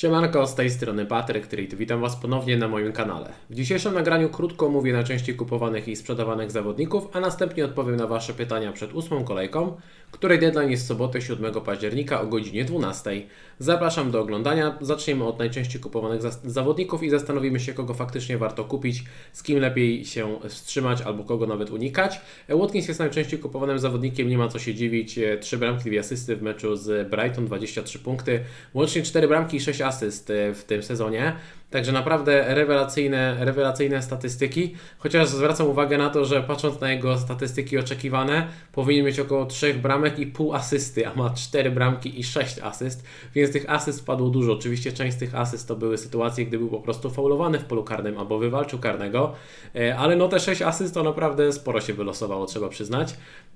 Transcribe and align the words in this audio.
Siemanko, 0.00 0.46
z 0.46 0.54
tej 0.54 0.70
strony 0.70 1.06
Patryk. 1.06 1.74
Witam 1.74 2.00
Was 2.00 2.16
ponownie 2.16 2.56
na 2.56 2.68
moim 2.68 2.92
kanale. 2.92 3.32
W 3.50 3.54
dzisiejszym 3.54 3.94
nagraniu 3.94 4.28
krótko 4.28 4.68
mówię 4.68 4.92
na 4.92 5.04
części 5.04 5.34
kupowanych 5.34 5.88
i 5.88 5.96
sprzedawanych 5.96 6.50
zawodników, 6.50 7.08
a 7.12 7.20
następnie 7.20 7.64
odpowiem 7.64 7.96
na 7.96 8.06
Wasze 8.06 8.34
pytania 8.34 8.72
przed 8.72 8.94
ósmą 8.94 9.24
kolejką, 9.24 9.76
której 10.10 10.38
deadline 10.38 10.70
jest 10.70 10.84
w 10.84 10.86
sobotę 10.86 11.22
7 11.22 11.54
października 11.54 12.20
o 12.20 12.26
godzinie 12.26 12.64
12. 12.64 13.22
Zapraszam 13.58 14.10
do 14.10 14.20
oglądania. 14.20 14.78
Zaczniemy 14.80 15.24
od 15.24 15.38
najczęściej 15.38 15.80
kupowanych 15.80 16.20
zawodników 16.44 17.02
i 17.02 17.10
zastanowimy 17.10 17.60
się, 17.60 17.72
kogo 17.72 17.94
faktycznie 17.94 18.38
warto 18.38 18.64
kupić, 18.64 19.04
z 19.32 19.42
kim 19.42 19.58
lepiej 19.58 20.04
się 20.04 20.38
wstrzymać 20.48 21.02
albo 21.02 21.24
kogo 21.24 21.46
nawet 21.46 21.70
unikać. 21.70 22.20
Watkins 22.48 22.88
jest 22.88 23.00
najczęściej 23.00 23.38
kupowanym 23.38 23.78
zawodnikiem, 23.78 24.28
nie 24.28 24.38
ma 24.38 24.48
co 24.48 24.58
się 24.58 24.74
dziwić. 24.74 25.18
3 25.40 25.58
bramki, 25.58 25.90
2 25.90 26.00
asysty 26.00 26.36
w 26.36 26.42
meczu 26.42 26.76
z 26.76 27.10
Brighton, 27.10 27.46
23 27.46 27.98
punkty, 27.98 28.40
łącznie 28.74 29.02
4 29.02 29.28
bramki 29.28 29.56
i 29.56 29.60
6 29.60 29.80
asyst 29.90 30.32
w 30.54 30.64
tym 30.66 30.82
sezonie. 30.82 31.36
Także 31.70 31.92
naprawdę 31.92 32.54
rewelacyjne, 32.54 33.36
rewelacyjne 33.44 34.02
statystyki, 34.02 34.74
chociaż 34.98 35.28
zwracam 35.28 35.66
uwagę 35.66 35.98
na 35.98 36.10
to, 36.10 36.24
że 36.24 36.42
patrząc 36.42 36.80
na 36.80 36.92
jego 36.92 37.18
statystyki 37.18 37.78
oczekiwane, 37.78 38.46
powinien 38.72 39.06
mieć 39.06 39.20
około 39.20 39.46
3 39.46 39.74
bramek 39.74 40.18
i 40.18 40.26
pół 40.26 40.54
asysty, 40.54 41.08
a 41.08 41.14
ma 41.14 41.30
4 41.30 41.70
bramki 41.70 42.20
i 42.20 42.24
6 42.24 42.58
asyst, 42.58 43.04
więc 43.34 43.52
tych 43.52 43.70
asyst 43.70 44.06
padło 44.06 44.28
dużo. 44.28 44.52
Oczywiście 44.52 44.92
część 44.92 45.16
z 45.16 45.18
tych 45.18 45.34
asyst 45.34 45.68
to 45.68 45.76
były 45.76 45.98
sytuacje, 45.98 46.46
gdy 46.46 46.58
był 46.58 46.68
po 46.68 46.80
prostu 46.80 47.10
faulowany 47.10 47.58
w 47.58 47.64
polu 47.64 47.84
karnym 47.84 48.18
albo 48.18 48.38
wywalczył 48.38 48.78
karnego, 48.78 49.32
e, 49.76 49.96
ale 49.96 50.16
no 50.16 50.28
te 50.28 50.40
6 50.40 50.62
asyst 50.62 50.94
to 50.94 51.02
naprawdę 51.02 51.52
sporo 51.52 51.80
się 51.80 51.94
wylosowało, 51.94 52.46
trzeba 52.46 52.68
przyznać. 52.68 53.14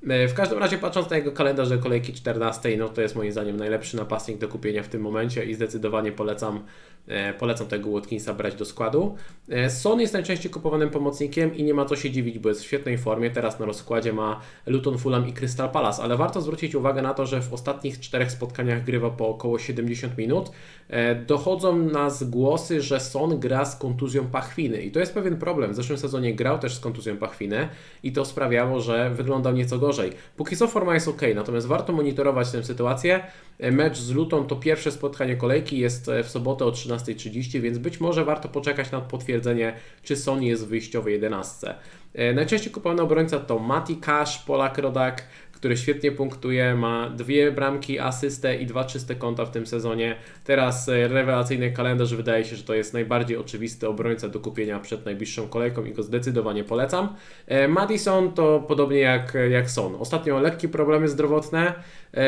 E, 0.08 0.28
w 0.28 0.34
każdym 0.34 0.58
razie 0.58 0.78
patrząc 0.78 1.10
na 1.10 1.16
jego 1.16 1.32
kalendarz 1.32 1.68
do 1.68 1.78
kolejki 1.78 2.12
14, 2.12 2.76
no 2.76 2.88
to 2.88 3.00
jest 3.00 3.16
moim 3.16 3.32
zdaniem 3.32 3.56
najlepszy 3.56 3.96
napastnik 3.96 4.38
do 4.38 4.48
kupienia 4.48 4.82
w 4.82 4.88
tym 4.88 5.02
momencie 5.02 5.44
i 5.44 5.54
zdecydowanie 5.54 6.12
polecam, 6.12 6.64
polecam 7.38 7.66
tego 7.66 7.90
Watkinsa 7.90 8.34
brać 8.34 8.54
do 8.54 8.64
składu. 8.64 9.16
E, 9.48 9.70
Son 9.70 10.00
jest 10.00 10.12
najczęściej 10.12 10.52
kupowanym 10.52 10.90
pomocnikiem 10.90 11.56
i 11.56 11.62
nie 11.62 11.74
ma 11.74 11.84
co 11.84 11.96
się 11.96 12.10
dziwić, 12.10 12.38
bo 12.38 12.48
jest 12.48 12.62
w 12.62 12.64
świetnej 12.64 12.98
formie. 12.98 13.30
Teraz 13.30 13.60
na 13.60 13.66
rozkładzie 13.66 14.12
ma 14.12 14.40
Luton, 14.66 14.98
Fulham 14.98 15.28
i 15.28 15.32
Crystal 15.32 15.70
Palace, 15.70 16.02
ale 16.02 16.16
warto 16.16 16.40
zwrócić 16.40 16.74
uwagę 16.74 17.02
na 17.02 17.14
to, 17.14 17.26
że 17.26 17.40
w 17.40 17.52
ostatnich 17.52 18.00
czterech 18.00 18.32
spotkaniach 18.32 18.84
grywa 18.84 19.10
po 19.10 19.28
około 19.28 19.58
70 19.58 20.18
minut. 20.18 20.50
E, 20.88 21.14
dochodzą 21.14 21.78
nas 21.78 22.24
głosy, 22.24 22.82
że 22.82 23.00
Son 23.00 23.40
gra 23.40 23.64
z 23.64 23.76
kontuzją 23.76 24.26
pachwiny 24.26 24.82
i 24.82 24.90
to 24.90 25.00
jest 25.00 25.14
pewien 25.14 25.36
problem. 25.36 25.72
W 25.72 25.74
zeszłym 25.74 25.98
sezonie 25.98 26.34
grał 26.34 26.58
też 26.58 26.74
z 26.74 26.80
kontuzją 26.80 27.16
pachwiny 27.16 27.68
i 28.02 28.12
to 28.12 28.24
sprawiało, 28.24 28.80
że 28.80 29.10
wyglądał 29.10 29.52
nieco 29.52 29.78
gorzej. 29.78 30.12
Póki 30.36 30.56
co 30.56 30.68
forma 30.68 30.94
jest 30.94 31.08
ok, 31.08 31.22
natomiast 31.34 31.66
warto 31.66 31.92
monitorować 31.92 32.50
tę 32.50 32.64
sytuację. 32.64 33.24
E, 33.58 33.70
mecz 33.70 33.98
z 33.98 34.10
Luton 34.10 34.46
to 34.46 34.56
pierwsze 34.56 34.92
spotkanie 34.92 35.36
kolejki, 35.36 35.78
jest 35.78 36.10
w 36.24 36.28
sobotę 36.28 36.64
o 36.64 36.72
13.30, 36.96 37.60
więc 37.60 37.78
być 37.78 38.00
może 38.00 38.24
warto 38.24 38.48
poczekać 38.48 38.90
na 38.90 39.00
potwierdzenie, 39.00 39.72
czy 40.02 40.16
Son 40.16 40.42
jest 40.42 40.64
w 40.64 40.68
wyjściowej 40.68 41.14
11. 41.14 41.74
E, 42.14 42.32
najczęściej 42.32 42.72
kupowany 42.72 43.02
obrońca 43.02 43.40
to 43.40 43.58
Mati 43.58 43.96
Cash, 43.96 44.38
Polak 44.38 44.78
Rodak, 44.78 45.26
który 45.64 45.76
świetnie 45.76 46.12
punktuje, 46.12 46.74
ma 46.74 47.10
dwie 47.10 47.52
bramki, 47.52 47.98
asystę 47.98 48.56
i 48.56 48.66
dwa 48.66 48.84
czyste 48.84 49.14
konta 49.14 49.44
w 49.44 49.50
tym 49.50 49.66
sezonie. 49.66 50.16
Teraz 50.44 50.88
e, 50.88 51.08
rewelacyjny 51.08 51.72
kalendarz, 51.72 52.14
wydaje 52.14 52.44
się, 52.44 52.56
że 52.56 52.62
to 52.62 52.74
jest 52.74 52.94
najbardziej 52.94 53.36
oczywisty 53.36 53.88
obrońca 53.88 54.28
do 54.28 54.40
kupienia 54.40 54.78
przed 54.78 55.04
najbliższą 55.04 55.48
kolejką 55.48 55.84
i 55.84 55.92
go 55.92 56.02
zdecydowanie 56.02 56.64
polecam. 56.64 57.16
E, 57.46 57.68
Madison 57.68 58.32
to 58.32 58.64
podobnie 58.68 58.98
jak, 58.98 59.36
jak 59.50 59.70
Son. 59.70 59.94
Ostatnio 59.98 60.40
lekkie 60.40 60.68
problemy 60.68 61.08
zdrowotne, 61.08 61.74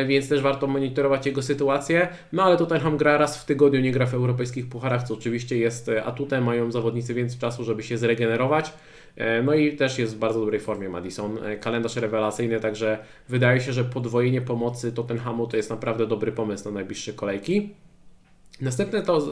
więc 0.06 0.28
też 0.28 0.40
warto 0.40 0.66
monitorować 0.66 1.26
jego 1.26 1.42
sytuację. 1.42 2.08
No 2.32 2.42
ale 2.42 2.56
Tottenham 2.56 2.96
gra 2.96 3.18
raz 3.18 3.42
w 3.42 3.44
tygodniu, 3.44 3.80
nie 3.80 3.92
gra 3.92 4.06
w 4.06 4.14
europejskich 4.14 4.68
pucharach, 4.68 5.02
co 5.02 5.14
oczywiście 5.14 5.58
jest 5.58 5.90
atutem, 6.04 6.44
mają 6.44 6.72
zawodnicy 6.72 7.14
więcej 7.14 7.40
czasu, 7.40 7.64
żeby 7.64 7.82
się 7.82 7.98
zregenerować. 7.98 8.72
E, 9.16 9.42
no 9.42 9.54
i 9.54 9.76
też 9.76 9.98
jest 9.98 10.16
w 10.16 10.18
bardzo 10.18 10.40
dobrej 10.40 10.60
formie 10.60 10.88
Madison. 10.88 11.38
E, 11.44 11.56
kalendarz 11.56 11.96
rewelacyjny, 11.96 12.60
także 12.60 12.98
wydaje 13.28 13.60
się, 13.60 13.72
że 13.72 13.84
podwojenie 13.84 14.40
pomocy 14.40 14.92
Tottenhamu 14.92 15.46
to 15.46 15.56
jest 15.56 15.70
naprawdę 15.70 16.06
dobry 16.06 16.32
pomysł 16.32 16.64
na 16.64 16.70
najbliższe 16.70 17.12
kolejki. 17.12 17.74
Następny, 18.60 19.02
to, 19.02 19.22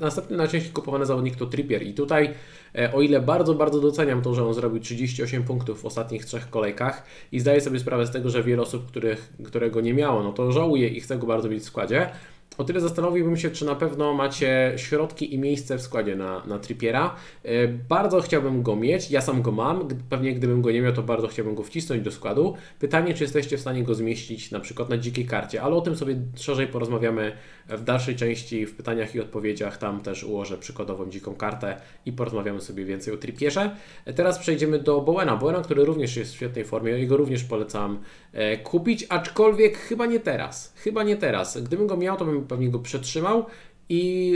następny 0.00 0.36
najczęściej 0.36 0.72
kupowany 0.72 1.06
zawodnik 1.06 1.36
to 1.36 1.46
Trippier 1.46 1.82
i 1.82 1.94
tutaj 1.94 2.34
e, 2.74 2.92
o 2.92 3.00
ile 3.00 3.20
bardzo, 3.20 3.54
bardzo 3.54 3.80
doceniam 3.80 4.22
to, 4.22 4.34
że 4.34 4.46
on 4.46 4.54
zrobił 4.54 4.80
38 4.80 5.44
punktów 5.44 5.82
w 5.82 5.84
ostatnich 5.84 6.24
trzech 6.24 6.50
kolejkach 6.50 7.04
i 7.32 7.40
zdaję 7.40 7.60
sobie 7.60 7.78
sprawę 7.78 8.06
z 8.06 8.10
tego, 8.10 8.30
że 8.30 8.42
wiele 8.42 8.62
osób, 8.62 8.86
których, 8.86 9.32
którego 9.44 9.80
nie 9.80 9.94
miało, 9.94 10.22
no 10.22 10.32
to 10.32 10.52
żałuje 10.52 10.88
i 10.88 11.00
chce 11.00 11.18
go 11.18 11.26
bardzo 11.26 11.48
mieć 11.48 11.62
w 11.62 11.66
składzie, 11.66 12.10
o 12.58 12.64
tyle 12.64 12.80
zastanowiłbym 12.80 13.36
się, 13.36 13.50
czy 13.50 13.64
na 13.64 13.74
pewno 13.74 14.14
macie 14.14 14.72
środki 14.76 15.34
i 15.34 15.38
miejsce 15.38 15.78
w 15.78 15.82
składzie 15.82 16.16
na, 16.16 16.46
na 16.46 16.58
Trippiera. 16.58 17.14
E, 17.42 17.68
bardzo 17.68 18.20
chciałbym 18.20 18.62
go 18.62 18.76
mieć, 18.76 19.10
ja 19.10 19.20
sam 19.20 19.42
go 19.42 19.52
mam, 19.52 19.88
pewnie 20.10 20.34
gdybym 20.34 20.62
go 20.62 20.70
nie 20.70 20.82
miał, 20.82 20.92
to 20.92 21.02
bardzo 21.02 21.28
chciałbym 21.28 21.54
go 21.54 21.62
wcisnąć 21.62 22.02
do 22.02 22.10
składu. 22.10 22.54
Pytanie, 22.78 23.14
czy 23.14 23.24
jesteście 23.24 23.56
w 23.56 23.60
stanie 23.60 23.82
go 23.82 23.94
zmieścić 23.94 24.50
na 24.50 24.60
przykład 24.60 24.88
na 24.88 24.98
dzikiej 24.98 25.26
karcie, 25.26 25.62
ale 25.62 25.74
o 25.74 25.80
tym 25.80 25.96
sobie 25.96 26.16
szerzej 26.36 26.66
porozmawiamy 26.66 27.32
w 27.68 27.84
dalszej 27.84 28.16
części, 28.16 28.66
w 28.66 28.76
pytaniach 28.76 29.14
i 29.14 29.20
odpowiedziach. 29.20 29.76
Tam 29.76 30.00
też 30.00 30.24
ułożę 30.24 30.58
przykładową 30.58 31.10
dziką 31.10 31.34
kartę 31.34 31.76
i 32.06 32.12
porozmawiamy 32.12 32.60
sobie 32.60 32.84
więcej 32.84 33.14
o 33.14 33.16
Trippierze. 33.16 33.76
E, 34.04 34.12
teraz 34.12 34.38
przejdziemy 34.38 34.78
do 34.78 35.00
Bowena. 35.00 35.36
Bowena, 35.36 35.60
który 35.60 35.84
również 35.84 36.16
jest 36.16 36.32
w 36.32 36.36
świetnej 36.36 36.64
formie, 36.64 36.92
jego 36.92 37.16
również 37.16 37.44
polecam 37.44 37.98
e, 38.32 38.56
kupić, 38.56 39.06
aczkolwiek 39.08 39.78
chyba 39.78 40.06
nie 40.06 40.20
teraz. 40.20 40.74
Chyba 40.76 41.02
nie 41.02 41.16
teraz. 41.16 41.62
Gdybym 41.62 41.86
go 41.86 41.96
miał, 41.96 42.16
to 42.16 42.24
bym 42.24 42.43
pewnie 42.46 42.70
go 42.70 42.78
przetrzymał 42.78 43.46
i 43.88 44.32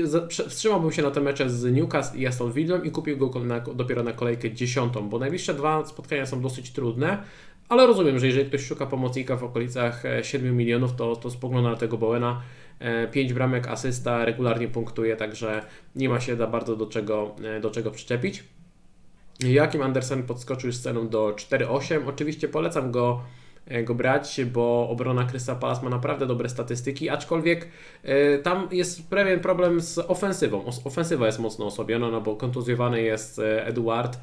wstrzymałbym 0.49 0.93
się 0.93 1.03
na 1.03 1.11
te 1.11 1.21
mecze 1.21 1.51
z 1.51 1.75
Newcastle 1.75 2.19
i 2.19 2.27
Aston 2.27 2.53
Villa 2.53 2.77
i 2.77 2.91
kupił 2.91 3.31
go 3.31 3.41
na, 3.41 3.61
dopiero 3.61 4.03
na 4.03 4.13
kolejkę 4.13 4.53
dziesiątą, 4.53 5.09
bo 5.09 5.19
najbliższe 5.19 5.55
dwa 5.55 5.87
spotkania 5.87 6.27
są 6.27 6.41
dosyć 6.41 6.71
trudne, 6.71 7.23
ale 7.69 7.87
rozumiem, 7.87 8.19
że 8.19 8.27
jeżeli 8.27 8.49
ktoś 8.49 8.67
szuka 8.67 8.87
pomocnika 8.87 9.37
w 9.37 9.45
okolicach 9.45 10.03
7 10.23 10.49
e, 10.49 10.53
milionów, 10.53 10.97
to, 10.97 11.17
to 11.17 11.31
spogląda 11.31 11.71
na 11.71 11.77
tego 11.77 11.99
Bowena. 11.99 12.43
5 13.13 13.33
bramek, 13.33 13.69
asysta, 13.69 14.25
regularnie 14.25 14.69
punktuje, 14.69 15.17
także 15.17 15.63
nie 15.97 16.09
ma 16.09 16.21
się 16.21 16.37
za 16.37 16.47
bardzo 16.47 16.77
do 16.77 16.87
czego, 16.87 17.37
e, 17.45 17.61
do 17.61 17.71
czego 17.71 17.91
przyczepić. 17.91 18.45
Jakim 19.41 19.83
Andersen 19.83 20.23
podskoczył 20.23 20.73
z 20.73 20.81
ceną 20.81 21.09
do 21.09 21.33
4,8. 21.37 22.09
Oczywiście 22.09 22.49
polecam 22.49 22.91
go 22.93 23.21
E, 23.21 23.38
go 23.85 23.95
brać, 23.95 24.41
bo 24.53 24.89
obrona 24.91 25.25
Crystal 25.25 25.57
Palace 25.57 25.83
ma 25.83 25.91
naprawdę 25.91 26.27
dobre 26.27 26.49
statystyki, 26.49 27.11
aczkolwiek 27.11 27.69
e, 28.03 28.39
tam 28.39 28.69
jest 28.73 29.11
pewien 29.11 29.41
problem 29.41 29.81
z 29.81 29.99
ofensywą. 29.99 30.65
Ofensywa 30.85 31.27
jest 31.27 31.39
mocno 31.39 31.67
osłabiona, 31.67 32.11
no 32.11 32.21
bo 32.21 32.37
kontuzjowany 32.37 33.03
jest 33.03 33.39
e, 33.39 33.67
Eduard, 33.67 34.19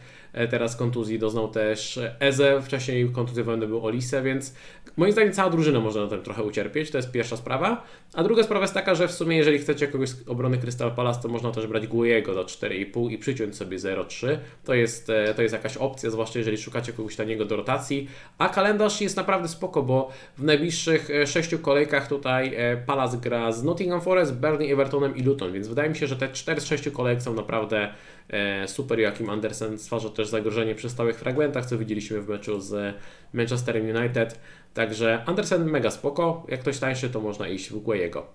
teraz 0.50 0.75
kontuzji 0.75 1.19
doznał 1.19 1.47
też 1.47 2.00
Eze, 2.19 2.62
wcześniej 2.62 3.09
kontuzjowany 3.09 3.68
był 3.68 3.85
Olise, 3.85 4.23
więc 4.23 4.56
moim 4.97 5.12
zdaniem 5.12 5.34
cała 5.34 5.50
drużyna 5.50 5.79
może 5.79 6.01
na 6.01 6.07
tym 6.07 6.22
trochę 6.22 6.44
ucierpieć, 6.44 6.91
to 6.91 6.97
jest 6.97 7.12
pierwsza 7.12 7.38
sprawa. 7.38 7.84
A 8.13 8.23
druga 8.23 8.44
sprawa 8.44 8.63
jest 8.63 8.74
taka, 8.74 8.95
że 8.95 9.07
w 9.07 9.12
sumie 9.12 9.38
jeżeli 9.38 9.59
chcecie 9.59 9.88
kogoś 9.88 10.09
z 10.09 10.28
obrony 10.28 10.57
Crystal 10.57 10.91
Palace, 10.91 11.22
to 11.22 11.28
można 11.28 11.51
też 11.51 11.68
brać 11.68 11.88
Guiego 11.88 12.34
do 12.34 12.45
4,5 12.45 13.12
i 13.12 13.18
przyciąć 13.18 13.56
sobie 13.56 13.78
0,3. 13.78 14.38
To 14.63 14.74
jest, 14.74 15.12
to 15.35 15.41
jest 15.41 15.53
jakaś 15.53 15.78
opcja, 15.78 16.09
zwłaszcza 16.09 16.40
jeżeli 16.40 16.57
szukacie 16.57 16.94
kogoś 16.94 17.16
taniego 17.16 17.45
do 17.45 17.56
rotacji, 17.56 18.07
a 18.38 18.50
kalendarz 18.50 19.01
jest 19.01 19.16
naprawdę 19.16 19.47
spoko, 19.47 19.84
bo 19.84 20.12
w 20.38 20.44
najbliższych 20.44 21.09
e, 21.09 21.28
sześciu 21.28 21.59
kolejkach 21.59 22.07
tutaj 22.07 22.56
e, 22.56 22.78
Palace 22.78 23.18
gra 23.18 23.51
z 23.51 23.63
Nottingham 23.63 24.01
Forest, 24.01 24.35
Burnley, 24.35 24.72
Evertonem 24.72 25.16
i 25.16 25.24
Luton, 25.24 25.53
więc 25.53 25.68
wydaje 25.68 25.90
mi 25.90 25.95
się, 25.95 26.07
że 26.07 26.16
te 26.16 26.29
4 26.29 26.62
z 26.62 26.66
6 26.66 26.90
kolejek 26.90 27.22
są 27.22 27.34
naprawdę 27.34 27.78
e, 27.84 28.25
super. 28.66 29.00
Joachim 29.00 29.30
Andersen 29.30 29.80
stwarza 29.80 30.09
też 30.09 30.28
zagrożenie 30.28 30.75
przy 30.75 30.90
stałych 30.90 31.19
fragmentach, 31.19 31.66
co 31.66 31.78
widzieliśmy 31.78 32.22
w 32.22 32.30
meczu 32.30 32.62
z 32.62 32.96
Manchesterem 33.34 33.96
United. 33.96 34.40
Także 34.74 35.24
Andersen 35.25 35.66
mega 35.66 35.91
spoko. 35.91 36.46
Jak 36.50 36.59
ktoś 36.59 36.80
tańszy, 36.80 37.09
to 37.09 37.22
można 37.22 37.47
iść 37.47 37.69
w 37.69 37.80
Guejego. 37.80 38.28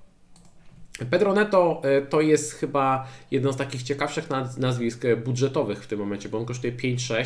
Pedro 1.10 1.34
Neto 1.34 1.82
to 2.08 2.20
jest 2.20 2.52
chyba 2.52 3.06
jedno 3.30 3.52
z 3.52 3.56
takich 3.56 3.82
ciekawszych 3.82 4.28
nazwisk 4.58 5.02
budżetowych 5.24 5.84
w 5.84 5.86
tym 5.86 5.98
momencie, 5.98 6.28
bo 6.28 6.38
on 6.38 6.46
kosztuje 6.46 6.72
5-6. 6.72 7.24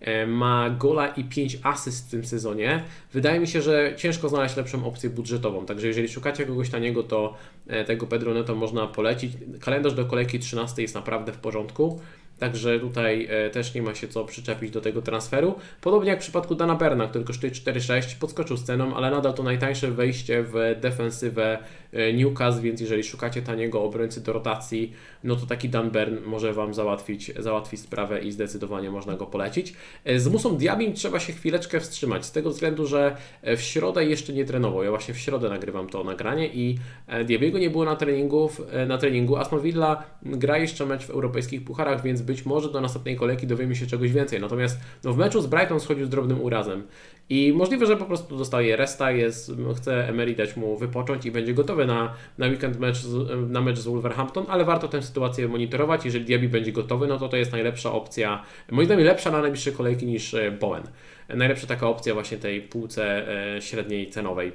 E, 0.00 0.26
ma 0.26 0.70
gola 0.70 1.06
i 1.08 1.24
5 1.24 1.58
asyst 1.62 2.08
w 2.08 2.10
tym 2.10 2.24
sezonie. 2.24 2.84
Wydaje 3.12 3.40
mi 3.40 3.46
się, 3.46 3.62
że 3.62 3.94
ciężko 3.96 4.28
znaleźć 4.28 4.56
lepszą 4.56 4.86
opcję 4.86 5.10
budżetową, 5.10 5.66
także 5.66 5.86
jeżeli 5.86 6.08
szukacie 6.08 6.46
kogoś 6.46 6.70
taniego, 6.70 7.02
to 7.02 7.34
e, 7.66 7.84
tego 7.84 8.06
Pedro 8.06 8.34
Neto 8.34 8.54
można 8.54 8.86
polecić. 8.86 9.32
Kalendarz 9.60 9.94
do 9.94 10.04
kolejki 10.04 10.38
13 10.38 10.82
jest 10.82 10.94
naprawdę 10.94 11.32
w 11.32 11.38
porządku. 11.38 12.00
Także 12.38 12.80
tutaj 12.80 13.26
e, 13.30 13.50
też 13.50 13.74
nie 13.74 13.82
ma 13.82 13.94
się 13.94 14.08
co 14.08 14.24
przyczepić 14.24 14.70
do 14.70 14.80
tego 14.80 15.02
transferu. 15.02 15.54
Podobnie 15.80 16.10
jak 16.10 16.18
w 16.18 16.22
przypadku 16.22 16.54
Dana 16.54 16.74
Berna, 16.74 17.06
który 17.08 17.24
kosztuje 17.24 17.52
4,6, 17.52 18.18
podskoczył 18.20 18.56
z 18.56 18.64
ceną, 18.64 18.96
ale 18.96 19.10
nadal 19.10 19.34
to 19.34 19.42
najtańsze 19.42 19.90
wejście 19.90 20.42
w 20.42 20.54
defensywę 20.80 21.58
Newcastle, 21.92 22.62
więc 22.62 22.80
jeżeli 22.80 23.04
szukacie 23.04 23.42
taniego 23.42 23.82
obrońcy 23.82 24.20
do 24.20 24.32
rotacji, 24.32 24.92
no 25.24 25.36
to 25.36 25.46
taki 25.46 25.68
Dan 25.68 25.90
Bern 25.90 26.16
może 26.26 26.52
Wam 26.52 26.74
załatwić, 26.74 27.32
załatwić 27.38 27.80
sprawę 27.80 28.20
i 28.20 28.32
zdecydowanie 28.32 28.90
można 28.90 29.16
go 29.16 29.26
polecić. 29.26 29.74
E, 30.04 30.20
z 30.20 30.28
Musą 30.28 30.56
Diabim 30.56 30.92
trzeba 30.92 31.20
się 31.20 31.32
chwileczkę 31.32 31.80
wstrzymać, 31.80 32.26
z 32.26 32.32
tego 32.32 32.50
względu, 32.50 32.86
że 32.86 33.16
e, 33.42 33.56
w 33.56 33.62
środę 33.62 34.04
jeszcze 34.04 34.32
nie 34.32 34.44
trenował. 34.44 34.82
Ja 34.82 34.90
właśnie 34.90 35.14
w 35.14 35.18
środę 35.18 35.48
nagrywam 35.48 35.88
to 35.88 36.04
nagranie 36.04 36.48
i 36.48 36.78
Diabiego 37.24 37.58
nie 37.58 37.70
było 37.70 37.84
na, 37.84 37.96
treningów, 37.96 38.62
na 38.86 38.98
treningu. 38.98 39.36
Aston 39.36 39.60
Villa 39.60 40.04
gra 40.22 40.58
jeszcze 40.58 40.86
mecz 40.86 41.04
w 41.04 41.10
europejskich 41.10 41.64
pucharach, 41.64 42.02
więc 42.02 42.22
być 42.22 42.46
może 42.46 42.70
do 42.70 42.80
następnej 42.80 43.16
kolejki 43.16 43.46
dowiemy 43.46 43.76
się 43.76 43.86
czegoś 43.86 44.12
więcej. 44.12 44.40
Natomiast 44.40 44.80
no, 45.04 45.12
w 45.12 45.16
meczu 45.16 45.40
z 45.40 45.46
Brighton 45.46 45.80
schodził 45.80 46.06
z 46.06 46.08
drobnym 46.08 46.40
urazem 46.40 46.82
i 47.30 47.52
możliwe, 47.52 47.86
że 47.86 47.96
po 47.96 48.04
prostu 48.04 48.38
dostaje 48.38 48.76
resta, 48.76 49.10
jest, 49.10 49.52
chce 49.76 50.08
Emery 50.08 50.34
dać 50.34 50.56
mu 50.56 50.76
wypocząć 50.76 51.26
i 51.26 51.30
będzie 51.30 51.54
gotowy 51.54 51.77
na, 51.86 52.14
na 52.38 52.46
weekend 52.46 52.80
mecz 52.80 52.96
z, 52.96 53.50
na 53.50 53.60
mecz 53.60 53.78
z 53.78 53.84
Wolverhampton, 53.84 54.44
ale 54.48 54.64
warto 54.64 54.88
tę 54.88 55.02
sytuację 55.02 55.48
monitorować. 55.48 56.04
Jeżeli 56.04 56.24
Diaby 56.24 56.48
będzie 56.48 56.72
gotowy, 56.72 57.06
no 57.06 57.18
to 57.18 57.28
to 57.28 57.36
jest 57.36 57.52
najlepsza 57.52 57.92
opcja, 57.92 58.42
moim 58.70 58.86
zdaniem 58.86 59.06
lepsza 59.06 59.30
na 59.30 59.40
najbliższe 59.40 59.72
kolejki 59.72 60.06
niż 60.06 60.34
e, 60.34 60.50
Bowen. 60.50 60.82
Najlepsza 61.28 61.66
taka 61.66 61.88
opcja 61.88 62.14
właśnie 62.14 62.38
tej 62.38 62.62
półce 62.62 63.28
e, 63.56 63.62
średniej 63.62 64.10
cenowej. 64.10 64.52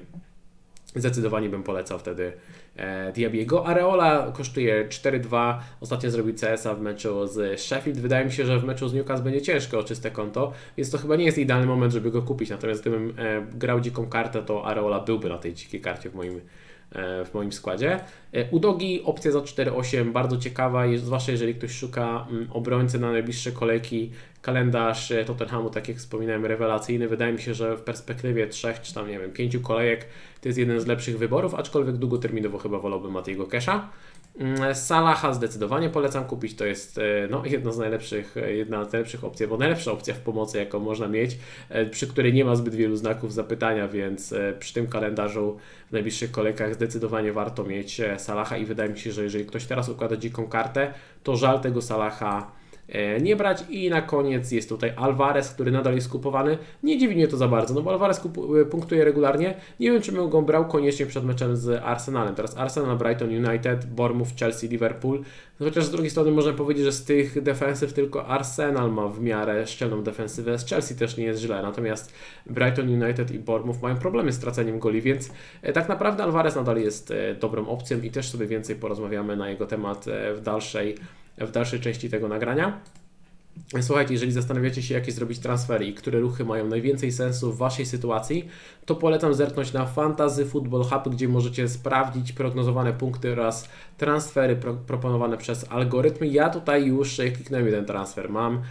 Zdecydowanie 0.96 1.50
bym 1.50 1.64
polecał 1.64 2.00
wtedy 2.00 2.34
e, 2.76 3.12
Diabiego. 3.12 3.68
Areola 3.68 4.32
kosztuje 4.34 4.88
4-2. 4.88 5.58
Ostatnio 5.82 6.12
zrobił 6.12 6.34
CS-a 6.34 6.76
w 6.76 6.82
meczu 6.82 7.28
z 7.28 7.62
Sheffield. 7.62 8.00
Wydaje 8.00 8.26
mi 8.26 8.32
się, 8.32 8.46
że 8.46 8.60
w 8.60 8.64
meczu 8.64 8.88
z 8.90 8.94
Newcastle 8.94 9.24
będzie 9.24 9.42
ciężko 9.42 9.80
o 9.80 9.84
czyste 9.84 10.12
konto, 10.12 10.54
więc 10.78 10.92
to 10.92 10.98
chyba 10.98 11.16
nie 11.16 11.26
jest 11.26 11.38
idealny 11.38 11.68
moment, 11.68 11.94
żeby 11.94 12.12
go 12.12 12.22
kupić. 12.22 12.50
Natomiast 12.50 12.82
gdybym 12.82 13.14
grał 13.54 13.80
dziką 13.80 14.08
kartę, 14.08 14.44
to 14.44 14.66
Areola 14.66 15.00
byłby 15.00 15.30
na 15.30 15.38
tej 15.38 15.54
dzikiej 15.54 15.82
karcie 15.82 16.10
w 16.10 16.16
moim 16.16 16.42
w 17.26 17.30
moim 17.34 17.52
składzie. 17.52 18.00
E, 18.34 18.50
Udogi 18.52 19.04
opcja 19.04 19.32
za 19.32 19.40
4-8 19.40 20.12
bardzo 20.12 20.38
ciekawa, 20.38 20.84
zwłaszcza 20.98 21.32
jeżeli 21.32 21.56
ktoś 21.56 21.72
szuka 21.72 22.28
mm, 22.30 22.48
obrońcy 22.52 23.00
na 23.00 23.12
najbliższe 23.12 23.52
kolejki 23.52 24.12
kalendarz 24.42 25.12
e, 25.12 25.26
Tottenhamu, 25.26 25.70
tak 25.70 25.88
jak 25.88 25.98
wspominałem, 25.98 26.46
rewelacyjny. 26.46 27.08
Wydaje 27.08 27.34
mi 27.34 27.42
się, 27.42 27.54
że 27.54 27.78
w 27.78 27.82
perspektywie 27.82 28.48
trzech 28.48 28.82
czy 28.82 28.94
tam, 28.94 29.08
nie 29.08 29.20
wiem, 29.20 29.32
pięciu 29.32 29.62
kolejek 29.62 30.06
to 30.42 30.50
jest 30.50 30.60
jeden 30.60 30.80
z 30.80 30.88
lepszych 30.88 31.18
wyborów, 31.18 31.56
aczkolwiek 31.56 31.98
długoterminowo 31.98 32.58
chyba 32.58 32.80
wolałbym 32.80 33.12
Matiego 33.12 33.48
Kesha. 33.48 33.90
Mm, 34.40 34.76
Salaha 34.76 35.34
zdecydowanie 35.34 35.90
polecam 35.90 36.26
kupić, 36.26 36.56
to 36.56 36.66
jest 36.66 36.98
e, 36.98 37.28
no, 37.30 37.46
jedna 37.46 37.72
z 37.72 37.78
najlepszych, 37.78 38.38
e, 38.38 38.54
jedna 38.54 38.86
z 38.86 38.94
najlepszych 38.94 39.24
opcji, 39.24 39.48
bo 39.48 39.58
najlepsza 39.58 39.92
opcja 39.92 40.14
w 40.14 40.20
pomocy, 40.20 40.58
jaką 40.58 40.80
można 40.80 41.08
mieć, 41.08 41.38
przy 41.92 42.08
której 42.08 42.34
nie 42.34 42.46
ma 42.46 42.56
zbyt 42.56 42.76
wielu 42.76 42.96
znaków 42.96 43.34
zapytania, 43.34 43.88
więc 43.88 44.34
przy 44.60 44.74
tym 44.74 44.88
kalendarzu 44.88 45.58
w 45.90 45.92
najbliższych 45.92 46.32
kolejkach 46.32 46.74
zdecydowanie 46.74 47.34
warto 47.34 47.64
mieć 47.64 48.02
Salaha 48.18 48.58
i 48.58 48.66
wydaje 48.66 48.90
mi 48.90 49.00
się, 49.00 49.12
że 49.12 49.24
jeżeli 49.24 49.46
ktoś 49.46 49.66
teraz 49.66 49.90
układa 49.90 50.18
dziką 50.18 50.48
kartę, 50.48 50.94
to 51.24 51.36
żal 51.36 51.62
tego 51.62 51.82
Salaha 51.82 52.52
E, 52.52 52.63
nie 53.22 53.36
brać. 53.36 53.64
I 53.70 53.90
na 53.90 54.02
koniec 54.02 54.52
jest 54.52 54.70
tutaj 54.70 54.94
Alvarez, 54.96 55.50
który 55.50 55.72
nadal 55.72 55.96
jest 55.96 56.10
kupowany. 56.10 56.58
Nie 56.84 56.98
dziwi 56.98 57.16
mnie 57.16 57.28
to 57.28 57.38
za 57.38 57.48
bardzo, 57.48 57.74
no 57.74 57.82
bo 57.82 57.92
Alvarez 57.92 58.22
e, 58.62 58.66
punktuje 58.66 59.04
regularnie. 59.06 59.56
Nie 59.80 59.92
wiem, 59.92 60.02
czy 60.02 60.12
bym 60.12 60.30
go 60.30 60.42
brał 60.42 60.68
koniecznie 60.68 61.06
przed 61.06 61.24
meczem 61.26 61.58
z 61.58 61.84
Arsenalem. 61.84 62.36
Teraz 62.36 62.58
Arsenal, 62.58 62.98
Brighton 62.98 63.30
United, 63.30 63.86
Bournemouth, 63.86 64.36
Chelsea, 64.40 64.68
Liverpool. 64.68 65.24
No 65.60 65.66
chociaż 65.66 65.86
z 65.86 65.92
drugiej 65.92 66.10
strony 66.10 66.32
można 66.32 66.54
powiedzieć, 66.54 66.86
że 66.86 66.92
z 66.92 67.04
tych 67.04 67.42
defensyw 67.42 67.94
tylko 67.94 68.28
Arsenal 68.28 68.92
ma 68.92 69.08
w 69.08 69.22
miarę 69.22 69.68
szczelną 69.68 70.04
defensywę. 70.04 70.60
Z 70.60 70.66
Chelsea 70.66 70.96
też 70.96 71.18
nie 71.18 71.24
jest 71.24 71.42
źle, 71.42 71.62
natomiast 71.62 72.14
Brighton 72.46 73.04
United 73.04 73.32
i 73.32 73.40
Bournemouth 73.40 73.82
mają 73.82 73.96
problemy 73.96 74.32
z 74.32 74.40
traceniem 74.40 74.80
goli, 74.80 75.02
więc 75.02 75.32
e, 75.62 75.74
tak 75.74 75.90
naprawdę 75.90 76.24
Alvarez 76.24 76.56
nadal 76.56 76.78
jest 76.78 77.14
dobrą 77.40 77.68
opcją 77.68 78.02
i 78.02 78.12
też 78.12 78.30
sobie 78.30 78.48
więcej 78.48 78.76
porozmawiamy 78.76 79.36
na 79.36 79.50
jego 79.50 79.66
temat 79.66 80.06
w 80.36 80.42
dalszej 80.42 80.96
w 81.38 81.52
dalszej 81.52 81.80
części 81.80 82.10
tego 82.10 82.28
nagrania. 82.28 82.80
Słuchajcie, 83.82 84.14
jeżeli 84.14 84.32
zastanawiacie 84.32 84.84
się, 84.84 84.94
jakie 84.94 85.12
zrobić 85.12 85.40
transfery 85.40 85.86
i 85.86 85.94
które 85.94 86.20
ruchy 86.20 86.46
mają 86.46 86.68
najwięcej 86.68 87.12
sensu 87.12 87.54
w 87.54 87.58
Waszej 87.58 87.86
sytuacji, 87.86 88.48
to 88.86 88.96
polecam 88.96 89.34
zerknąć 89.34 89.74
na 89.74 89.86
Fantasy 89.86 90.46
Football 90.46 90.84
Hub, 90.84 91.10
gdzie 91.16 91.28
możecie 91.28 91.70
sprawdzić 91.70 92.32
prognozowane 92.32 92.94
punkty 92.94 93.32
oraz 93.32 93.70
transfery 93.98 94.56
pro 94.56 94.74
proponowane 94.74 95.38
przez 95.38 95.66
algorytmy. 95.70 96.28
Ja 96.28 96.50
tutaj 96.50 96.86
już 96.86 97.16
kliknąłem 97.16 97.66
jeden 97.66 97.86
transfer. 97.86 98.30
Mam 98.30 98.62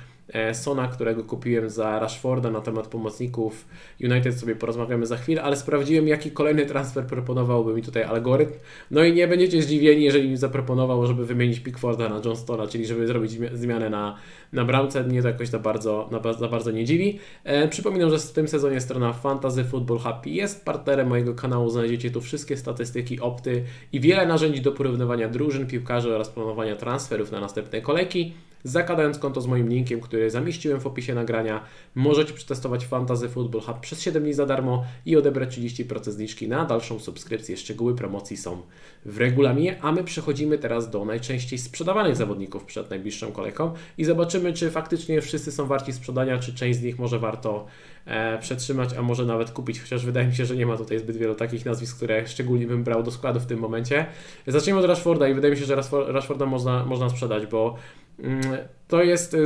Sona, 0.53 0.89
którego 0.89 1.25
kupiłem 1.25 1.71
za 1.71 1.99
Rashforda 1.99 2.51
na 2.51 2.61
temat 2.61 2.87
pomocników 2.87 3.67
United 4.01 4.41
sobie 4.41 4.57
porozmawiamy 4.57 5.07
za 5.07 5.17
chwilę, 5.17 5.43
ale 5.43 5.57
sprawdziłem 5.57 6.09
jaki 6.09 6.31
kolejny 6.31 6.67
transfer 6.67 7.07
proponowałby 7.07 7.75
mi 7.75 7.83
tutaj 7.83 8.03
algorytm. 8.03 8.53
No 8.91 9.05
i 9.05 9.13
nie 9.13 9.29
będziecie 9.29 9.63
zdziwieni, 9.63 10.05
jeżeli 10.05 10.29
mi 10.29 10.37
zaproponował, 10.37 11.07
żeby 11.07 11.27
wymienić 11.27 11.61
Pickforda 11.61 12.09
na 12.09 12.21
Johnstona, 12.25 12.67
czyli 12.67 12.87
żeby 12.87 13.07
zrobić 13.07 13.33
zmianę 13.53 13.91
na, 13.91 14.17
na 14.53 14.65
bramce. 14.65 15.05
Mnie 15.05 15.23
to 15.23 15.29
jakoś 15.29 15.49
za 15.49 15.59
bardzo, 15.59 16.11
za 16.39 16.49
bardzo 16.49 16.71
nie 16.71 16.85
dziwi. 16.85 17.19
E, 17.45 17.69
przypominam, 17.69 18.11
że 18.11 18.19
w 18.19 18.33
tym 18.33 18.49
sezonie 18.49 18.81
strona 18.81 19.13
Fantasy 19.13 19.65
Football 19.65 19.99
Happy 19.99 20.31
jest 20.31 20.65
partnerem 20.65 21.09
mojego 21.09 21.35
kanału. 21.35 21.71
Znajdziecie 21.71 22.11
tu 22.11 22.21
wszystkie 22.21 22.57
statystyki, 22.57 23.21
opty 23.21 23.65
i 23.93 24.01
wiele 24.01 24.27
narzędzi 24.27 24.61
do 24.61 24.73
porównywania 24.73 25.29
drużyn, 25.29 25.67
piłkarzy 25.67 26.15
oraz 26.15 26.29
planowania 26.29 26.77
transferów 26.77 27.33
na 27.33 27.41
następne 27.41 27.81
kolejki. 27.81 28.33
Zakładając 28.65 29.19
konto 29.19 29.41
z 29.41 29.47
moim 29.47 29.69
linkiem, 29.69 30.01
który 30.01 30.31
zamieściłem 30.31 30.81
w 30.81 30.87
opisie 30.87 31.15
nagrania, 31.15 31.65
możecie 31.95 32.33
przetestować 32.33 32.87
Fantasy 32.87 33.29
Football 33.29 33.63
Hub 33.63 33.81
przez 33.81 34.03
7 34.03 34.23
dni 34.23 34.33
za 34.33 34.47
darmo 34.47 34.85
i 35.07 35.17
odebrać 35.17 35.59
30% 35.59 36.11
zniżki 36.11 36.49
na 36.49 36.65
dalszą 36.65 36.99
subskrypcję. 36.99 37.57
Szczegóły 37.57 37.95
promocji 37.95 38.37
są 38.37 38.63
w 39.05 39.19
regulaminie, 39.19 39.79
a 39.83 39.93
my 39.93 40.05
przechodzimy 40.05 40.59
teraz 40.59 40.91
do 40.91 41.05
najczęściej 41.05 41.59
sprzedawanych 41.59 42.17
zawodników 42.17 42.65
przed 42.65 42.91
najbliższą 42.91 43.33
kolejką 43.33 43.73
i 43.99 44.05
zobaczymy, 44.05 44.42
czy 44.53 44.71
faktycznie 44.71 45.21
wszyscy 45.21 45.53
są 45.53 45.67
warci 45.67 45.93
sprzedania, 45.93 46.39
czy 46.39 46.55
część 46.55 46.79
z 46.79 46.83
nich 46.83 46.99
może 46.99 47.19
warto 47.19 47.67
e, 48.07 48.39
przetrzymać, 48.39 48.91
a 48.99 49.03
może 49.03 49.27
nawet 49.27 49.51
kupić, 49.51 49.81
chociaż 49.81 50.07
wydaje 50.07 50.27
mi 50.27 50.35
się, 50.35 50.47
że 50.47 50.57
nie 50.57 50.67
ma 50.67 50.77
tutaj 50.77 50.99
zbyt 50.99 51.17
wielu 51.17 51.35
takich 51.35 51.65
nazwisk, 51.65 51.97
które 51.97 52.27
szczególnie 52.27 52.67
bym 52.67 52.85
brał 52.85 53.03
do 53.03 53.11
składu 53.11 53.41
w 53.41 53.47
tym 53.47 53.59
momencie. 53.59 54.07
Zacznijmy 54.47 54.81
od 54.81 54.87
Rashforda 54.87 55.29
i 55.29 55.35
wydaje 55.35 55.55
mi 55.55 55.61
się, 55.61 55.67
że 55.67 55.77
Rashforda 56.07 56.47
można, 56.47 56.85
można 56.85 57.09
sprzedać, 57.09 57.47
bo 57.47 57.77
Mm, 58.19 58.57
to 58.89 59.03
jest 59.03 59.37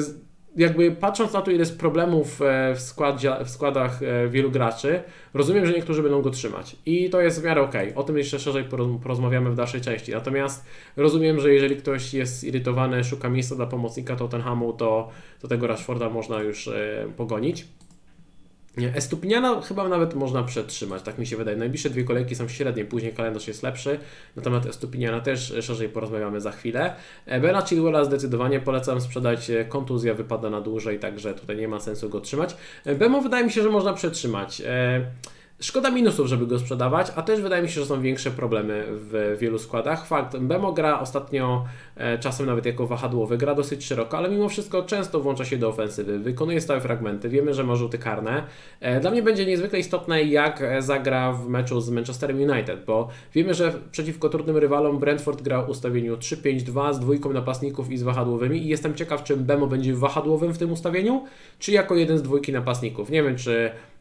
jakby 0.57 0.91
patrząc 0.91 1.33
na 1.33 1.43
to, 1.43 1.51
ile 1.51 1.61
jest 1.61 1.79
problemów 1.79 2.43
e, 2.43 2.75
w, 2.75 2.81
składzie, 2.81 3.33
w 3.45 3.51
składach 3.51 4.03
e, 4.03 4.29
wielu 4.29 4.51
graczy, 4.51 5.03
rozumiem, 5.35 5.67
że 5.67 5.73
niektórzy 5.73 6.03
będą 6.03 6.23
go 6.23 6.31
trzymać. 6.31 6.77
I 6.87 7.11
to 7.11 7.21
jest 7.21 7.41
w 7.41 7.45
miarę 7.45 7.63
ok. 7.63 7.75
O 7.95 8.03
tym 8.03 8.19
jeszcze 8.19 8.39
szerzej 8.39 8.65
porozmawiamy 9.03 9.51
w 9.51 9.55
dalszej 9.55 9.81
części. 9.81 10.13
Natomiast 10.13 10.65
rozumiem, 10.97 11.41
że 11.41 11.55
jeżeli 11.55 11.77
ktoś 11.77 12.15
jest 12.15 12.45
irytowany, 12.45 13.05
szuka 13.05 13.29
miejsca 13.29 13.57
dla 13.57 13.67
pomocnika 13.67 14.17
Tottenhamu, 14.17 14.73
to, 14.73 15.09
to 15.41 15.49
tego 15.49 15.67
Rashforda 15.67 16.11
można 16.11 16.43
już 16.43 16.69
e, 16.69 17.09
pogonić. 17.17 17.67
Estupiniana 18.95 19.61
chyba 19.61 19.89
nawet 19.89 20.15
można 20.15 20.43
przetrzymać, 20.43 21.03
tak 21.03 21.19
mi 21.19 21.27
się 21.27 21.37
wydaje. 21.37 21.57
Najbliższe 21.57 21.91
dwie 21.91 22.05
kolejki 22.05 22.35
są 22.35 22.49
średnie, 22.49 22.85
później 22.85 23.13
kalendarz 23.13 23.49
jest 23.49 23.63
lepszy. 23.63 23.99
Na 24.37 24.43
temat 24.43 24.67
Estupiniana 24.67 25.21
też 25.21 25.55
szerzej 25.61 25.89
porozmawiamy 25.89 26.41
za 26.41 26.53
chwilę. 26.53 26.95
E, 27.27 27.41
Bena 27.41 27.63
Chilwella 27.63 28.05
zdecydowanie 28.05 28.61
polecam 28.61 29.01
sprzedać. 29.01 29.51
E, 29.51 29.65
kontuzja 29.65 30.15
wypada 30.15 30.51
na 30.51 30.61
dłużej, 30.61 30.99
także 30.99 31.35
tutaj 31.35 31.57
nie 31.57 31.69
ma 31.69 31.81
sensu 31.81 32.09
go 32.09 32.21
trzymać. 32.21 32.57
E, 32.85 32.95
Bemo 32.95 33.21
wydaje 33.21 33.45
mi 33.45 33.53
się, 33.53 33.63
że 33.63 33.71
można 33.71 33.93
przetrzymać. 33.93 34.63
Szkoda 35.61 35.91
minusów, 35.91 36.27
żeby 36.27 36.47
go 36.47 36.59
sprzedawać, 36.59 37.07
a 37.17 37.23
też 37.23 37.41
wydaje 37.41 37.63
mi 37.63 37.69
się, 37.69 37.81
że 37.81 37.87
są 37.87 38.01
większe 38.03 38.31
problemy 38.31 38.85
w 38.89 39.37
wielu 39.41 39.59
składach. 39.59 40.07
Fakt, 40.07 40.37
Bemo 40.39 40.73
gra 40.73 41.01
ostatnio 41.01 41.65
e, 41.97 42.19
czasem 42.19 42.47
nawet 42.47 42.67
jako 42.67 42.87
wahadłowy, 42.87 43.39
gra 43.39 43.55
dosyć 43.55 43.85
szeroko, 43.87 44.19
ale 44.19 44.31
mimo 44.31 44.49
wszystko 44.49 44.83
często 44.83 45.21
włącza 45.21 45.45
się 45.45 45.57
do 45.57 45.69
ofensywy, 45.69 46.19
wykonuje 46.19 46.61
stałe 46.61 46.81
fragmenty, 46.81 47.29
wiemy, 47.29 47.55
że 47.55 47.65
ma 47.65 47.77
rzuty 47.77 47.99
karne. 47.99 48.43
E, 48.81 49.01
dla 49.01 49.11
mnie 49.11 49.23
będzie 49.23 49.47
niezwykle 49.47 49.79
istotne, 49.79 50.25
jak 50.25 50.63
zagra 50.79 51.33
w 51.33 51.49
meczu 51.49 51.81
z 51.81 51.91
Manchesterem 51.91 52.41
United, 52.41 52.85
bo 52.85 53.09
wiemy, 53.35 53.55
że 53.55 53.73
przeciwko 53.91 54.29
trudnym 54.29 54.57
rywalom 54.57 54.99
Brentford 54.99 55.43
gra 55.43 55.63
w 55.63 55.69
ustawieniu 55.69 56.17
3-5-2 56.17 56.95
z 56.95 56.99
dwójką 56.99 57.33
napastników 57.33 57.91
i 57.91 57.99
z 57.99 58.03
wahadłowymi 58.03 58.59
i 58.59 58.69
jestem 58.69 58.95
ciekaw, 58.95 59.23
czy 59.23 59.37
Bemo 59.37 59.67
będzie 59.67 59.95
wahadłowym 59.95 60.55
w 60.55 60.59
tym 60.59 60.73
ustawieniu, 60.73 61.25
czy 61.59 61.73
jako 61.73 61.95
jeden 61.95 62.19
z 62.19 62.23
dwójki 62.23 62.53
napastników. 62.53 63.11
Nie 63.11 63.23
wiem, 63.23 63.37
czy 63.37 63.71
e, 63.71 63.96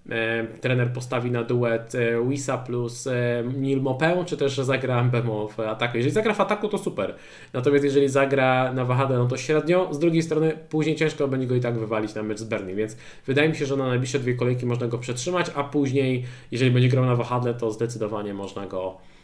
trener 0.62 0.94
postawi 0.94 1.32
na 1.32 1.44
duet 1.44 1.96
e, 1.96 2.30
Wisa 2.30 2.58
plus 2.58 3.08
e, 3.08 3.44
Neil 3.58 3.82
Mopę, 3.82 4.24
czy 4.26 4.38
też 4.38 4.58
zagra 4.58 5.04
Mbemo 5.04 5.48
w 5.48 5.60
ataku. 5.60 5.98
Jeżeli 5.98 6.14
zagra 6.14 6.34
w 6.34 6.42
ataku, 6.42 6.68
to 6.68 6.78
super. 6.78 7.16
Natomiast 7.54 7.84
jeżeli 7.84 8.10
zagra 8.10 8.74
na 8.74 8.86
wahadę, 8.86 9.18
no 9.18 9.26
to 9.26 9.38
średnio. 9.38 9.94
Z 9.94 10.00
drugiej 10.00 10.24
strony 10.24 10.58
później 10.70 10.96
ciężko 10.96 11.28
będzie 11.28 11.48
go 11.48 11.56
i 11.56 11.60
tak 11.60 11.80
wywalić 11.80 12.16
na 12.16 12.24
mecz 12.24 12.40
z 12.40 12.44
Bernie, 12.44 12.76
więc 12.76 12.98
wydaje 13.26 13.50
mi 13.50 13.56
się, 13.56 13.66
że 13.66 13.78
na 13.78 13.88
najbliższe 13.88 14.20
dwie 14.20 14.36
kolejki 14.36 14.66
można 14.66 14.88
go 14.88 14.98
przetrzymać, 14.98 15.52
a 15.56 15.64
później, 15.64 16.26
jeżeli 16.52 16.72
będzie 16.72 16.90
grał 16.90 17.06
na 17.06 17.16
wahadle, 17.16 17.54
to 17.54 17.72
zdecydowanie 17.72 18.34
można 18.34 18.66
go 18.68 18.98
e, 18.98 19.15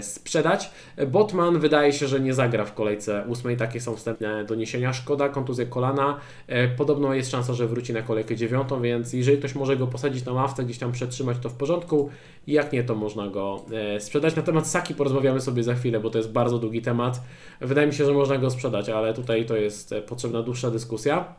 sprzedać. 0.00 0.70
Botman 1.06 1.58
wydaje 1.58 1.92
się, 1.92 2.06
że 2.06 2.20
nie 2.20 2.34
zagra 2.34 2.64
w 2.64 2.74
kolejce 2.74 3.24
ósmej, 3.28 3.56
takie 3.56 3.80
są 3.80 3.96
wstępne 3.96 4.44
doniesienia. 4.44 4.92
Szkoda, 4.92 5.28
kontuzja 5.28 5.66
kolana. 5.66 6.20
E, 6.46 6.68
podobno 6.68 7.14
jest 7.14 7.30
szansa, 7.30 7.54
że 7.54 7.66
wróci 7.66 7.92
na 7.92 8.02
kolejkę 8.02 8.36
dziewiątą, 8.36 8.82
więc 8.82 9.12
jeżeli 9.12 9.38
ktoś 9.38 9.54
może 9.54 9.76
go 9.76 9.86
posadzić 9.86 10.24
na 10.24 10.32
ławce, 10.32 10.64
gdzieś 10.64 10.78
tam 10.78 10.92
przetrzymać, 10.92 11.36
to 11.42 11.48
w 11.48 11.54
porządku. 11.54 12.10
Jak 12.46 12.72
nie, 12.72 12.84
to 12.84 12.94
można 12.94 13.28
go 13.28 13.64
e, 13.72 14.00
sprzedać. 14.00 14.36
Na 14.36 14.42
temat 14.42 14.68
Saki 14.68 14.94
porozmawiamy 14.94 15.40
sobie 15.40 15.62
za 15.62 15.74
chwilę, 15.74 16.00
bo 16.00 16.10
to 16.10 16.18
jest 16.18 16.32
bardzo 16.32 16.58
długi 16.58 16.82
temat. 16.82 17.20
Wydaje 17.60 17.86
mi 17.86 17.94
się, 17.94 18.04
że 18.04 18.12
można 18.12 18.38
go 18.38 18.50
sprzedać, 18.50 18.88
ale 18.88 19.14
tutaj 19.14 19.46
to 19.46 19.56
jest 19.56 19.94
potrzebna 20.06 20.42
dłuższa 20.42 20.70
dyskusja. 20.70 21.34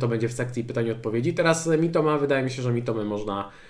To 0.00 0.08
będzie 0.08 0.28
w 0.28 0.32
sekcji 0.32 0.64
pytań 0.64 0.86
i 0.86 0.90
odpowiedzi. 0.90 1.34
Teraz 1.34 1.68
Mitoma, 1.78 2.18
wydaje 2.18 2.44
mi 2.44 2.50
się, 2.50 2.62
że 2.62 2.72
Mitomy 2.72 3.04
można 3.04 3.50
E, 3.50 3.67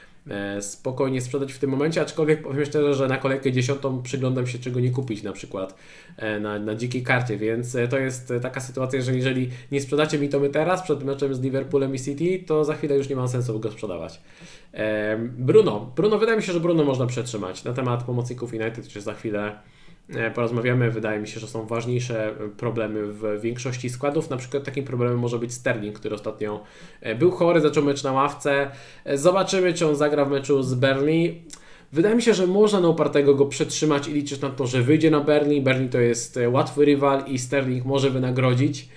spokojnie 0.60 1.20
sprzedać 1.20 1.52
w 1.52 1.58
tym 1.58 1.70
momencie, 1.70 2.00
aczkolwiek 2.00 2.42
powiem 2.42 2.64
szczerze, 2.64 2.94
że 2.94 3.08
na 3.08 3.16
kolejkę 3.16 3.52
dziesiątą 3.52 4.02
przyglądam 4.02 4.46
się 4.46 4.58
czego 4.58 4.80
nie 4.80 4.90
kupić 4.90 5.22
na 5.22 5.32
przykład 5.32 5.74
e, 6.16 6.40
na, 6.40 6.58
na 6.58 6.74
dzikiej 6.74 7.02
karcie, 7.02 7.36
więc 7.36 7.74
e, 7.74 7.88
to 7.88 7.98
jest 7.98 8.32
taka 8.42 8.60
sytuacja, 8.60 9.00
że 9.00 9.14
jeżeli 9.14 9.50
nie 9.72 9.80
sprzedacie 9.80 10.18
mi 10.18 10.28
to 10.28 10.40
my 10.40 10.48
teraz 10.48 10.82
przed 10.82 11.04
meczem 11.04 11.34
z 11.34 11.40
Liverpoolem 11.40 11.94
i 11.94 12.00
City, 12.00 12.44
to 12.46 12.64
za 12.64 12.74
chwilę 12.74 12.96
już 12.96 13.08
nie 13.08 13.16
ma 13.16 13.28
sensu 13.28 13.60
go 13.60 13.70
sprzedawać. 13.70 14.20
Bruno, 15.18 15.92
Bruno, 15.96 16.18
wydaje 16.18 16.38
mi 16.38 16.42
się, 16.42 16.52
że 16.52 16.60
Bruno 16.60 16.84
można 16.84 17.06
przetrzymać. 17.06 17.64
Na 17.64 17.72
temat 17.72 18.04
pomocników 18.04 18.52
United 18.52 18.88
czy 18.88 19.00
za 19.00 19.14
chwilę 19.14 19.52
E, 19.52 19.77
porozmawiamy. 20.34 20.90
Wydaje 20.90 21.20
mi 21.20 21.28
się, 21.28 21.40
że 21.40 21.46
są 21.46 21.66
ważniejsze 21.66 22.34
problemy 22.56 23.06
w 23.06 23.40
większości 23.40 23.90
składów. 23.90 24.30
Na 24.30 24.36
przykład 24.36 24.64
takim 24.64 24.84
problemem 24.84 25.18
może 25.18 25.38
być 25.38 25.52
Sterling, 25.52 25.98
który 25.98 26.14
ostatnio 26.14 26.62
e, 27.00 27.14
był 27.14 27.30
chory, 27.30 27.60
zaczął 27.60 27.84
mecz 27.84 28.02
na 28.02 28.12
ławce. 28.12 28.70
E, 29.04 29.18
zobaczymy, 29.18 29.74
czy 29.74 29.86
on 29.86 29.96
zagra 29.96 30.24
w 30.24 30.30
meczu 30.30 30.62
z 30.62 30.74
Berlin. 30.74 31.34
Wydaje 31.92 32.14
mi 32.14 32.22
się, 32.22 32.34
że 32.34 32.46
można 32.46 32.80
na 32.80 32.88
upartego 32.88 33.34
go 33.34 33.46
przetrzymać 33.46 34.08
i 34.08 34.12
liczyć 34.12 34.40
na 34.40 34.50
to, 34.50 34.66
że 34.66 34.82
wyjdzie 34.82 35.10
na 35.10 35.20
Berlin. 35.20 35.64
Berlin 35.64 35.88
to 35.88 36.00
jest 36.00 36.38
łatwy 36.50 36.84
rywal 36.84 37.24
i 37.26 37.38
Sterling 37.38 37.84
może 37.84 38.10
wynagrodzić. 38.10 38.88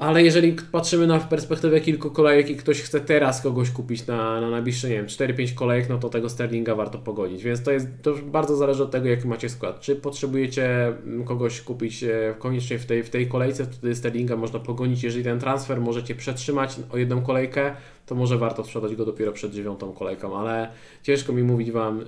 Ale 0.00 0.22
jeżeli 0.22 0.56
patrzymy 0.72 1.06
na 1.06 1.18
perspektywę 1.18 1.80
kilku 1.80 2.10
kolejek 2.10 2.50
i 2.50 2.56
ktoś 2.56 2.82
chce 2.82 3.00
teraz 3.00 3.42
kogoś 3.42 3.70
kupić 3.70 4.06
na, 4.06 4.40
na 4.40 4.50
najbliższe, 4.50 4.88
nie 4.88 4.94
wiem, 4.94 5.06
4-5 5.06 5.54
kolejek, 5.54 5.88
no 5.88 5.98
to 5.98 6.08
tego 6.08 6.28
Sterlinga 6.28 6.74
warto 6.74 6.98
pogodzić. 6.98 7.42
Więc 7.42 7.62
to 7.62 7.70
jest 7.70 8.02
to 8.02 8.14
bardzo 8.14 8.56
zależy 8.56 8.82
od 8.82 8.90
tego, 8.90 9.08
jaki 9.08 9.28
macie 9.28 9.48
skład. 9.48 9.80
Czy 9.80 9.96
potrzebujecie 9.96 10.92
kogoś 11.24 11.60
kupić 11.60 12.04
e, 12.04 12.34
koniecznie 12.38 12.78
w 12.78 12.86
tej, 12.86 13.02
w 13.02 13.10
tej 13.10 13.28
kolejce, 13.28 13.64
wtedy 13.64 13.94
Sterlinga 13.94 14.36
można 14.36 14.58
pogonić. 14.58 15.02
Jeżeli 15.02 15.24
ten 15.24 15.40
transfer 15.40 15.80
możecie 15.80 16.14
przetrzymać 16.14 16.76
o 16.90 16.96
jedną 16.96 17.22
kolejkę, 17.22 17.72
to 18.10 18.14
może 18.14 18.38
warto 18.38 18.64
sprzedać 18.64 18.96
go 18.96 19.04
dopiero 19.04 19.32
przed 19.32 19.52
dziewiątą 19.52 19.92
kolejką, 19.92 20.38
ale 20.38 20.70
ciężko 21.02 21.32
mi 21.32 21.42
mówić 21.42 21.70
Wam 21.70 22.00
y, 22.00 22.04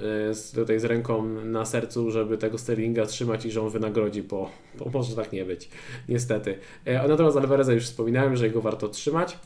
tutaj 0.55 0.81
z 0.81 0.85
ręką 0.85 1.25
na 1.45 1.65
sercu, 1.65 2.11
żeby 2.11 2.39
tego 2.39 2.59
Sterlinga 2.59 3.07
trzymać 3.07 3.47
i 3.47 3.51
że 3.51 3.63
on 3.63 3.71
wynagrodzi, 3.71 4.23
bo, 4.23 4.51
bo 4.79 4.91
może 4.91 5.17
tak 5.17 5.33
nie 5.33 5.45
być, 5.45 5.69
niestety. 6.09 6.59
E, 6.85 7.09
natomiast 7.09 7.37
Alvareza 7.37 7.73
już 7.73 7.85
wspominałem, 7.85 8.37
że 8.37 8.47
jego 8.47 8.61
warto 8.61 8.89
trzymać. 8.89 9.39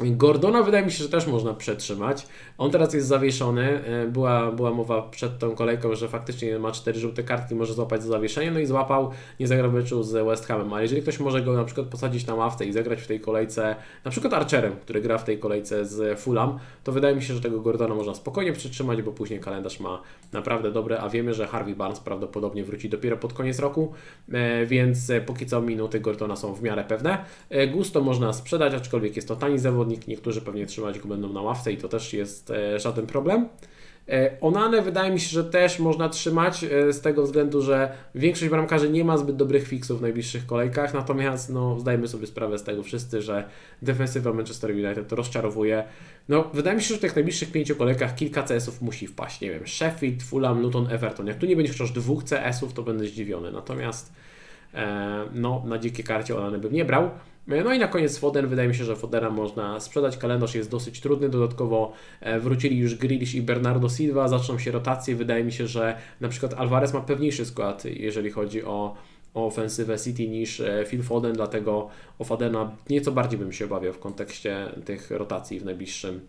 Gordona 0.00 0.62
wydaje 0.62 0.84
mi 0.84 0.92
się, 0.92 1.02
że 1.02 1.08
też 1.08 1.26
można 1.26 1.54
przetrzymać. 1.54 2.26
On 2.58 2.70
teraz 2.70 2.94
jest 2.94 3.06
zawieszony. 3.06 3.84
E, 3.84 4.06
była, 4.06 4.52
była 4.52 4.70
mowa 4.70 5.02
przed 5.02 5.38
tą 5.38 5.54
kolejką, 5.54 5.94
że 5.94 6.08
faktycznie 6.08 6.58
ma 6.58 6.72
cztery 6.72 7.00
żółte 7.00 7.22
kartki, 7.22 7.54
może 7.54 7.74
złapać 7.74 8.02
za 8.02 8.08
zawieszenie, 8.08 8.50
no 8.50 8.60
i 8.60 8.66
złapał, 8.66 9.10
nie 9.40 9.46
zagrał 9.46 9.72
meczu 9.72 10.02
z 10.02 10.26
West 10.26 10.46
Hamem. 10.46 10.72
Ale 10.72 10.82
jeżeli 10.82 11.02
ktoś 11.02 11.20
może 11.20 11.42
go 11.42 11.52
na 11.52 11.64
przykład 11.64 11.86
posadzić 11.86 12.26
na 12.26 12.34
ławce 12.34 12.66
i 12.66 12.72
zagrać 12.72 13.02
w 13.02 13.06
tej 13.06 13.20
kolejce, 13.20 13.76
na 14.04 14.10
przykład 14.10 14.34
Archerem, 14.34 14.76
który 14.76 15.00
gra 15.00 15.18
w 15.18 15.24
tej 15.24 15.38
kolejce 15.38 15.86
z 15.86 16.20
Fulham, 16.20 16.58
to 16.84 16.92
wydaje 16.92 17.16
mi 17.16 17.22
się, 17.22 17.34
że 17.34 17.40
tego 17.40 17.60
Gordona 17.60 17.94
można 17.94 18.14
spokojnie 18.14 18.52
przytrzymać, 18.52 19.02
bo 19.02 19.12
później 19.12 19.40
kalendarz 19.40 19.80
ma 19.80 20.02
naprawdę 20.32 20.72
dobre, 20.72 21.00
a 21.00 21.08
wiemy, 21.08 21.34
że 21.34 21.46
Harvey 21.46 21.74
Barnes 21.74 22.00
prawdopodobnie 22.00 22.64
wróci 22.64 22.88
dopiero 22.88 23.16
pod 23.16 23.32
koniec 23.32 23.58
roku, 23.58 23.92
e, 24.32 24.66
więc 24.66 25.12
póki 25.26 25.46
co 25.46 25.62
minuty 25.62 26.00
Gordona 26.00 26.36
są 26.36 26.54
w 26.54 26.62
miarę 26.62 26.84
pewne. 26.84 27.24
E, 27.50 27.66
Gusto 27.66 28.00
można 28.00 28.32
sprzedać, 28.32 28.74
aczkolwiek 28.74 29.16
jest 29.16 29.28
to 29.28 29.36
tani 29.36 29.58
zawód 29.58 29.81
zawodnik, 29.82 30.08
niektórzy 30.08 30.40
pewnie 30.40 30.66
trzymać 30.66 30.98
go 30.98 31.08
będą 31.08 31.32
na 31.32 31.40
ławce 31.40 31.72
i 31.72 31.76
to 31.76 31.88
też 31.88 32.12
jest 32.12 32.50
e, 32.50 32.80
żaden 32.80 33.06
problem. 33.06 33.48
E, 34.08 34.40
Onane 34.40 34.82
wydaje 34.82 35.10
mi 35.10 35.20
się, 35.20 35.28
że 35.28 35.44
też 35.44 35.78
można 35.78 36.08
trzymać 36.08 36.64
e, 36.64 36.92
z 36.92 37.00
tego 37.00 37.22
względu, 37.22 37.62
że 37.62 37.92
większość 38.14 38.50
bramkarzy 38.50 38.90
nie 38.90 39.04
ma 39.04 39.18
zbyt 39.18 39.36
dobrych 39.36 39.68
fixów 39.68 39.98
w 39.98 40.02
najbliższych 40.02 40.46
kolejkach, 40.46 40.94
natomiast 40.94 41.50
no, 41.50 41.80
zdajemy 41.80 42.08
sobie 42.08 42.26
sprawę 42.26 42.58
z 42.58 42.62
tego 42.62 42.82
wszyscy, 42.82 43.22
że 43.22 43.44
defensywa 43.82 44.32
Manchester 44.32 44.70
United 44.70 45.08
to 45.08 45.16
rozczarowuje. 45.16 45.84
No, 46.28 46.50
wydaje 46.54 46.76
mi 46.76 46.82
się, 46.82 46.88
że 46.88 46.98
w 46.98 47.00
tych 47.00 47.14
najbliższych 47.14 47.52
pięciu 47.52 47.76
kolejkach 47.76 48.14
kilka 48.14 48.42
CS-ów 48.42 48.82
musi 48.82 49.06
wpaść. 49.06 49.40
Nie 49.40 49.50
wiem, 49.50 49.66
Sheffield, 49.66 50.22
Fulham, 50.22 50.62
Luton, 50.62 50.86
Everton. 50.90 51.26
Jak 51.26 51.36
tu 51.36 51.46
nie 51.46 51.56
będzie 51.56 51.72
wciąż 51.72 51.90
dwóch 51.90 52.24
CS-ów, 52.24 52.72
to 52.72 52.82
będę 52.82 53.06
zdziwiony. 53.06 53.52
Natomiast 53.52 54.12
e, 54.74 55.24
no, 55.32 55.62
na 55.66 55.78
dzikie 55.78 56.02
karcie 56.02 56.36
Onane 56.36 56.58
bym 56.58 56.72
nie 56.72 56.84
brał. 56.84 57.10
No 57.46 57.72
i 57.72 57.78
na 57.78 57.88
koniec 57.88 58.18
Foden, 58.18 58.46
wydaje 58.46 58.68
mi 58.68 58.74
się, 58.74 58.84
że 58.84 58.96
Fodena 58.96 59.30
można 59.30 59.80
sprzedać, 59.80 60.16
kalendarz 60.16 60.54
jest 60.54 60.70
dosyć 60.70 61.00
trudny, 61.00 61.28
dodatkowo 61.28 61.92
e, 62.20 62.40
wrócili 62.40 62.78
już 62.78 62.94
Grealish 62.94 63.34
i 63.34 63.42
Bernardo 63.42 63.88
Silva, 63.88 64.28
zaczną 64.28 64.58
się 64.58 64.70
rotacje, 64.70 65.16
wydaje 65.16 65.44
mi 65.44 65.52
się, 65.52 65.66
że 65.66 65.98
na 66.20 66.28
przykład 66.28 66.54
Alvarez 66.54 66.94
ma 66.94 67.00
pewniejszy 67.00 67.46
skład, 67.46 67.84
jeżeli 67.84 68.30
chodzi 68.30 68.64
o, 68.64 68.96
o 69.34 69.46
ofensywę 69.46 69.98
City 69.98 70.28
niż 70.28 70.60
e, 70.60 70.84
Phil 70.88 71.02
Foden, 71.02 71.32
dlatego 71.32 71.88
o 72.18 72.24
Fodena 72.24 72.76
nieco 72.90 73.12
bardziej 73.12 73.38
bym 73.38 73.52
się 73.52 73.64
obawiał 73.64 73.92
w 73.92 73.98
kontekście 73.98 74.68
tych 74.84 75.10
rotacji 75.10 75.60
w 75.60 75.64
najbliższym 75.64 76.20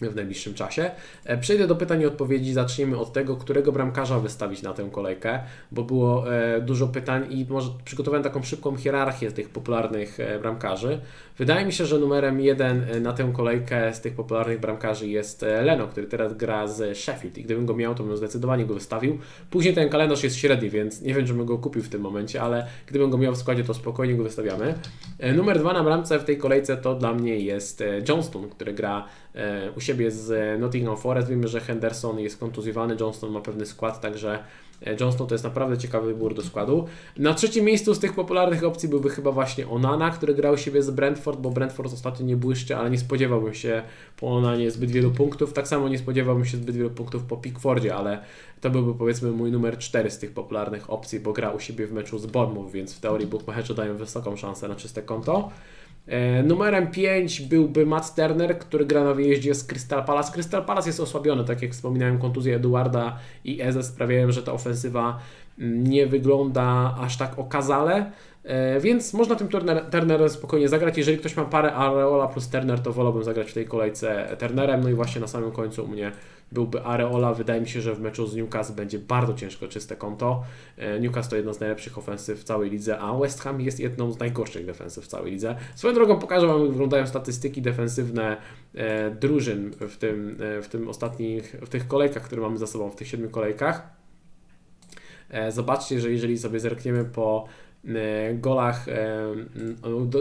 w 0.00 0.16
najbliższym 0.16 0.54
czasie. 0.54 0.90
E, 1.24 1.38
przejdę 1.38 1.66
do 1.66 1.76
pytań 1.76 2.00
i 2.00 2.06
odpowiedzi. 2.06 2.52
Zaczniemy 2.52 2.98
od 2.98 3.12
tego, 3.12 3.36
którego 3.36 3.72
bramkarza 3.72 4.20
wystawić 4.20 4.62
na 4.62 4.72
tę 4.72 4.88
kolejkę, 4.92 5.40
bo 5.72 5.82
było 5.82 6.34
e, 6.34 6.60
dużo 6.60 6.88
pytań 6.88 7.26
i 7.30 7.46
może 7.48 7.70
przygotowałem 7.84 8.24
taką 8.24 8.42
szybką 8.42 8.76
hierarchię 8.76 9.32
tych 9.32 9.48
popularnych 9.48 10.20
e, 10.20 10.38
bramkarzy. 10.38 11.00
Wydaje 11.38 11.66
mi 11.66 11.72
się, 11.72 11.86
że 11.86 11.98
numerem 11.98 12.40
jeden 12.40 13.02
na 13.02 13.12
tę 13.12 13.32
kolejkę 13.36 13.94
z 13.94 14.00
tych 14.00 14.14
popularnych 14.14 14.60
bramkarzy 14.60 15.08
jest 15.08 15.44
Leno, 15.62 15.86
który 15.86 16.06
teraz 16.06 16.36
gra 16.36 16.66
z 16.66 16.98
Sheffield 16.98 17.38
i 17.38 17.42
gdybym 17.44 17.66
go 17.66 17.74
miał, 17.74 17.94
to 17.94 18.04
bym 18.04 18.16
zdecydowanie 18.16 18.66
go 18.66 18.74
wystawił. 18.74 19.18
Później 19.50 19.74
ten 19.74 19.88
kalendarz 19.88 20.24
jest 20.24 20.36
średni, 20.36 20.70
więc 20.70 21.02
nie 21.02 21.14
wiem, 21.14 21.26
czy 21.26 21.34
bym 21.34 21.46
go 21.46 21.58
kupił 21.58 21.82
w 21.82 21.88
tym 21.88 22.00
momencie, 22.00 22.42
ale 22.42 22.66
gdybym 22.86 23.10
go 23.10 23.18
miał 23.18 23.34
w 23.34 23.38
składzie, 23.38 23.64
to 23.64 23.74
spokojnie 23.74 24.14
go 24.14 24.22
wystawiamy. 24.22 24.74
Numer 25.34 25.58
dwa 25.58 25.72
na 25.72 25.84
bramce 25.84 26.18
w 26.18 26.24
tej 26.24 26.38
kolejce 26.38 26.76
to 26.76 26.94
dla 26.94 27.14
mnie 27.14 27.38
jest 27.38 27.84
Johnston, 28.08 28.48
który 28.48 28.72
gra 28.72 29.04
u 29.76 29.80
siebie 29.80 30.10
z 30.10 30.60
Nottingham 30.60 30.96
Forest. 30.96 31.28
Wiemy, 31.28 31.48
że 31.48 31.60
Henderson 31.60 32.18
jest 32.18 32.38
kontuzjowany, 32.38 32.96
Johnston 33.00 33.32
ma 33.32 33.40
pewny 33.40 33.66
skład, 33.66 34.00
także 34.00 34.38
e, 34.86 34.96
Johnston 35.00 35.26
to 35.26 35.34
jest 35.34 35.44
naprawdę 35.44 35.78
ciekawy 35.78 36.06
wybór 36.06 36.34
do 36.34 36.42
składu. 36.42 36.86
Na 37.16 37.34
trzecim 37.34 37.64
miejscu 37.64 37.94
z 37.94 37.98
tych 37.98 38.14
popularnych 38.14 38.64
opcji 38.64 38.88
byłby 38.88 39.10
chyba 39.10 39.32
właśnie 39.32 39.68
Onana, 39.68 40.10
który 40.10 40.34
grał 40.34 40.58
siebie 40.58 40.82
z 40.82 40.90
Brentford, 40.90 41.40
bo 41.40 41.50
Brentford 41.50 41.92
ostatnio 41.92 42.26
nie 42.26 42.36
błyszczy, 42.36 42.76
ale 42.76 42.90
nie 42.90 42.98
spodziewałbym 42.98 43.54
się 43.54 43.82
po 44.16 44.36
Onanie 44.36 44.70
zbyt 44.70 44.90
wielu 44.90 45.10
punktów. 45.10 45.52
Tak 45.52 45.68
samo 45.68 45.88
nie 45.88 45.98
spodziewałbym 45.98 46.44
się 46.44 46.56
zbyt 46.56 46.76
wielu 46.76 46.90
punktów 46.90 47.22
po 47.22 47.36
Pickfordzie, 47.36 47.94
ale 47.94 48.24
to 48.60 48.70
byłby 48.70 48.94
powiedzmy 48.94 49.30
mój 49.30 49.52
numer 49.52 49.78
4 49.78 50.10
z 50.10 50.18
tych 50.18 50.32
popularnych 50.32 50.90
opcji, 50.90 51.20
bo 51.20 51.32
gra 51.32 51.50
u 51.50 51.60
siebie 51.60 51.86
w 51.86 51.92
meczu 51.92 52.18
z 52.18 52.26
Bournemouth, 52.26 52.72
więc 52.72 52.94
w 52.94 53.00
teorii 53.00 53.26
bookmacherzy 53.26 53.74
dają 53.74 53.96
wysoką 53.96 54.36
szansę 54.36 54.68
na 54.68 54.74
czyste 54.74 55.02
konto. 55.02 55.50
E, 56.06 56.42
numerem 56.42 56.90
5 56.90 57.40
byłby 57.40 57.86
Matt 57.86 58.14
Turner, 58.14 58.58
który 58.58 58.86
gra 58.86 59.04
na 59.04 59.14
wyjeździe 59.14 59.54
z 59.54 59.64
Crystal 59.64 60.04
Palace. 60.04 60.32
Crystal 60.32 60.64
Palace 60.64 60.88
jest 60.88 61.00
osłabiony, 61.00 61.44
tak 61.44 61.62
jak 61.62 61.72
wspominałem, 61.72 62.18
kontuzje 62.18 62.56
Eduarda 62.56 63.18
i 63.44 63.62
Eze 63.62 63.82
sprawiają, 63.82 64.32
że 64.32 64.42
ta 64.42 64.52
ofensywa 64.52 65.18
mm, 65.58 65.86
nie 65.86 66.06
wygląda 66.06 66.96
aż 67.00 67.16
tak 67.16 67.38
okazale. 67.38 68.10
E, 68.44 68.80
więc 68.80 69.14
można 69.14 69.34
tym 69.34 69.48
Turner, 69.48 69.84
Turnerem 69.90 70.28
spokojnie 70.28 70.68
zagrać. 70.68 70.98
Jeżeli 70.98 71.18
ktoś 71.18 71.36
ma 71.36 71.44
parę 71.44 71.74
Areola 71.74 72.28
plus 72.28 72.48
Turner, 72.48 72.80
to 72.80 72.92
wolałbym 72.92 73.24
zagrać 73.24 73.50
w 73.50 73.54
tej 73.54 73.66
kolejce 73.66 74.36
Turnerem. 74.38 74.80
No 74.80 74.88
i 74.88 74.94
właśnie 74.94 75.20
na 75.20 75.26
samym 75.26 75.52
końcu 75.52 75.84
u 75.84 75.88
mnie 75.88 76.12
byłby 76.52 76.82
Areola. 76.82 77.34
Wydaje 77.34 77.60
mi 77.60 77.68
się, 77.68 77.80
że 77.80 77.94
w 77.94 78.00
meczu 78.00 78.26
z 78.26 78.36
Newcastle 78.36 78.74
będzie 78.74 78.98
bardzo 78.98 79.34
ciężko 79.34 79.68
czyste 79.68 79.96
konto. 79.96 80.44
E, 80.76 81.00
Newcastle 81.00 81.30
to 81.30 81.36
jedna 81.36 81.52
z 81.52 81.60
najlepszych 81.60 81.98
ofensyw 81.98 82.40
w 82.40 82.44
całej 82.44 82.70
lidze, 82.70 82.98
a 82.98 83.18
West 83.18 83.40
Ham 83.40 83.60
jest 83.60 83.80
jedną 83.80 84.12
z 84.12 84.18
najgorszych 84.18 84.66
defensyw 84.66 85.04
w 85.04 85.08
całej 85.08 85.32
lidze. 85.32 85.56
Swoją 85.74 85.94
drogą 85.94 86.18
pokażę 86.18 86.46
Wam, 86.46 86.60
jak 86.60 86.70
wyglądają 86.70 87.06
statystyki 87.06 87.62
defensywne 87.62 88.36
e, 88.74 89.10
drużyn 89.10 89.70
w 89.80 89.96
tym, 89.96 90.36
w 90.62 90.68
tym 90.68 90.88
ostatnich, 90.88 91.56
w 91.62 91.68
tych 91.68 91.88
kolejkach, 91.88 92.22
które 92.22 92.42
mamy 92.42 92.58
za 92.58 92.66
sobą, 92.66 92.90
w 92.90 92.96
tych 92.96 93.08
siedmiu 93.08 93.30
kolejkach. 93.30 94.02
Zobaczcie, 95.48 96.00
że 96.00 96.10
jeżeli 96.10 96.38
sobie 96.38 96.60
zerkniemy 96.60 97.04
po 97.04 97.46
golach, 98.34 98.88
e, 98.88 99.34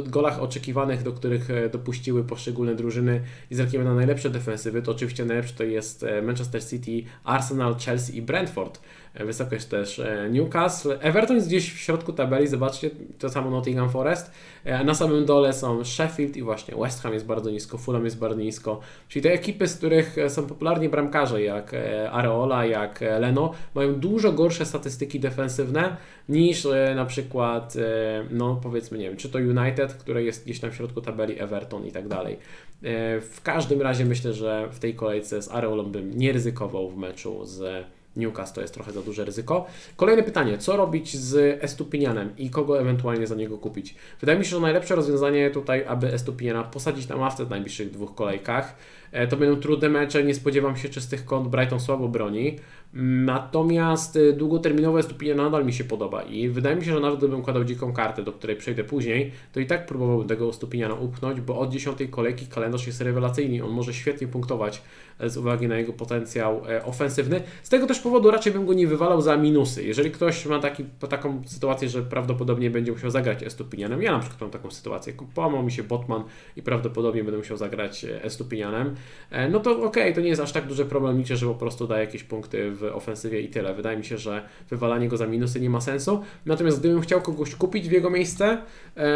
golach 0.07 0.41
oczekiwanych, 0.41 1.03
do 1.03 1.11
których 1.11 1.51
e, 1.51 1.69
dopuściły 1.69 2.23
poszczególne 2.23 2.75
drużyny 2.75 3.21
i 3.51 3.55
zerkniemy 3.55 3.85
na 3.85 3.95
najlepsze 3.95 4.29
defensywy, 4.29 4.81
to 4.81 4.91
oczywiście 4.91 5.25
najlepsze 5.25 5.53
to 5.53 5.63
jest 5.63 6.05
Manchester 6.23 6.65
City, 6.65 7.03
Arsenal, 7.23 7.75
Chelsea 7.75 8.17
i 8.17 8.21
Brentford. 8.21 8.79
Wysokość 9.13 9.65
też 9.65 10.01
Newcastle. 10.29 10.91
Everton 10.99 11.35
jest 11.35 11.47
gdzieś 11.47 11.73
w 11.73 11.77
środku 11.77 12.13
tabeli, 12.13 12.47
zobaczcie, 12.47 12.89
to 13.19 13.29
samo 13.29 13.49
Nottingham 13.49 13.89
Forest. 13.89 14.31
Na 14.85 14.93
samym 14.93 15.25
dole 15.25 15.53
są 15.53 15.83
Sheffield 15.85 16.37
i 16.37 16.41
właśnie 16.41 16.75
West 16.75 17.01
Ham 17.01 17.13
jest 17.13 17.25
bardzo 17.25 17.49
nisko, 17.49 17.77
Fulham 17.77 18.05
jest 18.05 18.19
bardzo 18.19 18.39
nisko. 18.41 18.79
Czyli 19.07 19.23
te 19.23 19.33
ekipy, 19.33 19.67
z 19.67 19.77
których 19.77 20.15
są 20.27 20.47
popularni 20.47 20.89
bramkarze, 20.89 21.41
jak 21.41 21.75
Areola, 22.11 22.65
jak 22.65 23.01
Leno, 23.19 23.53
mają 23.75 23.95
dużo 23.95 24.31
gorsze 24.31 24.65
statystyki 24.65 25.19
defensywne 25.19 25.97
niż 26.29 26.67
na 26.95 27.05
przykład, 27.05 27.73
no 28.29 28.59
powiedzmy, 28.63 28.97
nie 28.97 29.09
wiem, 29.09 29.17
czy 29.17 29.29
to 29.29 29.39
United, 29.39 29.93
które 29.93 30.23
jest 30.23 30.45
gdzieś 30.45 30.59
tam 30.59 30.71
w 30.71 30.75
środku 30.75 31.01
tabeli, 31.01 31.39
Everton 31.39 31.85
i 31.85 31.91
tak 31.91 32.07
dalej. 32.07 32.37
W 33.21 33.39
każdym 33.43 33.81
razie 33.81 34.05
myślę, 34.05 34.33
że 34.33 34.67
w 34.71 34.79
tej 34.79 34.95
kolejce 34.95 35.41
z 35.41 35.51
Areolą 35.51 35.83
bym 35.83 36.17
nie 36.17 36.31
ryzykował 36.31 36.89
w 36.89 36.97
meczu 36.97 37.45
z 37.45 37.85
Newcastle 38.15 38.55
to 38.55 38.61
jest 38.61 38.73
trochę 38.73 38.91
za 38.91 39.01
duże 39.01 39.25
ryzyko. 39.25 39.65
Kolejne 39.95 40.23
pytanie, 40.23 40.57
co 40.57 40.77
robić 40.77 41.17
z 41.17 41.63
Estupinianem 41.63 42.37
i 42.37 42.49
kogo 42.49 42.79
ewentualnie 42.81 43.27
za 43.27 43.35
niego 43.35 43.57
kupić? 43.57 43.95
Wydaje 44.19 44.39
mi 44.39 44.45
się, 44.45 44.49
że 44.49 44.59
najlepsze 44.59 44.95
rozwiązanie 44.95 45.51
tutaj, 45.51 45.85
aby 45.87 46.13
Estupiniana 46.13 46.63
posadzić 46.63 47.07
na 47.07 47.15
ławce 47.15 47.45
w 47.45 47.49
najbliższych 47.49 47.91
dwóch 47.91 48.15
kolejkach. 48.15 48.75
E, 49.11 49.27
to 49.27 49.37
będą 49.37 49.61
trudne 49.61 49.89
mecze, 49.89 50.23
nie 50.23 50.35
spodziewam 50.35 50.77
się 50.77 50.89
czystych 50.89 51.25
kąt, 51.25 51.47
Brighton 51.47 51.79
słabo 51.79 52.07
broni. 52.07 52.59
Natomiast 52.93 54.15
y, 54.15 54.33
długoterminowe 54.33 55.03
stupienie 55.03 55.35
nadal 55.35 55.65
mi 55.65 55.73
się 55.73 55.83
podoba 55.83 56.23
i 56.23 56.49
wydaje 56.49 56.75
mi 56.75 56.85
się, 56.85 56.93
że 56.93 56.99
nawet 56.99 57.19
gdybym 57.19 57.41
kładał 57.41 57.63
dziką 57.63 57.93
kartę, 57.93 58.23
do 58.23 58.31
której 58.31 58.55
przejdę 58.55 58.83
później, 58.83 59.31
to 59.53 59.59
i 59.59 59.65
tak 59.65 59.85
próbowałbym 59.85 60.27
tego 60.27 60.53
stupienia 60.53 60.93
upchnąć, 60.93 61.41
bo 61.41 61.59
od 61.59 61.71
10 61.71 61.97
kolejki 62.09 62.47
kalendarz 62.47 62.87
jest 62.87 63.01
rewelacyjny, 63.01 63.63
on 63.63 63.71
może 63.71 63.93
świetnie 63.93 64.27
punktować 64.27 64.81
e, 65.19 65.29
z 65.29 65.37
uwagi 65.37 65.67
na 65.67 65.77
jego 65.77 65.93
potencjał 65.93 66.61
e, 66.69 66.85
ofensywny. 66.85 67.41
Z 67.63 67.69
tego 67.69 67.87
też 67.87 67.99
powodu 67.99 68.31
raczej 68.31 68.53
bym 68.53 68.65
go 68.65 68.73
nie 68.73 68.87
wywalał 68.87 69.21
za 69.21 69.37
minusy. 69.37 69.83
Jeżeli 69.83 70.11
ktoś 70.11 70.45
ma 70.45 70.59
taki, 70.59 70.85
taką 71.09 71.41
sytuację, 71.45 71.89
że 71.89 72.01
prawdopodobnie 72.01 72.69
będzie 72.69 72.91
musiał 72.91 73.09
zagrać 73.09 73.43
Estupinianem, 73.43 74.01
ja 74.01 74.11
na 74.11 74.19
przykład 74.19 74.41
mam 74.41 74.51
taką 74.51 74.71
sytuację, 74.71 75.13
połamał 75.35 75.63
mi 75.63 75.71
się 75.71 75.83
Botman 75.83 76.23
i 76.55 76.63
prawdopodobnie 76.63 77.23
będę 77.23 77.37
musiał 77.37 77.57
zagrać 77.57 78.05
e, 78.05 78.23
Estupinianem, 78.23 78.95
no 79.51 79.59
to 79.59 79.71
okej, 79.71 79.85
okay, 79.85 80.13
to 80.13 80.21
nie 80.21 80.29
jest 80.29 80.41
aż 80.41 80.51
tak 80.51 80.67
duży 80.67 80.85
problem, 80.85 81.17
liczę, 81.17 81.37
że 81.37 81.45
po 81.45 81.55
prostu 81.55 81.87
da 81.87 81.99
jakieś 81.99 82.23
punkty 82.23 82.71
w 82.71 82.80
w 82.81 82.95
ofensywie 82.95 83.41
i 83.41 83.49
tyle. 83.49 83.73
Wydaje 83.73 83.97
mi 83.97 84.05
się, 84.05 84.17
że 84.17 84.43
wywalanie 84.69 85.07
go 85.07 85.17
za 85.17 85.27
minusy 85.27 85.59
nie 85.59 85.69
ma 85.69 85.81
sensu. 85.81 86.23
Natomiast 86.45 86.79
gdybym 86.79 87.01
chciał 87.01 87.21
kogoś 87.21 87.55
kupić 87.55 87.89
w 87.89 87.91
jego 87.91 88.09
miejsce, 88.09 88.57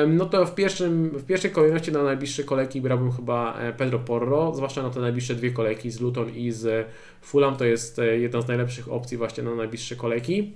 no 0.07 0.25
to 0.25 0.45
w, 0.45 0.55
pierwszym, 0.55 1.09
w 1.09 1.25
pierwszej 1.25 1.51
kolejności 1.51 1.91
na 1.91 2.03
najbliższe 2.03 2.43
kolejki 2.43 2.81
brałbym 2.81 3.11
chyba 3.11 3.59
e, 3.59 3.73
Pedro 3.73 3.99
Porro, 3.99 4.55
zwłaszcza 4.55 4.83
na 4.83 4.89
te 4.89 4.99
najbliższe 4.99 5.35
dwie 5.35 5.51
kolejki 5.51 5.91
z 5.91 6.01
Luton 6.01 6.29
i 6.29 6.51
z 6.51 6.87
Fulham. 7.21 7.57
To 7.57 7.65
jest 7.65 7.99
e, 7.99 8.17
jedna 8.17 8.41
z 8.41 8.47
najlepszych 8.47 8.91
opcji 8.91 9.17
właśnie 9.17 9.43
na 9.43 9.55
najbliższe 9.55 9.95
kolejki. 9.95 10.53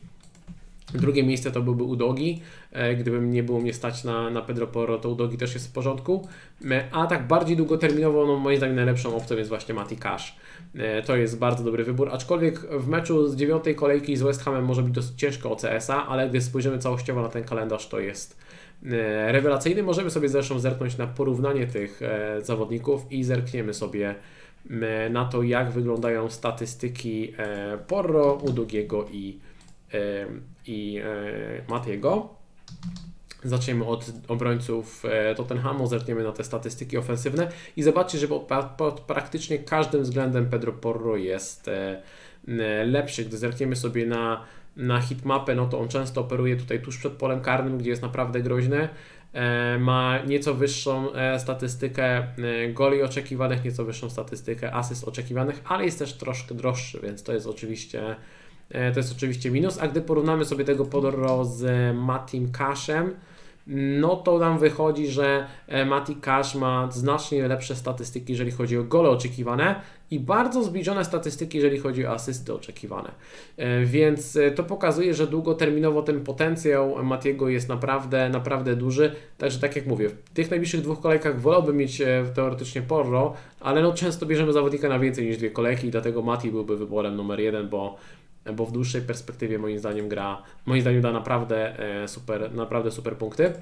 Drugie 0.93 1.23
miejsce 1.23 1.51
to 1.51 1.61
byłby 1.61 1.83
Udogi. 1.83 2.41
E, 2.71 2.95
gdybym 2.95 3.31
nie 3.31 3.43
było 3.43 3.59
mnie 3.59 3.73
stać 3.73 4.03
na, 4.03 4.29
na 4.29 4.41
Pedro 4.41 4.67
Porro, 4.67 4.97
to 4.97 5.09
Udogi 5.09 5.37
też 5.37 5.53
jest 5.53 5.67
w 5.67 5.71
porządku. 5.71 6.27
A 6.91 7.07
tak 7.07 7.27
bardziej 7.27 7.57
długoterminowo, 7.57 8.25
no 8.25 8.37
moim 8.37 8.57
zdaniem 8.57 8.75
najlepszą 8.75 9.15
opcją 9.15 9.37
jest 9.37 9.49
właśnie 9.49 9.75
Mati 9.75 9.97
Cash. 9.97 10.35
E, 10.75 11.01
to 11.01 11.15
jest 11.15 11.39
bardzo 11.39 11.63
dobry 11.63 11.83
wybór, 11.83 12.09
aczkolwiek 12.11 12.59
w 12.59 12.87
meczu 12.87 13.27
z 13.27 13.35
dziewiątej 13.35 13.75
kolejki 13.75 14.17
z 14.17 14.21
West 14.21 14.43
Hamem 14.43 14.65
może 14.65 14.83
być 14.83 14.93
dosyć 14.93 15.19
ciężko 15.19 15.51
o 15.51 15.55
CS-a, 15.55 16.07
ale 16.07 16.29
gdy 16.29 16.41
spojrzymy 16.41 16.79
całościowo 16.79 17.21
na 17.21 17.29
ten 17.29 17.43
kalendarz, 17.43 17.87
to 17.87 17.99
jest 17.99 18.37
e, 18.85 19.31
rewelacyjny. 19.31 19.83
Możemy 19.83 20.09
sobie 20.09 20.29
zresztą 20.29 20.59
zerknąć 20.59 20.97
na 20.97 21.07
porównanie 21.07 21.67
tych 21.67 22.01
e, 22.01 22.41
zawodników 22.41 23.11
i 23.11 23.23
zerkniemy 23.23 23.73
sobie 23.73 24.15
na 25.09 25.25
to, 25.25 25.43
jak 25.43 25.71
wyglądają 25.71 26.29
statystyki 26.29 27.33
Porro, 27.87 28.33
Udogiego 28.33 29.05
i, 29.11 29.39
i 30.67 31.01
Matiego. 31.67 32.29
Zaczniemy 33.43 33.85
od 33.85 34.05
obrońców 34.27 35.05
e, 35.05 35.35
Tottenhamu, 35.35 35.87
zerkniemy 35.87 36.23
na 36.23 36.31
te 36.31 36.43
statystyki 36.43 36.97
ofensywne 36.97 37.47
i 37.77 37.83
zobaczcie, 37.83 38.17
że 38.17 38.27
pod, 38.77 38.99
praktycznie 38.99 39.59
każdym 39.59 40.03
względem 40.03 40.49
Pedro 40.49 40.73
Porro 40.73 41.17
jest 41.17 41.67
e, 41.67 42.01
lepszy. 42.85 43.25
Gdy 43.25 43.37
zerkniemy 43.37 43.75
sobie 43.75 44.05
na, 44.05 44.43
na 44.77 45.01
hitmapę, 45.01 45.55
no 45.55 45.65
to 45.65 45.79
on 45.79 45.87
często 45.87 46.21
operuje 46.21 46.55
tutaj 46.55 46.81
tuż 46.81 46.97
przed 46.97 47.13
polem 47.13 47.41
karnym, 47.41 47.77
gdzie 47.77 47.89
jest 47.89 48.01
naprawdę 48.01 48.41
groźny. 48.41 48.89
E, 49.33 49.79
ma 49.79 50.19
nieco 50.21 50.53
wyższą 50.53 51.07
statystykę 51.37 52.27
goli 52.73 53.03
oczekiwanych, 53.03 53.63
nieco 53.63 53.85
wyższą 53.85 54.09
statystykę 54.09 54.73
asyst 54.73 55.03
oczekiwanych, 55.03 55.61
ale 55.65 55.85
jest 55.85 55.99
też 55.99 56.13
troszkę 56.13 56.55
droższy, 56.55 56.99
więc 57.03 57.23
to 57.23 57.33
jest 57.33 57.47
oczywiście 57.47 58.15
to 58.93 58.99
jest 58.99 59.11
oczywiście 59.11 59.51
minus, 59.51 59.77
a 59.77 59.87
gdy 59.87 60.01
porównamy 60.01 60.45
sobie 60.45 60.65
tego 60.65 60.85
Porro 60.85 61.45
z 61.45 61.95
Matim 61.95 62.51
Cashem, 62.51 63.15
no 63.69 64.15
to 64.15 64.39
nam 64.39 64.59
wychodzi, 64.59 65.07
że 65.07 65.47
e, 65.67 65.85
Mati 65.85 66.15
Cash 66.15 66.55
ma 66.55 66.91
znacznie 66.91 67.47
lepsze 67.47 67.75
statystyki, 67.75 68.31
jeżeli 68.31 68.51
chodzi 68.51 68.77
o 68.77 68.83
gole 68.83 69.09
oczekiwane 69.09 69.81
i 70.11 70.19
bardzo 70.19 70.63
zbliżone 70.63 71.05
statystyki, 71.05 71.57
jeżeli 71.57 71.79
chodzi 71.79 72.05
o 72.05 72.11
asysty 72.11 72.53
oczekiwane. 72.53 73.11
E, 73.57 73.85
więc 73.85 74.35
e, 74.35 74.51
to 74.51 74.63
pokazuje, 74.63 75.13
że 75.13 75.27
długoterminowo 75.27 76.01
ten 76.01 76.23
potencjał 76.23 77.03
Matiego 77.03 77.49
jest 77.49 77.69
naprawdę, 77.69 78.29
naprawdę 78.29 78.75
duży. 78.75 79.15
Także 79.37 79.59
tak 79.59 79.75
jak 79.75 79.85
mówię, 79.85 80.09
w 80.09 80.29
tych 80.29 80.49
najbliższych 80.49 80.81
dwóch 80.81 81.01
kolejkach 81.01 81.41
wolałbym 81.41 81.77
mieć 81.77 82.01
teoretycznie 82.35 82.81
Porro, 82.81 83.33
ale 83.59 83.81
no 83.81 83.93
często 83.93 84.25
bierzemy 84.25 84.53
zawodnika 84.53 84.89
na 84.89 84.99
więcej 84.99 85.25
niż 85.25 85.37
dwie 85.37 85.51
kolejki 85.51 85.87
i 85.87 85.91
dlatego 85.91 86.21
Mati 86.21 86.51
byłby 86.51 86.77
wyborem 86.77 87.15
numer 87.15 87.39
jeden, 87.39 87.69
bo 87.69 87.97
bo 88.53 88.65
w 88.65 88.71
dłuższej 88.71 89.01
perspektywie 89.01 89.59
moim 89.59 89.79
zdaniem 89.79 90.09
gra, 90.09 90.41
moim 90.65 90.81
zdaniem 90.81 91.01
da 91.01 91.11
naprawdę 91.11 91.79
e, 92.03 92.07
super, 92.07 92.53
naprawdę 92.53 92.91
super 92.91 93.17
punkty. 93.17 93.53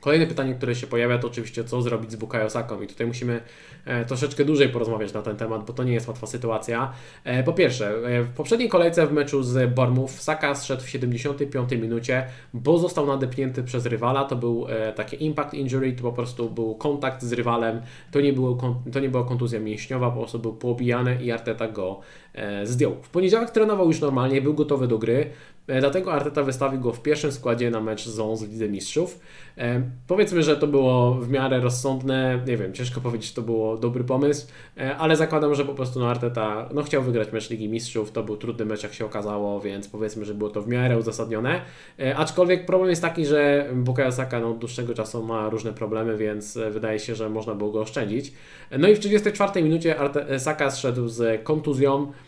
Kolejne 0.00 0.26
pytanie, 0.26 0.54
które 0.54 0.74
się 0.74 0.86
pojawia, 0.86 1.18
to 1.18 1.26
oczywiście 1.26 1.64
co 1.64 1.82
zrobić 1.82 2.12
z 2.12 2.16
Bukayo 2.16 2.50
Saką 2.50 2.82
i 2.82 2.86
tutaj 2.86 3.06
musimy 3.06 3.40
e, 3.84 4.04
troszeczkę 4.04 4.44
dłużej 4.44 4.68
porozmawiać 4.68 5.12
na 5.12 5.22
ten 5.22 5.36
temat, 5.36 5.64
bo 5.64 5.72
to 5.72 5.84
nie 5.84 5.92
jest 5.92 6.08
łatwa 6.08 6.26
sytuacja. 6.26 6.92
E, 7.24 7.42
po 7.42 7.52
pierwsze, 7.52 7.94
w 8.24 8.32
poprzedniej 8.36 8.68
kolejce 8.68 9.06
w 9.06 9.12
meczu 9.12 9.42
z 9.42 9.74
Bormów 9.74 10.22
Saka 10.22 10.54
zszedł 10.54 10.82
w 10.82 10.88
75 10.88 11.72
minucie, 11.72 12.26
bo 12.54 12.78
został 12.78 13.06
nadepnięty 13.06 13.62
przez 13.62 13.86
rywala, 13.86 14.24
to 14.24 14.36
był 14.36 14.66
taki 14.94 15.24
impact 15.24 15.54
injury, 15.54 15.92
to 15.92 16.02
po 16.02 16.12
prostu 16.12 16.50
był 16.50 16.74
kontakt 16.74 17.22
z 17.22 17.32
rywalem, 17.32 17.80
to 18.10 18.20
nie, 18.20 18.32
było, 18.32 18.58
to 18.92 19.00
nie 19.00 19.08
była 19.08 19.24
kontuzja 19.24 19.60
mięśniowa, 19.60 20.10
po 20.10 20.18
prostu 20.18 20.38
był 20.38 20.52
poobijany 20.52 21.22
i 21.22 21.30
Arteta 21.30 21.68
go 21.68 22.00
E, 22.38 22.66
zdjął. 22.66 22.96
W 23.02 23.08
poniedziałek 23.08 23.50
trenował 23.50 23.86
już 23.86 24.00
normalnie, 24.00 24.42
był 24.42 24.54
gotowy 24.54 24.88
do 24.88 24.98
gry, 24.98 25.14
e, 25.20 25.57
dlatego 25.80 26.12
Arteta 26.12 26.42
wystawił 26.42 26.80
go 26.80 26.92
w 26.92 27.02
pierwszym 27.02 27.32
składzie 27.32 27.70
na 27.70 27.80
mecz 27.80 28.08
z 28.08 28.42
w 28.42 28.50
Lidze 28.50 28.68
Mistrzów. 28.68 29.20
E, 29.58 29.82
powiedzmy, 30.06 30.42
że 30.42 30.56
to 30.56 30.66
było 30.66 31.14
w 31.14 31.30
miarę 31.30 31.60
rozsądne, 31.60 32.40
nie 32.46 32.56
wiem, 32.56 32.72
ciężko 32.72 33.00
powiedzieć, 33.00 33.28
czy 33.28 33.34
to 33.34 33.42
było 33.42 33.76
dobry 33.76 34.04
pomysł, 34.04 34.46
ale 34.98 35.16
zakładam, 35.16 35.54
że 35.54 35.64
po 35.64 35.74
prostu 35.74 36.00
no, 36.00 36.10
Arteta 36.10 36.68
no, 36.74 36.82
chciał 36.82 37.02
wygrać 37.02 37.32
mecz 37.32 37.50
Ligi 37.50 37.68
Mistrzów, 37.68 38.12
to 38.12 38.22
był 38.22 38.36
trudny 38.36 38.64
mecz, 38.64 38.82
jak 38.82 38.94
się 38.94 39.06
okazało, 39.06 39.60
więc 39.60 39.88
powiedzmy, 39.88 40.24
że 40.24 40.34
było 40.34 40.50
to 40.50 40.62
w 40.62 40.68
miarę 40.68 40.98
uzasadnione. 40.98 41.60
Aczkolwiek 42.16 42.66
problem 42.66 42.90
jest 42.90 43.02
taki, 43.02 43.26
że 43.26 43.68
Bukayo 43.74 44.12
Saka 44.12 44.40
no, 44.40 44.50
od 44.50 44.58
dłuższego 44.58 44.94
czasu 44.94 45.22
ma 45.22 45.48
różne 45.50 45.72
problemy, 45.72 46.16
więc 46.16 46.58
wydaje 46.70 46.98
się, 46.98 47.14
że 47.14 47.28
można 47.28 47.54
było 47.54 47.70
go 47.70 47.80
oszczędzić. 47.80 48.32
No 48.78 48.88
i 48.88 48.94
w 48.94 48.98
34 48.98 49.62
minucie 49.62 49.98
Arte 49.98 50.40
Saka 50.40 50.70
zszedł 50.70 51.08
z 51.08 51.44
kontuzją, 51.44 52.12
E, 52.12 52.27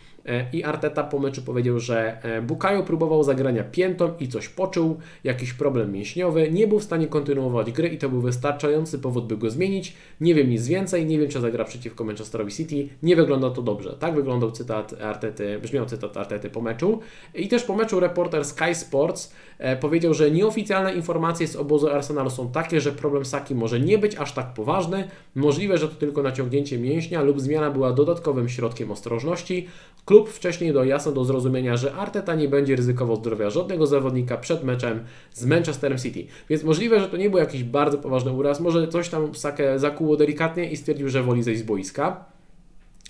I 0.52 0.64
Arteta 0.64 1.04
po 1.04 1.18
meczu 1.18 1.42
powiedział, 1.42 1.80
że 1.80 2.22
e, 2.22 2.42
Bukayo 2.42 2.82
próbował 2.82 3.22
zagrania 3.22 3.64
piętą 3.64 4.12
i 4.20 4.28
coś 4.28 4.48
poczuł, 4.48 4.98
jakiś 5.24 5.52
problem 5.52 5.92
mięśniowy, 5.92 6.50
nie 6.50 6.66
był 6.66 6.78
w 6.78 6.84
stanie 6.84 7.06
kontynuować 7.06 7.72
gry 7.72 7.88
i 7.88 7.98
to 7.98 8.08
był 8.08 8.20
wystarczający 8.20 8.98
powód, 8.98 9.26
by 9.26 9.36
go 9.36 9.50
zmienić. 9.50 9.96
Nie 10.20 10.34
wiem 10.34 10.50
nic 10.50 10.66
więcej, 10.66 11.06
nie 11.06 11.18
wiem 11.18 11.28
czy 11.28 11.40
zagra 11.40 11.64
przeciwko 11.64 12.04
Manchesterowi 12.04 12.52
City, 12.52 12.88
nie 13.02 13.16
wygląda 13.16 13.50
to 13.50 13.62
dobrze. 13.62 13.96
Tak 13.98 14.14
wyglądał 14.14 14.50
cytat 14.50 14.94
Artety, 15.02 15.58
brzmiał 15.58 15.86
cytat 15.86 16.16
Artety 16.16 16.50
po 16.50 16.60
meczu. 16.60 17.00
I 17.34 17.48
też 17.48 17.62
po 17.64 17.74
meczu 17.74 18.00
reporter 18.00 18.44
Sky 18.44 18.74
Sports 18.74 19.34
e, 19.58 19.76
powiedział, 19.76 20.14
że 20.14 20.30
nieoficjalne 20.30 20.94
informacje 20.94 21.46
z 21.46 21.56
obozu 21.56 21.88
Arsenalu 21.88 22.30
są 22.30 22.50
takie, 22.50 22.80
że 22.80 22.92
problem 22.92 23.24
Saki 23.24 23.54
może 23.54 23.80
nie 23.80 23.98
być 23.98 24.16
aż 24.16 24.32
tak 24.32 24.54
poważny, 24.54 25.08
możliwe, 25.34 25.78
że 25.78 25.88
to 25.88 25.94
tylko 25.94 26.22
naciągnięcie 26.22 26.78
mięśnia 26.78 27.22
lub 27.22 27.40
zmiana 27.40 27.70
była 27.70 27.92
dodatkowym 27.92 28.48
środkiem 28.48 28.90
ostrożności. 28.90 29.68
Klub 30.04 30.28
wcześniej 30.28 30.72
do 30.72 30.84
jasno 30.84 31.12
do 31.12 31.24
zrozumienia, 31.24 31.76
że 31.76 31.94
Arteta 31.94 32.34
nie 32.34 32.48
będzie 32.48 32.76
ryzykował 32.76 33.16
zdrowia 33.16 33.50
żadnego 33.50 33.86
zawodnika 33.86 34.36
przed 34.36 34.64
meczem 34.64 35.04
z 35.32 35.44
Manchesterem 35.44 35.98
City. 35.98 36.26
Więc 36.48 36.64
możliwe, 36.64 37.00
że 37.00 37.08
to 37.08 37.16
nie 37.16 37.30
był 37.30 37.38
jakiś 37.38 37.64
bardzo 37.64 37.98
poważny 37.98 38.32
uraz, 38.32 38.60
może 38.60 38.88
coś 38.88 39.08
tam 39.08 39.34
Sakę 39.34 39.78
zakuło 39.78 40.16
delikatnie 40.16 40.70
i 40.70 40.76
stwierdził, 40.76 41.08
że 41.08 41.22
woli 41.22 41.42
zejść 41.42 41.60
z 41.60 41.64
boiska. 41.64 42.24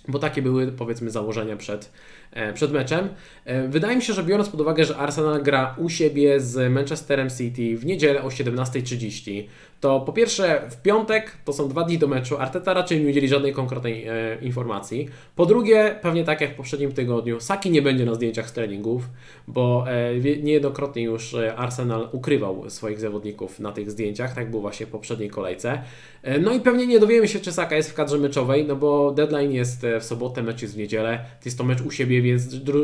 Bo 0.09 0.19
takie 0.19 0.43
były 0.43 0.73
powiedzmy 0.73 1.11
założenia 1.11 1.57
przed, 1.57 1.93
e, 2.33 2.53
przed 2.53 2.73
meczem. 2.73 3.09
E, 3.45 3.69
wydaje 3.69 3.97
mi 3.97 4.03
się, 4.03 4.13
że 4.13 4.23
biorąc 4.23 4.49
pod 4.49 4.61
uwagę, 4.61 4.85
że 4.85 4.97
Arsenal 4.97 5.43
gra 5.43 5.75
u 5.79 5.89
siebie 5.89 6.41
z 6.41 6.73
Manchesterem 6.73 7.31
City 7.31 7.77
w 7.77 7.87
niedzielę 7.87 8.23
o 8.23 8.29
17.30, 8.29 9.49
to 9.81 10.01
po 10.01 10.13
pierwsze 10.13 10.63
w 10.71 10.83
piątek 10.83 11.37
to 11.45 11.53
są 11.53 11.69
dwa 11.69 11.85
dni 11.85 11.99
do 11.99 12.09
meczu, 12.09 12.39
Arteta 12.39 12.75
raczej 12.75 13.01
nie 13.01 13.11
udzieli 13.11 13.29
żadnej 13.29 13.53
konkretnej 13.53 14.07
e, 14.07 14.39
informacji. 14.43 15.09
Po 15.37 15.47
drugie, 15.47 15.99
pewnie 16.03 16.25
tak 16.25 16.41
jak 16.41 16.53
w 16.53 16.55
poprzednim 16.55 16.93
tygodniu, 16.93 17.41
Saki 17.41 17.71
nie 17.71 17.83
będzie 17.83 18.05
na 18.05 18.15
zdjęciach 18.15 18.51
z 18.51 18.53
treningów, 18.53 19.03
bo 19.49 19.85
e, 19.89 20.15
niejednokrotnie 20.43 21.03
już 21.03 21.35
e, 21.35 21.57
Arsenal 21.57 22.09
ukrywał 22.13 22.71
swoich 22.71 23.01
zawodników 23.01 23.61
na 23.61 23.73
tych 23.73 23.91
zdjęciach, 23.91 24.35
tak 24.35 24.51
było 24.51 24.63
właśnie 24.63 24.87
w 24.87 24.91
poprzedniej 24.91 25.31
kolejce. 25.31 25.83
E, 26.23 26.39
no 26.39 26.53
i 26.53 26.61
pewnie 26.61 26.87
nie 26.87 27.01
dowiemy 27.01 27.29
się, 27.29 27.41
czy 27.41 27.53
Saka 27.53 27.77
jest 27.77 27.91
w 27.91 27.95
kadrze 27.95 28.19
meczowej, 28.19 28.65
no 28.65 28.77
bo 28.77 29.13
deadline 29.13 29.53
jest 29.53 29.85
e, 29.85 30.01
w 30.01 30.05
sobotę, 30.05 30.43
mecz 30.43 30.63
jest 30.63 30.75
w 30.75 30.79
niedzielę, 30.79 31.25
jest 31.45 31.59
to 31.59 31.65
mecz 31.65 31.81
u 31.81 31.91
siebie, 31.91 32.23
więc 32.23 32.43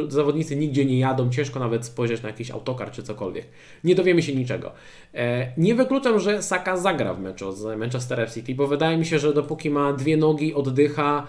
zawodnicy 0.09 0.57
nigdzie 0.57 0.85
nie 0.85 0.99
jadą, 0.99 1.31
ciężko 1.31 1.61
nawet 1.61 1.87
spojrzeć 1.87 2.23
na 2.23 2.29
jakiś 2.29 2.51
autokar 2.51 2.91
czy 2.91 3.03
cokolwiek. 3.03 3.47
Nie 3.85 3.95
dowiemy 3.95 4.23
się 4.23 4.35
niczego. 4.35 4.73
E, 5.15 5.53
nie 5.57 5.75
wykluczam, 5.75 6.21
że 6.21 6.43
Saka 6.43 6.77
zagra 6.87 7.15
w 7.15 7.21
meczu 7.21 7.53
z 7.53 7.79
Manchesterem 7.79 8.29
City, 8.31 8.55
bo 8.55 8.67
wydaje 8.67 8.97
mi 8.97 9.07
się, 9.07 9.19
że 9.19 9.35
dopóki 9.35 9.71
ma 9.71 9.93
dwie 9.93 10.17
nogi, 10.17 10.55
oddycha 10.55 11.27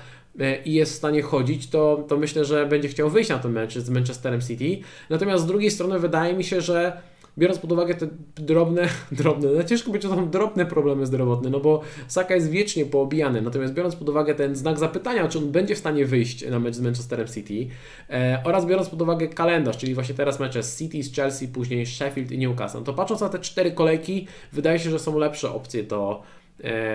i 0.66 0.74
jest 0.74 0.94
w 0.94 0.96
stanie 0.96 1.22
chodzić, 1.22 1.70
to, 1.70 2.06
to 2.08 2.18
myślę, 2.18 2.46
że 2.46 2.66
będzie 2.66 2.88
chciał 2.88 3.10
wyjść 3.10 3.30
na 3.30 3.40
ten 3.40 3.52
mecz 3.52 3.78
z 3.78 3.90
Manchesterem 3.90 4.42
City. 4.42 4.80
Natomiast 5.10 5.44
z 5.44 5.48
drugiej 5.48 5.72
strony 5.72 6.00
wydaje 6.00 6.34
mi 6.34 6.44
się, 6.44 6.62
że 6.62 7.02
biorąc 7.38 7.60
pod 7.60 7.72
uwagę 7.72 7.96
te 7.96 8.08
drobne, 8.36 8.90
drobne, 9.12 9.50
no 9.56 9.64
ciężko 9.64 9.94
że 9.94 10.00
to 10.00 10.10
są 10.10 10.30
drobne 10.30 10.66
problemy 10.66 11.06
zdrowotne, 11.06 11.50
no 11.50 11.60
bo 11.60 11.82
Saka 12.08 12.36
jest 12.36 12.50
wiecznie 12.50 12.86
poobijany, 12.86 13.42
natomiast 13.42 13.74
biorąc 13.74 13.96
pod 13.96 14.10
uwagę 14.10 14.36
ten 14.36 14.56
znak 14.56 14.80
zapytania, 14.80 15.28
czy 15.28 15.38
on 15.38 15.52
będzie 15.52 15.76
w 15.76 15.78
stanie 15.78 16.06
wyjść 16.06 16.50
na 16.50 16.60
mecz 16.60 16.76
z 16.76 16.82
Manchesterem 16.82 17.28
City 17.28 17.68
e, 18.10 18.42
oraz 18.46 18.66
biorąc 18.66 18.90
pod 18.90 19.02
uwagę 19.02 19.28
kalendarz, 19.28 19.78
czyli 19.78 19.94
właśnie 19.94 20.16
teraz 20.16 20.40
mecze 20.40 20.64
z 20.64 20.78
City, 20.78 21.04
z 21.04 21.16
Chelsea, 21.16 21.48
później 21.48 21.86
Sheffield 21.86 22.32
i 22.32 22.38
Newcastle, 22.38 22.84
to 22.84 22.94
patrząc 22.94 23.22
na 23.22 23.30
te 23.30 23.40
cztery 23.40 23.72
kolejki, 23.72 24.28
wydaje 24.54 24.80
się, 24.80 24.90
że 24.90 25.00
są 25.00 25.18
lepsze 25.18 25.52
opcje 25.54 25.84
do 25.84 26.24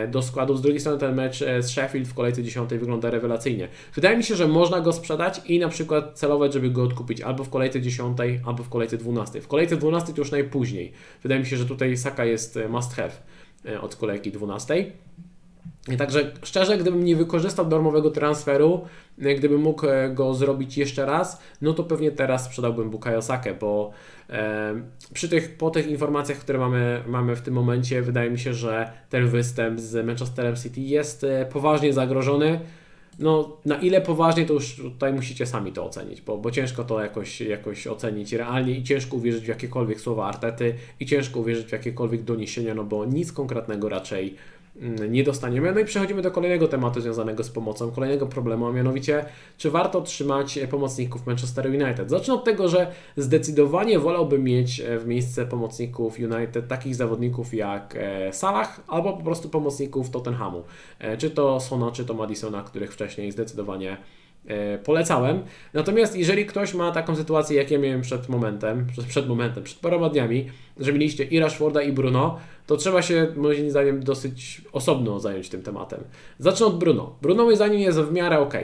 do 0.09 0.23
składu. 0.23 0.57
Z 0.57 0.63
drugiej 0.63 0.81
strony 0.81 0.99
ten 0.99 1.15
mecz 1.15 1.43
e, 1.43 1.63
z 1.63 1.71
Sheffield 1.71 2.09
w 2.09 2.15
kolejce 2.15 2.43
10 2.43 2.71
wygląda 2.71 3.11
rewelacyjnie. 3.11 3.69
Wydaje 3.95 4.17
mi 4.17 4.25
się, 4.25 4.37
że 4.37 4.49
można 4.49 4.81
go 4.81 4.93
sprzedać 4.93 5.41
i 5.47 5.59
na 5.59 5.69
przykład 5.69 6.19
celować, 6.19 6.53
żeby 6.53 6.71
go 6.71 6.83
odkupić 6.83 7.21
albo 7.21 7.45
w 7.45 7.51
kolejce 7.51 7.81
10, 7.81 8.19
albo 8.47 8.63
w 8.63 8.69
kolejce 8.69 8.97
12. 8.97 9.41
W 9.41 9.49
kolejce 9.49 9.77
12 9.77 10.13
to 10.13 10.21
już 10.21 10.31
najpóźniej. 10.31 10.93
Wydaje 11.23 11.41
mi 11.41 11.47
się, 11.47 11.57
że 11.57 11.67
tutaj 11.67 11.97
Saka 11.97 12.25
jest 12.25 12.57
e, 12.57 12.69
must 12.69 12.95
have 12.95 13.13
od 13.81 13.97
kolejki 13.97 14.33
12. 14.33 14.93
Także 15.99 16.33
szczerze, 16.43 16.79
gdybym 16.79 17.05
nie 17.05 17.17
wykorzystał 17.17 17.67
darmowego 17.67 18.11
transferu, 18.11 18.81
gdybym 19.19 19.61
mógł 19.61 19.87
go 20.15 20.35
zrobić 20.35 20.79
jeszcze 20.79 21.07
raz, 21.07 21.43
no 21.63 21.75
to 21.75 21.85
pewnie 21.85 22.11
teraz 22.11 22.45
sprzedałbym 22.45 22.91
Bukayo 22.91 23.23
Sakę, 23.23 23.55
bo 23.55 23.91
e, 24.31 24.75
przy 25.15 25.29
tych, 25.29 25.57
po 25.57 25.71
tych 25.71 25.87
informacjach, 25.87 26.39
które 26.39 26.59
mamy, 26.59 27.03
mamy 27.07 27.37
w 27.37 27.43
tym 27.43 27.55
momencie, 27.55 28.03
wydaje 28.03 28.31
mi 28.31 28.39
się, 28.39 28.55
że 28.55 28.93
ten 29.11 29.29
występ 29.29 29.81
z 29.81 30.07
Manchesterem 30.07 30.57
City 30.57 30.81
jest 30.81 31.25
e, 31.25 31.47
poważnie 31.47 31.93
zagrożony. 31.93 32.61
No, 33.19 33.57
na 33.65 33.77
ile 33.77 34.01
poważnie, 34.01 34.47
to 34.47 34.53
już 34.53 34.77
tutaj 34.77 35.13
musicie 35.13 35.47
sami 35.47 35.73
to 35.73 35.85
ocenić, 35.85 36.21
bo, 36.21 36.39
bo 36.39 36.51
ciężko 36.51 36.85
to 36.85 37.01
jakoś, 37.01 37.41
jakoś 37.41 37.87
ocenić 37.87 38.33
realnie 38.33 38.73
i 38.73 38.83
ciężko 38.83 39.17
uwierzyć 39.17 39.45
w 39.45 39.49
jakiekolwiek 39.49 40.01
słowa 40.01 40.27
Artety 40.27 40.75
i 41.01 41.07
ciężko 41.07 41.41
uwierzyć 41.41 41.67
w 41.67 41.73
jakiekolwiek 41.73 42.23
doniesienia, 42.23 42.75
no 42.75 42.85
bo 42.85 43.05
nic 43.05 43.33
konkretnego 43.33 43.89
raczej 43.89 44.37
nie 45.09 45.25
dostaniemy. 45.25 45.73
No 45.73 45.81
i 45.81 45.85
przechodzimy 45.85 46.23
do 46.23 46.31
kolejnego 46.31 46.69
tematu 46.69 47.01
związanego 47.01 47.45
z 47.45 47.51
pomocą, 47.51 47.91
kolejnego 47.91 48.27
problemu, 48.27 48.67
a 48.67 48.73
mianowicie, 48.73 49.25
czy 49.59 49.71
warto 49.71 50.01
trzymać 50.01 50.59
pomocników 50.71 51.27
Manchester 51.27 51.67
United? 51.67 52.11
Zacznę 52.11 52.35
od 52.35 52.45
tego, 52.45 52.69
że 52.69 52.93
zdecydowanie 53.17 53.99
wolałbym 53.99 54.45
mieć 54.45 54.81
e, 54.81 54.99
w 54.99 55.07
miejsce 55.07 55.47
pomocników 55.47 56.17
United 56.19 56.69
takich 56.69 56.95
zawodników 56.95 57.55
jak 57.55 57.97
e, 57.97 58.33
Salah 58.33 58.81
albo 58.89 59.13
po 59.13 59.23
prostu 59.23 59.49
pomocników 59.49 60.11
Tottenhamu. 60.11 60.63
E, 60.99 61.17
czy 61.17 61.31
to 61.31 61.61
Sona, 61.61 61.91
czy 61.91 62.05
to 62.05 62.15
Madisona, 62.15 62.63
których 62.63 62.93
wcześniej 62.93 63.33
zdecydowanie 63.33 63.97
polecałem. 64.85 65.43
Natomiast 65.73 66.17
jeżeli 66.17 66.47
ktoś 66.47 66.75
ma 66.75 66.93
taką 66.93 67.17
sytuację, 67.17 67.57
jak 67.57 67.71
ja 67.71 67.79
miałem 67.79 68.01
przed 68.01 68.29
momentem, 68.29 68.87
przed 69.09 69.29
momentem, 69.29 69.65
przed 69.65 69.79
paroma 69.79 70.09
dniami, 70.09 70.47
że 70.79 70.93
mieliście 70.93 71.25
i 71.25 71.41
Rashforda 71.41 71.83
i 71.83 71.93
Bruno, 71.93 72.39
to 72.67 72.77
trzeba 72.77 73.03
się 73.03 73.27
moim 73.37 73.71
zdaniem 73.71 74.03
dosyć 74.03 74.63
osobno 74.73 75.21
zająć 75.21 75.49
tym 75.49 75.63
tematem. 75.63 76.01
Zacznę 76.39 76.67
od 76.67 76.79
Bruno. 76.79 77.17
Bruno 77.23 77.45
moim 77.45 77.57
zdaniem 77.57 77.81
jest 77.81 78.01
w 78.01 78.13
miarę 78.13 78.39
ok. 78.39 78.55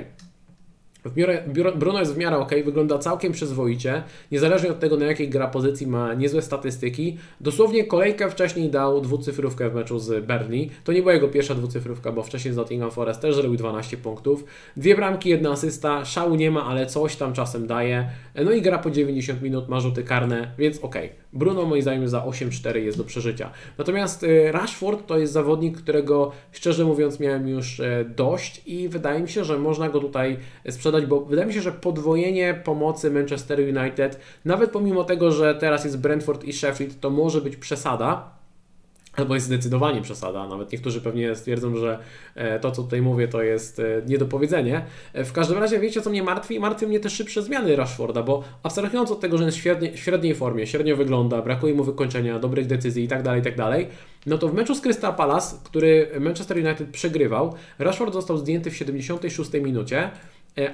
W 1.05 1.17
miarę, 1.17 1.43
Bruno 1.77 1.99
jest 1.99 2.15
w 2.15 2.19
miarę 2.19 2.39
ok, 2.39 2.51
wygląda 2.65 2.99
całkiem 2.99 3.33
przyzwoicie, 3.33 4.03
niezależnie 4.33 4.71
od 4.71 4.81
tego 4.81 4.97
na 4.97 5.07
jakiej 5.07 5.29
gra 5.29 5.49
pozycji 5.49 5.87
ma 5.87 6.15
niezłe 6.15 6.43
statystyki. 6.43 7.19
Dosłownie 7.41 7.85
kolejkę 7.85 8.31
wcześniej 8.31 8.71
dał 8.71 9.01
dwucyfrówkę 9.01 9.71
w 9.71 9.75
meczu 9.75 9.99
z 9.99 10.27
Burnley. 10.27 10.71
To 10.85 10.93
nie 10.93 11.01
była 11.01 11.13
jego 11.15 11.29
pierwsza 11.29 11.55
dwucyfrówka, 11.55 12.13
bo 12.13 12.23
wcześniej 12.23 12.55
z 12.55 12.57
Nottingham 12.57 12.91
Forest 12.91 13.21
też 13.21 13.35
zrobił 13.35 13.57
12 13.57 13.97
punktów. 13.97 14.45
Dwie 14.77 14.97
bramki, 14.97 15.29
jedna 15.29 15.51
asysta, 15.51 16.05
szału 16.05 16.35
nie 16.35 16.51
ma, 16.51 16.65
ale 16.65 16.87
coś 16.87 17.17
tam 17.17 17.33
czasem 17.33 17.67
daje. 17.67 18.11
No 18.45 18.53
i 18.53 18.63
gra 18.63 18.79
po 18.79 18.91
90 18.91 19.43
minut, 19.43 19.69
ma 19.69 19.81
rzuty 19.81 20.03
karne, 20.03 20.53
więc 20.59 20.79
ok. 20.79 20.97
Bruno 21.33 21.65
moim 21.65 21.83
zdaniem 21.83 22.09
za 22.09 22.21
8-4 22.21 22.77
jest 22.77 22.99
do 22.99 23.05
przeżycia. 23.05 23.51
Natomiast 23.79 24.23
y, 24.23 24.53
Rashford 24.53 25.07
to 25.07 25.19
jest 25.19 25.33
zawodnik, 25.33 25.79
którego 25.79 26.33
szczerze 26.53 26.85
mówiąc 26.85 27.21
miałem 27.21 27.49
już 27.49 27.81
e, 27.81 28.05
dość 28.05 28.63
i 28.67 28.89
wydaje 28.89 29.21
mi 29.21 29.29
się, 29.29 29.45
że 29.45 29.59
można 29.59 29.89
go 29.89 30.01
tutaj 30.01 30.39
sprzedać, 30.71 31.07
bo 31.07 31.21
wydaje 31.21 31.49
mi 31.49 31.55
się, 31.55 31.61
że 31.61 31.73
podwojenie 31.73 32.61
pomocy 32.65 33.11
Manchester 33.11 33.61
United, 33.61 34.21
nawet 34.45 34.71
pomimo 34.71 35.05
tego, 35.05 35.33
że 35.33 35.55
teraz 35.55 35.85
jest 35.85 36.01
Brentford 36.01 36.45
i 36.45 36.53
Sheffield, 36.53 37.01
to 37.01 37.11
może 37.11 37.41
być 37.41 37.57
przesada, 37.57 38.38
Albo 39.19 39.35
jest 39.35 39.47
zdecydowanie 39.47 40.03
przesada. 40.03 40.47
Nawet 40.47 40.73
niektórzy 40.73 41.01
pewnie 41.01 41.35
stwierdzą, 41.35 41.77
że 41.77 41.99
e, 42.35 42.61
to, 42.61 42.71
co 42.71 42.83
tutaj 42.83 43.03
mówię, 43.03 43.29
to 43.29 43.43
jest 43.43 43.81
e, 43.81 43.85
niedopowiedzenie. 44.07 44.85
E, 45.13 45.25
w 45.25 45.33
każdym 45.33 45.59
razie 45.59 45.79
wiecie, 45.79 46.03
co 46.03 46.11
mnie 46.11 46.23
martwi? 46.23 46.61
Martwi 46.61 46.87
mnie 46.87 47.01
te 47.01 47.11
szybsze 47.11 47.43
zmiany 47.43 47.77
Rashforda, 47.77 48.23
bo 48.23 48.45
abstrahując 48.63 49.11
od 49.11 49.21
tego, 49.21 49.39
że 49.39 49.45
jest 49.45 49.57
w, 49.57 49.61
średniej, 49.61 49.97
średniej 49.97 50.35
formie, 50.35 50.67
średnio 50.67 50.97
wygląda, 50.97 51.43
brakuje 51.43 51.75
mu 51.75 51.85
wykończenia, 51.85 52.39
dobrych 52.39 52.67
decyzji 52.67 53.03
itd., 53.03 53.23
tak 53.23 53.37
itd., 53.37 53.57
tak 53.57 53.87
no 54.27 54.39
to 54.39 54.49
w 54.49 54.55
meczu 54.55 54.75
z 54.75 54.81
Crystal 54.81 55.15
Palace, 55.15 55.57
który 55.65 56.11
Manchester 56.21 56.57
United 56.57 56.89
przegrywał, 56.89 57.55
Rashford 57.79 58.13
został 58.13 58.39
zdjęty 58.39 58.71
w 58.71 58.77
76 58.77 59.53
minucie, 59.53 60.11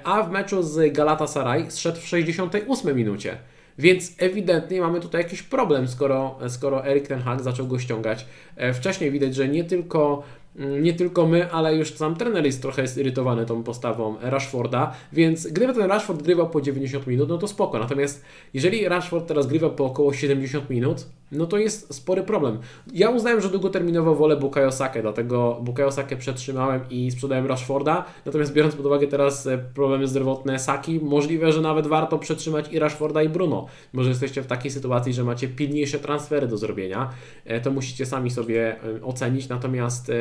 a 0.04 0.22
w 0.22 0.30
meczu 0.30 0.62
z 0.62 0.92
Galatasaray 0.92 1.70
zszedł 1.70 2.00
w 2.00 2.06
68 2.06 2.96
minucie. 2.96 3.38
Więc 3.78 4.12
ewidentnie 4.18 4.80
mamy 4.80 5.00
tutaj 5.00 5.22
jakiś 5.22 5.42
problem, 5.42 5.88
skoro, 5.88 6.38
skoro 6.48 6.86
Erik 6.86 7.08
Ten 7.08 7.20
Hag 7.20 7.42
zaczął 7.42 7.66
go 7.66 7.78
ściągać. 7.78 8.26
E, 8.56 8.72
wcześniej 8.72 9.10
widać, 9.10 9.34
że 9.34 9.48
nie 9.48 9.64
tylko 9.64 10.22
Mm, 10.56 10.82
nie 10.82 10.92
tylko 10.92 11.26
my, 11.26 11.52
ale 11.52 11.76
już 11.76 11.94
sam 11.94 12.16
trener 12.16 12.46
jest 12.46 12.62
trochę 12.62 12.86
zirytowany 12.86 13.46
tą 13.46 13.62
postawą 13.62 14.16
Rashforda, 14.20 14.94
więc 15.12 15.46
gdyby 15.46 15.74
ten 15.74 15.82
Rashford 15.82 16.22
grywał 16.22 16.50
po 16.50 16.60
90 16.60 17.06
minut, 17.06 17.28
no 17.28 17.38
to 17.38 17.48
spoko. 17.48 17.78
Natomiast 17.78 18.24
jeżeli 18.54 18.88
Rashford 18.88 19.28
teraz 19.28 19.46
grywa 19.46 19.70
po 19.70 19.84
około 19.84 20.12
70 20.12 20.70
minut, 20.70 21.06
no 21.32 21.46
to 21.46 21.58
jest 21.58 21.94
spory 21.94 22.22
problem. 22.22 22.58
Ja 22.92 23.10
uznałem, 23.10 23.40
że 23.40 23.48
długoterminowo 23.48 24.14
wolę 24.14 24.36
Bukayo 24.36 24.72
Sake, 24.72 25.02
dlatego 25.02 25.58
Bukayo 25.62 25.90
Sake 25.90 26.16
przetrzymałem 26.16 26.80
i 26.90 27.10
sprzedałem 27.10 27.46
Rashforda, 27.46 28.04
natomiast 28.26 28.52
biorąc 28.52 28.74
pod 28.74 28.86
uwagę 28.86 29.06
teraz 29.06 29.46
e, 29.46 29.58
problemy 29.58 30.08
zdrowotne 30.08 30.58
Saki, 30.58 31.00
możliwe, 31.00 31.52
że 31.52 31.60
nawet 31.60 31.86
warto 31.86 32.18
przetrzymać 32.18 32.72
i 32.72 32.78
Rashforda 32.78 33.22
i 33.22 33.28
Bruno. 33.28 33.66
Może 33.92 34.08
jesteście 34.08 34.42
w 34.42 34.46
takiej 34.46 34.70
sytuacji, 34.70 35.12
że 35.12 35.24
macie 35.24 35.48
pilniejsze 35.48 35.98
transfery 35.98 36.48
do 36.48 36.56
zrobienia, 36.56 37.10
e, 37.44 37.60
to 37.60 37.70
musicie 37.70 38.06
sami 38.06 38.30
sobie 38.30 38.76
e, 38.82 39.02
ocenić, 39.02 39.48
natomiast 39.48 40.12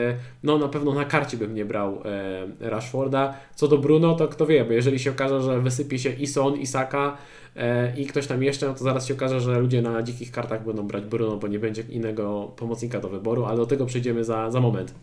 no 0.43 0.57
na 0.57 0.67
pewno 0.67 0.93
na 0.93 1.05
karcie 1.05 1.37
bym 1.37 1.55
nie 1.55 1.65
brał 1.65 1.99
Rashforda. 2.59 3.33
Co 3.55 3.67
do 3.67 3.77
Bruno, 3.77 4.15
to 4.15 4.27
kto 4.27 4.45
wie, 4.45 4.65
bo 4.65 4.73
jeżeli 4.73 4.99
się 4.99 5.11
okaże, 5.11 5.41
że 5.41 5.61
wysypie 5.61 5.99
się 5.99 6.09
i 6.09 6.27
Son, 6.27 6.55
i 6.55 6.67
Saka 6.67 7.17
i 7.97 8.05
ktoś 8.05 8.27
tam 8.27 8.43
jeszcze, 8.43 8.67
no 8.67 8.73
to 8.73 8.83
zaraz 8.83 9.07
się 9.07 9.13
okaże, 9.13 9.41
że 9.41 9.59
ludzie 9.59 9.81
na 9.81 10.03
dzikich 10.03 10.31
kartach 10.31 10.65
będą 10.65 10.87
brać 10.87 11.05
Bruno, 11.05 11.37
bo 11.37 11.47
nie 11.47 11.59
będzie 11.59 11.81
innego 11.81 12.53
pomocnika 12.55 12.99
do 12.99 13.09
wyboru, 13.09 13.45
ale 13.45 13.57
do 13.57 13.65
tego 13.65 13.85
przejdziemy 13.85 14.23
za, 14.23 14.51
za 14.51 14.59
moment. 14.59 14.93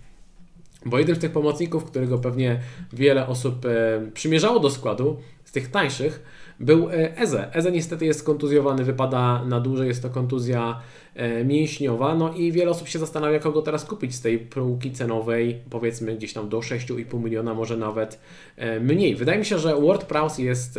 Bo 0.87 0.99
jeden 0.99 1.17
z 1.17 1.19
tych 1.19 1.33
pomocników, 1.33 1.85
którego 1.85 2.19
pewnie 2.19 2.61
wiele 2.93 3.27
osób 3.27 3.67
e, 3.67 4.11
przymierzało 4.15 4.61
do 4.61 4.71
składu, 4.71 5.17
z 5.45 5.53
tych 5.53 5.71
tańszych, 5.71 6.23
był 6.61 6.91
e, 6.91 7.19
Eze. 7.19 7.55
Eze 7.55 7.73
niestety 7.73 8.07
jest 8.07 8.25
kontuzjowany, 8.25 8.85
wypada 8.85 9.45
na 9.45 9.61
dłużej, 9.61 9.89
jest 9.89 10.03
to 10.03 10.11
kontuzja 10.11 10.81
e, 11.15 11.45
mięśniowa, 11.45 12.15
no 12.15 12.33
i 12.35 12.53
wiele 12.53 12.71
osób 12.71 12.89
się 12.89 12.99
zastanawia, 12.99 13.39
kogo 13.39 13.63
teraz 13.63 13.85
kupić 13.85 14.15
z 14.15 14.21
tej 14.21 14.39
półki 14.39 14.93
cenowej, 14.93 15.61
powiedzmy 15.71 16.17
gdzieś 16.17 16.33
tam 16.33 16.49
do 16.49 16.59
6,5 16.59 17.23
miliona, 17.23 17.55
może 17.55 17.77
nawet 17.77 18.21
e, 18.57 18.81
mniej. 18.81 19.17
Wydaje 19.17 19.39
mi 19.39 19.45
się, 19.45 19.59
że 19.59 19.81
Ward 19.81 20.05
Prowse 20.05 20.43
jest 20.43 20.79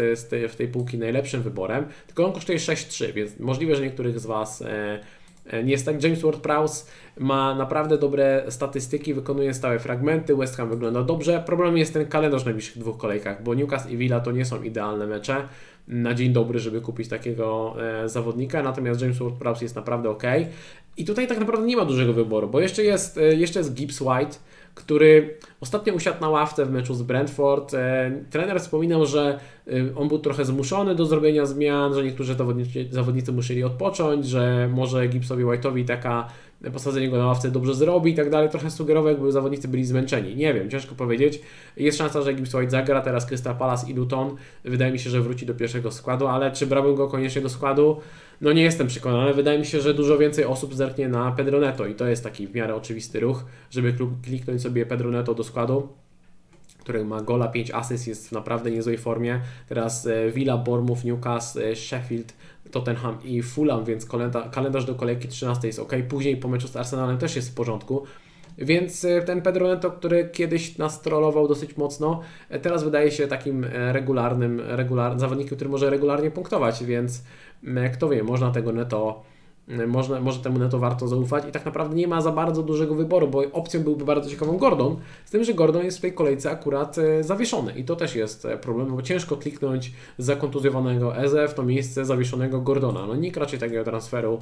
w 0.50 0.56
tej 0.56 0.68
półki 0.68 0.98
najlepszym 0.98 1.42
wyborem, 1.42 1.86
tylko 2.08 2.26
on 2.26 2.34
kosztuje 2.34 2.58
6,3, 2.58 3.14
więc 3.14 3.40
możliwe, 3.40 3.76
że 3.76 3.84
niektórych 3.84 4.20
z 4.20 4.26
Was 4.26 4.64
nie 5.64 5.72
jest 5.72 5.86
tak. 5.86 6.04
James 6.04 6.22
Ward-Prowse 6.22 6.86
ma 7.20 7.56
naprawdę 7.56 7.98
dobre 7.98 8.46
statystyki, 8.50 9.14
wykonuje 9.14 9.54
stałe 9.54 9.80
fragmenty, 9.80 10.36
West 10.36 10.58
Ham 10.58 10.70
wygląda 10.70 11.04
dobrze. 11.04 11.44
Problem 11.46 11.78
jest 11.78 11.94
ten 11.94 12.06
kalendarz 12.06 12.42
w 12.42 12.46
najbliższych 12.46 12.78
dwóch 12.78 12.98
kolejkach, 12.98 13.44
bo 13.44 13.54
Newcastle 13.54 13.92
i 13.92 13.98
Villa 13.98 14.20
to 14.20 14.32
nie 14.32 14.46
są 14.46 14.64
idealne 14.64 15.08
mecze. 15.08 15.48
na 15.88 16.14
dzień 16.14 16.34
dobry, 16.34 16.60
żeby 16.60 16.82
kupić 16.82 17.08
takiego 17.08 17.76
e, 18.04 18.10
zawodnika, 18.10 18.64
natomiast 18.64 19.02
James 19.02 19.20
Ward-Prowse 19.20 19.62
jest 19.62 19.76
naprawdę 19.76 20.10
ok. 20.10 20.24
I 20.98 21.06
tutaj 21.06 21.28
tak 21.28 21.40
naprawdę 21.40 21.66
nie 21.66 21.78
ma 21.78 21.86
dużego 21.86 22.14
wyboru, 22.14 22.48
bo 22.48 22.60
jeszcze 22.60 22.84
jest, 22.84 23.18
e, 23.18 23.36
jeszcze 23.36 23.60
jest 23.60 23.74
Gibbs 23.74 24.02
White, 24.02 24.38
który 24.76 25.38
ostatnio 25.62 25.94
usiadł 25.94 26.22
na 26.22 26.30
ławce 26.30 26.66
w 26.66 26.72
meczu 26.72 26.94
z 26.94 27.02
Brentford. 27.02 27.74
E, 27.74 28.12
trener 28.30 28.60
wspominał, 28.60 29.06
że 29.06 29.40
e, 29.68 29.96
on 29.96 30.08
był 30.08 30.20
trochę 30.20 30.46
zmuszony 30.46 30.96
do 30.96 31.06
zrobienia 31.06 31.46
zmian, 31.46 31.94
że 31.94 32.04
niektórzy 32.04 32.36
zawodnicy, 32.36 32.88
zawodnicy 32.92 33.32
musieli 33.32 33.64
odpocząć, 33.64 34.28
że 34.28 34.70
może 34.74 35.08
Gibsowi 35.08 35.44
White'owi 35.44 35.86
taka 35.86 36.28
posadzenie 36.70 37.10
go 37.10 37.18
na 37.18 37.26
ławce 37.26 37.52
dobrze 37.52 37.76
zrobi 37.76 38.12
i 38.12 38.16
tak 38.16 38.30
dalej. 38.30 38.50
Trochę 38.50 38.72
sugerował, 38.72 39.12
jakby 39.12 39.32
zawodnicy 39.32 39.68
byli 39.68 39.86
zmęczeni. 39.86 40.36
Nie 40.36 40.54
wiem, 40.54 40.70
ciężko 40.70 40.96
powiedzieć. 40.96 41.42
Jest 41.78 41.98
szansa, 41.98 42.22
że 42.22 42.34
Gibbs 42.34 42.54
White 42.54 42.70
zagra, 42.70 43.02
teraz 43.02 43.26
Crystal 43.26 43.56
Palace 43.56 43.92
i 43.92 43.94
Luton. 43.94 44.36
Wydaje 44.64 44.92
mi 44.92 45.00
się, 45.00 45.10
że 45.10 45.22
wróci 45.22 45.46
do 45.46 45.54
pierwszego 45.54 45.92
składu, 45.92 46.28
ale 46.28 46.52
czy 46.52 46.68
brałbym 46.68 46.96
go 46.96 47.08
koniecznie 47.08 47.42
do 47.42 47.50
składu? 47.50 47.98
No 48.42 48.54
nie 48.54 48.62
jestem 48.62 48.88
przekonany. 48.88 49.34
Wydaje 49.34 49.60
mi 49.60 49.66
się, 49.66 49.82
że 49.82 49.94
dużo 49.94 50.18
więcej 50.18 50.46
osób 50.46 50.76
zerknie 50.76 51.08
na 51.08 51.32
Pedro 51.32 51.60
Neto 51.60 51.86
i 51.86 51.96
to 51.96 52.08
jest 52.08 52.24
taki 52.24 52.48
w 52.48 52.56
miarę 52.56 52.76
oczywisty 52.76 53.20
ruch, 53.20 53.46
żeby 53.72 53.94
kliknąć 54.24 54.62
sobie 54.62 54.86
Pedro 54.86 55.12
Neto 55.12 55.34
do 55.34 55.44
składu 55.44 55.51
który 56.82 57.06
ma 57.06 57.22
gola, 57.22 57.48
5 57.48 57.72
asyst, 57.72 58.08
jest 58.08 58.30
w 58.30 58.32
naprawdę 58.32 58.72
niezłej 58.72 58.98
formie. 58.98 59.42
Teraz 59.70 60.08
e, 60.08 60.32
Villa, 60.32 60.58
Bournemouth, 60.58 61.04
Newcastle, 61.04 61.62
e, 61.64 61.76
Sheffield, 61.76 62.34
Tottenham 62.72 63.18
i 63.24 63.42
Fulham, 63.42 63.86
więc 63.86 64.08
kalendarz 64.52 64.86
do 64.86 64.96
kolejki 64.96 65.28
13 65.28 65.68
jest 65.68 65.80
ok. 65.80 65.94
Później 66.10 66.38
po 66.38 66.48
meczu 66.48 66.68
z 66.68 66.76
Arsenalem 66.76 67.18
też 67.18 67.36
jest 67.36 67.52
w 67.52 67.54
porządku. 67.54 68.04
Więc 68.58 69.06
e, 69.06 69.22
ten 69.22 69.42
Pedro 69.42 69.68
Neto, 69.68 69.92
który 69.92 70.30
kiedyś 70.34 70.78
nas 70.78 71.02
trollował 71.02 71.48
dosyć 71.48 71.78
mocno, 71.78 72.22
teraz 72.62 72.84
wydaje 72.84 73.12
się 73.12 73.28
takim 73.28 73.66
regularnym, 73.92 74.60
regular, 74.60 75.20
zawodnikiem, 75.20 75.56
który 75.56 75.70
może 75.70 75.90
regularnie 75.90 76.32
punktować, 76.32 76.84
więc 76.84 77.24
kto 77.94 78.10
wie, 78.10 78.24
można 78.24 78.52
tego 78.52 78.72
Neto 78.72 79.24
można, 79.88 80.22
może 80.22 80.40
temu 80.40 80.60
neto 80.60 80.80
warto 80.80 81.08
zaufać 81.08 81.46
i 81.50 81.52
tak 81.52 81.66
naprawdę 81.66 81.96
nie 81.96 82.08
ma 82.08 82.22
za 82.22 82.32
bardzo 82.32 82.64
dużego 82.64 82.96
wyboru, 82.96 83.28
bo 83.28 83.44
opcją 83.52 83.84
byłby 83.84 84.06
bardzo 84.06 84.30
ciekawą 84.30 84.58
Gordon, 84.58 84.98
z 85.26 85.32
tym, 85.32 85.44
że 85.44 85.54
Gordon 85.54 85.86
jest 85.86 85.98
w 85.98 86.02
tej 86.02 86.14
kolejce 86.14 86.52
akurat 86.52 86.98
e, 86.98 87.24
zawieszony 87.24 87.74
i 87.74 87.84
to 87.84 87.96
też 87.96 88.16
jest 88.16 88.46
e, 88.46 88.58
problem, 88.58 88.96
bo 88.96 89.02
ciężko 89.02 89.38
kliknąć 89.38 89.92
zakontuzjowanego 90.18 91.18
Eze 91.18 91.48
w 91.48 91.54
to 91.54 91.64
miejsce 91.64 92.06
zawieszonego 92.06 92.62
Gordona. 92.62 93.08
No 93.08 93.16
nikt 93.16 93.38
raczej 93.38 93.60
takiego 93.60 93.84
transferu 93.84 94.40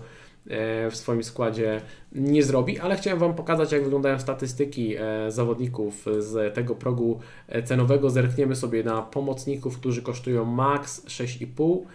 e, 0.47 0.91
w 0.91 0.95
swoim 0.95 1.23
składzie 1.23 1.81
nie 2.11 2.43
zrobi, 2.43 2.79
ale 2.79 2.95
chciałem 2.95 3.19
Wam 3.19 3.33
pokazać, 3.33 3.71
jak 3.71 3.83
wyglądają 3.83 4.19
statystyki 4.19 4.95
zawodników 5.27 6.05
z 6.19 6.55
tego 6.55 6.75
progu 6.75 7.19
cenowego. 7.65 8.09
Zerkniemy 8.09 8.55
sobie 8.55 8.83
na 8.83 9.01
pomocników, 9.01 9.77
którzy 9.77 10.01
kosztują 10.01 10.45
max 10.45 11.05
6,5 11.05 11.77
E, 11.79 11.85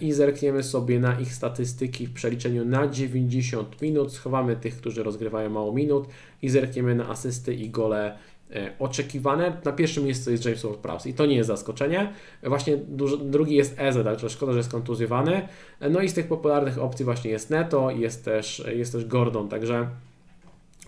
i 0.00 0.12
zerkniemy 0.12 0.62
sobie 0.62 1.00
na 1.00 1.20
ich 1.20 1.34
statystyki 1.34 2.06
w 2.06 2.12
przeliczeniu 2.12 2.64
na 2.64 2.88
90 2.88 3.82
minut. 3.82 4.12
Schowamy 4.12 4.56
tych, 4.56 4.76
którzy 4.76 5.02
rozgrywają 5.02 5.50
mało 5.50 5.72
minut 5.72 6.08
i 6.42 6.48
zerkniemy 6.48 6.94
na 6.94 7.08
asysty 7.08 7.54
i 7.54 7.70
gole 7.70 8.18
e, 8.50 8.70
oczekiwane. 8.78 9.56
Na 9.64 9.72
pierwszym 9.72 10.04
miejscu 10.04 10.30
jest 10.30 10.44
James 10.44 10.64
Ward-Prowse 10.64 11.08
i 11.08 11.14
to 11.14 11.26
nie 11.26 11.36
jest 11.36 11.46
zaskoczenie. 11.46 12.12
Właśnie 12.42 12.76
drugi 13.24 13.54
jest 13.54 13.74
Eze, 13.78 14.04
także 14.04 14.30
szkoda, 14.30 14.52
że 14.52 14.58
jest 14.58 14.70
kontuzjowany. 14.70 15.48
E, 15.80 15.90
no 15.90 16.00
i 16.00 16.08
z 16.08 16.14
tych 16.14 16.28
popularnych 16.28 16.78
opcji 16.78 17.04
właśnie 17.04 17.30
jest 17.30 17.50
Neto, 17.50 17.90
jest 17.90 18.24
też, 18.24 18.64
jest 18.74 18.92
też 18.92 19.04
Gordon, 19.04 19.48
także 19.48 19.88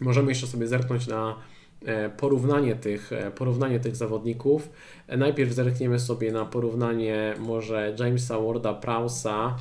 możemy 0.01 0.29
jeszcze 0.29 0.47
sobie 0.47 0.67
zerknąć 0.67 1.07
na 1.07 1.37
E, 1.37 1.56
porównanie 2.17 2.75
tych, 2.75 3.13
e, 3.13 3.31
porównanie 3.31 3.81
tych 3.81 3.97
zawodników. 3.97 4.71
E, 5.07 5.17
najpierw 5.17 5.53
zerkniemy 5.53 5.99
sobie 5.99 6.33
na 6.33 6.45
porównanie 6.45 7.35
może 7.39 7.97
Jamesa 7.99 8.41
Warda 8.41 8.75
Prausa 8.75 9.57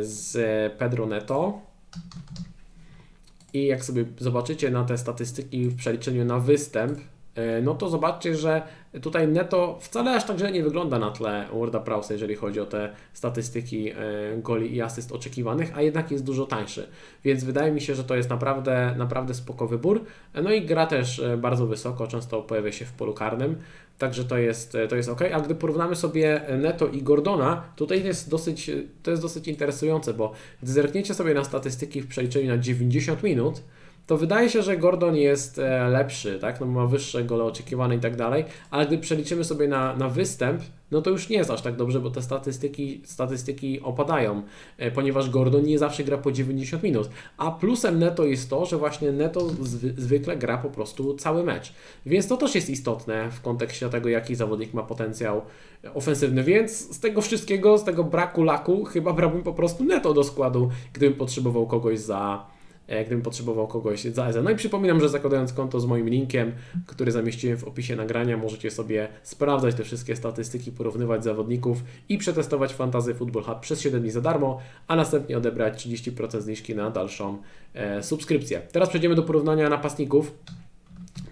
z 0.00 0.32
Pedro 0.78 1.06
Neto. 1.06 1.60
I 3.52 3.66
jak 3.66 3.84
sobie 3.84 4.04
zobaczycie 4.18 4.70
na 4.70 4.84
te 4.84 4.98
statystyki 4.98 5.68
w 5.68 5.76
przeliczeniu 5.76 6.24
na 6.24 6.38
występ, 6.38 7.00
E, 7.34 7.62
no 7.62 7.74
to 7.74 7.88
zobaczcie, 7.88 8.34
że 8.34 8.62
tutaj 9.02 9.28
Neto 9.28 9.78
wcale 9.80 10.16
aż 10.16 10.24
tak 10.24 10.38
źle 10.38 10.52
nie 10.52 10.62
wygląda 10.62 10.98
na 10.98 11.10
tle 11.10 11.46
Worda 11.52 11.80
Prowse, 11.80 12.14
jeżeli 12.14 12.34
chodzi 12.34 12.60
o 12.60 12.66
te 12.66 12.92
statystyki 13.12 13.90
e, 13.90 13.94
goli 14.36 14.76
i 14.76 14.82
asyst 14.82 15.12
oczekiwanych, 15.12 15.72
a 15.78 15.82
jednak 15.82 16.10
jest 16.10 16.24
dużo 16.24 16.46
tańszy. 16.46 16.88
Więc 17.24 17.44
wydaje 17.44 17.72
mi 17.72 17.80
się, 17.80 17.94
że 17.94 18.04
to 18.04 18.16
jest 18.16 18.30
naprawdę, 18.30 18.94
naprawdę 18.98 19.34
spoko 19.34 19.66
wybór. 19.66 20.04
E, 20.34 20.42
no 20.42 20.52
i 20.52 20.66
gra 20.66 20.86
też 20.86 21.22
bardzo 21.38 21.66
wysoko, 21.66 22.06
często 22.06 22.42
pojawia 22.42 22.72
się 22.72 22.84
w 22.84 22.92
polu 22.92 23.14
karnym, 23.14 23.56
także 23.98 24.24
to 24.24 24.38
jest, 24.38 24.76
to 24.88 24.96
jest 24.96 25.08
ok. 25.08 25.20
A 25.32 25.40
gdy 25.40 25.54
porównamy 25.54 25.96
sobie 25.96 26.40
Neto 26.58 26.86
i 26.86 27.02
Gordona, 27.02 27.62
tutaj 27.76 28.04
jest 28.04 28.30
dosyć, 28.30 28.70
to 29.02 29.10
jest 29.10 29.22
dosyć 29.22 29.48
interesujące, 29.48 30.14
bo 30.14 30.32
gdy 30.62 30.72
zerkniecie 30.72 31.14
sobie 31.14 31.34
na 31.34 31.44
statystyki 31.44 32.02
w 32.02 32.08
przeliczeniu 32.08 32.48
na 32.48 32.58
90 32.58 33.22
minut, 33.22 33.62
to 34.06 34.16
wydaje 34.16 34.50
się, 34.50 34.62
że 34.62 34.76
Gordon 34.76 35.16
jest 35.16 35.58
e, 35.58 35.88
lepszy, 35.88 36.38
tak? 36.38 36.60
No, 36.60 36.66
ma 36.66 36.86
wyższe 36.86 37.24
gole 37.24 37.44
oczekiwane 37.44 37.96
i 37.96 38.00
tak 38.00 38.16
dalej, 38.16 38.44
ale 38.70 38.86
gdy 38.86 38.98
przeliczymy 38.98 39.44
sobie 39.44 39.68
na, 39.68 39.96
na 39.96 40.08
występ, 40.08 40.62
no 40.90 41.02
to 41.02 41.10
już 41.10 41.28
nie 41.28 41.36
jest 41.36 41.50
aż 41.50 41.62
tak 41.62 41.76
dobrze, 41.76 42.00
bo 42.00 42.10
te 42.10 42.22
statystyki, 42.22 43.02
statystyki 43.04 43.80
opadają, 43.80 44.42
e, 44.78 44.90
ponieważ 44.90 45.30
Gordon 45.30 45.62
nie 45.62 45.78
zawsze 45.78 46.04
gra 46.04 46.18
po 46.18 46.32
90 46.32 46.82
minut. 46.82 47.08
A 47.36 47.50
plusem 47.50 47.98
Neto 47.98 48.24
jest 48.24 48.50
to, 48.50 48.66
że 48.66 48.76
właśnie 48.76 49.12
Neto 49.12 49.48
zwy, 49.48 49.94
zwykle 49.96 50.36
gra 50.36 50.58
po 50.58 50.70
prostu 50.70 51.14
cały 51.14 51.44
mecz. 51.44 51.72
Więc 52.06 52.28
to 52.28 52.36
też 52.36 52.54
jest 52.54 52.70
istotne 52.70 53.30
w 53.30 53.40
kontekście 53.40 53.88
tego, 53.88 54.08
jaki 54.08 54.34
zawodnik 54.34 54.74
ma 54.74 54.82
potencjał 54.82 55.42
ofensywny. 55.94 56.42
Więc 56.42 56.96
z 56.96 57.00
tego 57.00 57.20
wszystkiego, 57.20 57.78
z 57.78 57.84
tego 57.84 58.04
braku 58.04 58.42
laku, 58.42 58.84
chyba 58.84 59.12
brałbym 59.12 59.42
po 59.42 59.52
prostu 59.52 59.84
Neto 59.84 60.14
do 60.14 60.24
składu, 60.24 60.70
gdybym 60.92 61.18
potrzebował 61.18 61.66
kogoś 61.66 61.98
za 61.98 62.53
E, 62.53 62.53
gdybym 62.88 63.22
potrzebował 63.22 63.66
kogoś 63.66 64.04
za 64.04 64.28
EZE. 64.28 64.42
No 64.42 64.50
i 64.50 64.56
przypominam, 64.56 65.00
że 65.00 65.08
zakładając 65.08 65.52
konto 65.52 65.80
z 65.80 65.86
moim 65.86 66.08
linkiem, 66.08 66.52
który 66.86 67.12
zamieściłem 67.12 67.58
w 67.58 67.64
opisie 67.64 67.96
nagrania, 67.96 68.36
możecie 68.36 68.70
sobie 68.70 69.08
sprawdzać 69.22 69.74
te 69.74 69.84
wszystkie 69.84 70.16
statystyki, 70.16 70.72
porównywać 70.72 71.24
zawodników 71.24 71.84
i 72.08 72.18
przetestować 72.18 72.74
Fantasy 72.74 73.14
Football 73.14 73.42
Hub 73.42 73.60
przez 73.60 73.80
7 73.80 74.00
dni 74.00 74.10
za 74.10 74.20
darmo, 74.20 74.60
a 74.88 74.96
następnie 74.96 75.38
odebrać 75.38 75.86
30% 75.86 76.40
zniżki 76.40 76.74
na 76.74 76.90
dalszą 76.90 77.38
e, 77.74 78.02
subskrypcję. 78.02 78.62
Teraz 78.72 78.88
przejdziemy 78.88 79.14
do 79.14 79.22
porównania 79.22 79.68
napastników. 79.68 80.32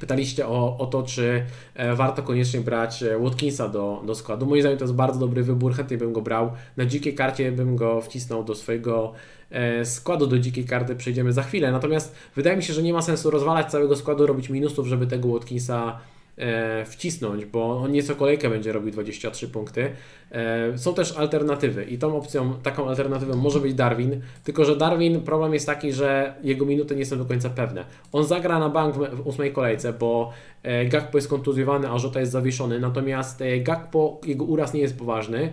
Pytaliście 0.01 0.47
o, 0.47 0.79
o 0.79 0.87
to, 0.87 1.03
czy 1.03 1.45
e, 1.75 1.95
warto 1.95 2.23
koniecznie 2.23 2.61
brać 2.61 3.03
e, 3.03 3.19
Watkinsa 3.19 3.69
do, 3.69 4.03
do 4.07 4.15
składu. 4.15 4.47
Moim 4.47 4.63
zdaniem 4.63 4.79
to 4.79 4.85
jest 4.85 4.95
bardzo 4.95 5.21
dobry 5.21 5.43
wybór, 5.43 5.75
chętnie 5.75 5.99
bym 5.99 6.13
go 6.13 6.23
brał. 6.23 6.53
Na 6.77 6.87
dzikiej 6.87 7.15
karcie 7.15 7.53
bym 7.53 7.77
go 7.77 8.01
wcisnął 8.01 8.45
do 8.45 8.55
swojego 8.55 9.13
e, 9.13 9.42
składu 9.85 10.27
do 10.27 10.39
dzikiej 10.39 10.65
karty, 10.65 10.97
przejdziemy 10.97 11.33
za 11.33 11.43
chwilę. 11.43 11.73
Natomiast 11.73 12.15
wydaje 12.37 12.57
mi 12.57 12.63
się, 12.63 12.73
że 12.73 12.83
nie 12.83 12.93
ma 12.93 13.03
sensu 13.03 13.31
rozwalać 13.31 13.71
całego 13.71 13.97
składu, 13.97 14.27
robić 14.27 14.49
minusów, 14.49 14.87
żeby 14.87 15.07
tego 15.07 15.29
Watkinsa 15.29 16.01
E, 16.39 16.85
wcisnąć, 16.85 17.45
bo 17.45 17.77
on 17.77 17.93
nieco 17.93 18.17
kolejkę 18.17 18.51
będzie 18.51 18.73
robił 18.73 18.91
23 18.91 19.49
punkty. 19.49 19.91
E, 20.31 20.79
są 20.79 20.95
też 20.95 21.17
alternatywy 21.17 21.85
i 21.85 21.99
tą 21.99 22.17
opcją, 22.17 22.55
taką 22.63 22.89
alternatywą 22.89 23.37
może 23.37 23.61
być 23.61 23.75
Darwin, 23.75 24.21
tylko 24.45 24.65
że 24.65 24.77
Darwin, 24.77 25.21
problem 25.21 25.55
jest 25.55 25.67
taki, 25.67 25.93
że 25.93 26.35
jego 26.43 26.67
minuty 26.67 26.97
nie 26.97 27.07
są 27.07 27.19
do 27.19 27.25
końca 27.25 27.51
pewne. 27.51 27.85
On 28.13 28.25
zagra 28.25 28.59
na 28.59 28.69
bank 28.69 28.95
w 28.95 29.27
ósmej 29.27 29.53
kolejce, 29.53 29.93
bo 29.93 30.33
e, 30.63 30.87
Gakpo 30.87 31.19
jest 31.19 31.29
kontuzjowany, 31.29 31.91
a 31.91 31.99
Żota 31.99 32.21
jest 32.21 32.33
zawieszony, 32.33 32.81
natomiast 32.81 33.43
Gakpo, 33.61 34.21
jego 34.27 34.45
uraz 34.45 34.75
nie 34.75 34.81
jest 34.81 34.99
poważny, 34.99 35.53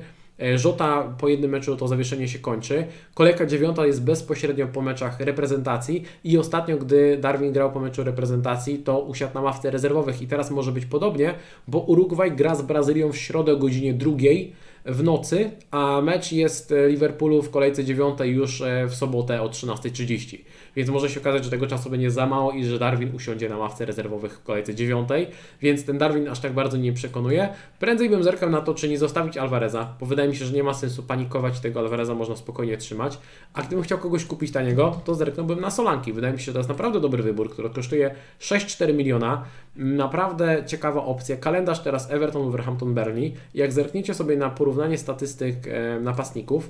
Żota 0.55 1.15
po 1.17 1.27
jednym 1.27 1.51
meczu 1.51 1.75
to 1.75 1.87
zawieszenie 1.87 2.27
się 2.27 2.39
kończy. 2.39 2.85
Kolejka 3.13 3.45
dziewiąta 3.45 3.85
jest 3.85 4.03
bezpośrednio 4.03 4.67
po 4.67 4.81
meczach 4.81 5.19
reprezentacji 5.19 6.03
i 6.23 6.37
ostatnio, 6.37 6.77
gdy 6.77 7.17
Darwin 7.17 7.53
grał 7.53 7.71
po 7.71 7.79
meczu 7.79 8.03
reprezentacji, 8.03 8.77
to 8.77 8.99
usiadł 8.99 9.33
na 9.33 9.41
ławce 9.41 9.71
rezerwowych 9.71 10.21
i 10.21 10.27
teraz 10.27 10.51
może 10.51 10.71
być 10.71 10.85
podobnie, 10.85 11.33
bo 11.67 11.79
Urugwaj 11.79 12.31
gra 12.31 12.55
z 12.55 12.61
Brazylią 12.61 13.11
w 13.11 13.17
środę 13.17 13.53
o 13.53 13.57
godzinie 13.57 13.93
drugiej 13.93 14.53
w 14.85 15.03
nocy, 15.03 15.51
a 15.71 16.01
mecz 16.01 16.31
jest 16.31 16.73
Liverpoolu 16.87 17.41
w 17.41 17.49
kolejce 17.49 17.83
dziewiątej 17.83 18.31
już 18.31 18.61
e, 18.61 18.87
w 18.87 18.95
sobotę 18.95 19.41
o 19.41 19.49
13.30 19.49 20.37
więc 20.79 20.89
może 20.89 21.09
się 21.09 21.19
okazać, 21.19 21.43
że 21.43 21.49
tego 21.49 21.67
czasu 21.67 21.89
będzie 21.89 22.11
za 22.11 22.25
mało 22.25 22.51
i 22.51 22.63
że 22.63 22.79
Darwin 22.79 23.15
usiądzie 23.15 23.49
na 23.49 23.57
ławce 23.57 23.85
rezerwowych 23.85 24.33
w 24.33 24.43
kolejce 24.43 24.75
dziewiątej, 24.75 25.27
więc 25.61 25.85
ten 25.85 25.97
Darwin 25.97 26.27
aż 26.27 26.39
tak 26.39 26.53
bardzo 26.53 26.77
nie 26.77 26.93
przekonuje. 26.93 27.49
Prędzej 27.79 28.09
bym 28.09 28.23
zerkał 28.23 28.49
na 28.49 28.61
to, 28.61 28.73
czy 28.73 28.89
nie 28.89 28.97
zostawić 28.97 29.37
Alvareza, 29.37 29.93
bo 29.99 30.05
wydaje 30.05 30.29
mi 30.29 30.35
się, 30.35 30.45
że 30.45 30.53
nie 30.53 30.63
ma 30.63 30.73
sensu 30.73 31.03
panikować 31.03 31.59
tego 31.59 31.79
Alvareza 31.79 32.15
można 32.15 32.35
spokojnie 32.35 32.77
trzymać. 32.77 33.19
A 33.53 33.61
gdybym 33.61 33.83
chciał 33.83 33.97
kogoś 33.97 34.25
kupić 34.25 34.51
taniego, 34.51 35.01
to 35.05 35.15
zerknąłbym 35.15 35.61
na 35.61 35.71
Solanki. 35.71 36.13
Wydaje 36.13 36.33
mi 36.33 36.39
się, 36.39 36.45
że 36.45 36.53
to 36.53 36.59
jest 36.59 36.69
naprawdę 36.69 36.99
dobry 36.99 37.23
wybór, 37.23 37.49
który 37.49 37.69
kosztuje 37.69 38.15
6-4 38.39 38.93
miliona. 38.93 39.43
Naprawdę 39.75 40.63
ciekawa 40.65 41.03
opcja. 41.03 41.37
Kalendarz 41.37 41.79
teraz 41.79 42.11
Everton, 42.11 42.41
Wolverhampton, 42.41 42.93
Burnley. 42.93 43.33
Jak 43.53 43.71
zerkniecie 43.71 44.13
sobie 44.13 44.37
na 44.37 44.49
porównanie 44.49 44.97
statystyk 44.97 45.67
e, 45.67 45.99
napastników, 45.99 46.69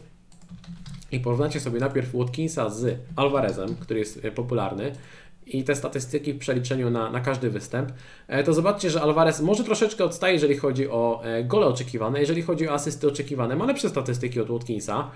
i 1.12 1.20
porównacie 1.20 1.60
sobie 1.60 1.80
najpierw 1.80 2.16
Watkinsa 2.16 2.70
z 2.70 3.00
Alvarezem, 3.16 3.76
który 3.76 4.00
jest 4.00 4.26
e, 4.26 4.32
popularny, 4.32 4.92
i 5.50 5.64
te 5.64 5.76
statystyki 5.76 6.34
w 6.34 6.38
przeliczeniu 6.38 6.90
na, 6.90 7.12
na 7.12 7.20
każdy 7.20 7.50
występ, 7.50 7.92
e, 8.28 8.44
to 8.44 8.54
zobaczcie, 8.54 8.90
że 8.90 9.02
Alvarez 9.02 9.42
może 9.42 9.64
troszeczkę 9.64 10.04
odstaje, 10.04 10.34
jeżeli 10.34 10.58
chodzi 10.58 10.90
o 10.90 11.22
e, 11.24 11.44
gole 11.44 11.66
oczekiwane, 11.66 12.20
jeżeli 12.20 12.42
chodzi 12.42 12.70
o 12.70 12.74
asysty 12.74 13.08
oczekiwane, 13.08 13.56
ma 13.56 13.66
lepsze 13.66 13.90
statystyki 13.90 14.40
od 14.40 14.50
Watkinsa, 14.50 15.12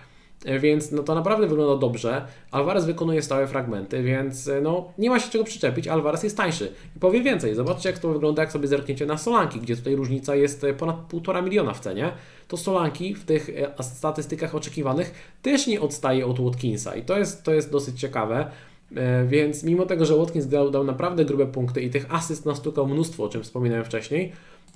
więc 0.46 0.92
no 0.92 1.04
to 1.04 1.16
naprawdę 1.16 1.48
wygląda 1.48 1.76
dobrze. 1.76 2.26
Alvarez 2.52 2.86
wykonuje 2.86 3.22
stałe 3.22 3.48
fragmenty, 3.48 4.04
więc 4.04 4.50
no 4.62 4.92
nie 4.98 5.10
ma 5.10 5.20
się 5.20 5.30
czego 5.30 5.44
przyczepić. 5.44 5.88
Alvarez 5.88 6.24
jest 6.24 6.38
tańszy. 6.38 6.72
I 6.96 7.00
powiem 7.00 7.24
więcej, 7.24 7.56
zobaczcie 7.56 7.90
jak 7.90 8.00
to 8.00 8.10
wygląda, 8.10 8.42
jak 8.42 8.52
sobie 8.52 8.68
zerkniecie 8.68 9.06
na 9.06 9.18
Solanki, 9.18 9.60
gdzie 9.60 9.76
tutaj 9.76 9.96
różnica 9.96 10.36
jest 10.36 10.66
ponad 10.78 10.96
1,5 11.10 11.44
miliona 11.44 11.74
w 11.74 11.80
cenie. 11.80 12.12
To 12.48 12.58
Solanki 12.58 13.16
w 13.16 13.26
tych 13.26 13.50
statystykach 13.82 14.56
oczekiwanych 14.56 15.14
też 15.42 15.68
nie 15.68 15.82
odstaje 15.82 16.26
od 16.26 16.40
Watkinsa 16.40 16.96
i 16.96 17.02
to 17.02 17.18
jest, 17.18 17.44
to 17.44 17.54
jest 17.54 17.72
dosyć 17.72 18.00
ciekawe. 18.00 18.52
E, 18.96 19.26
więc 19.26 19.64
mimo 19.64 19.86
tego, 19.86 20.06
że 20.06 20.18
Watkins 20.18 20.48
dał, 20.48 20.72
dał 20.72 20.84
naprawdę 20.84 21.26
grube 21.26 21.46
punkty 21.46 21.82
i 21.82 21.90
tych 21.90 22.06
asyst 22.10 22.46
nastukał 22.46 22.88
mnóstwo, 22.88 23.24
o 23.24 23.30
czym 23.30 23.44
wspominałem 23.44 23.86
wcześniej, 23.86 24.32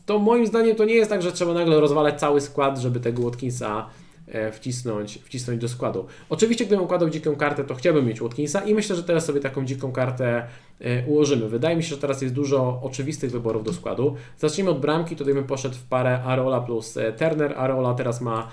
to 0.06 0.20
moim 0.20 0.48
zdaniem 0.48 0.76
to 0.76 0.86
nie 0.86 0.94
jest 0.94 1.10
tak, 1.10 1.22
że 1.22 1.32
trzeba 1.32 1.54
nagle 1.54 1.80
rozwalać 1.80 2.20
cały 2.20 2.42
skład, 2.42 2.80
żeby 2.80 3.00
tego 3.00 3.24
Watkinsa 3.24 3.90
E, 3.90 4.07
wcisnąć, 4.52 5.20
wcisnąć 5.24 5.62
do 5.62 5.70
składu. 5.70 6.06
Oczywiście, 6.30 6.66
gdybym 6.66 6.86
układał 6.86 7.10
dziką 7.10 7.36
kartę, 7.36 7.64
to 7.64 7.76
chciałbym 7.76 8.06
mieć 8.06 8.22
Watkinsa 8.22 8.62
i 8.62 8.74
myślę, 8.74 8.96
że 8.96 9.04
teraz 9.04 9.26
sobie 9.26 9.40
taką 9.40 9.66
dziką 9.66 9.92
kartę 9.92 10.26
e, 10.28 10.48
ułożymy. 11.08 11.50
Wydaje 11.50 11.76
mi 11.76 11.84
się, 11.84 11.90
że 11.90 11.98
teraz 11.98 12.22
jest 12.22 12.34
dużo 12.34 12.80
oczywistych 12.84 13.32
wyborów 13.32 13.64
do 13.64 13.74
składu. 13.74 14.16
Zacznijmy 14.38 14.72
od 14.72 14.80
bramki, 14.80 15.16
tutaj 15.16 15.34
bym 15.34 15.44
poszedł 15.44 15.76
w 15.76 15.84
parę 15.84 16.24
Arola 16.24 16.62
plus 16.62 16.98
e, 16.98 17.14
Turner. 17.14 17.54
Arola 17.58 17.94
teraz 17.94 18.22
ma 18.22 18.48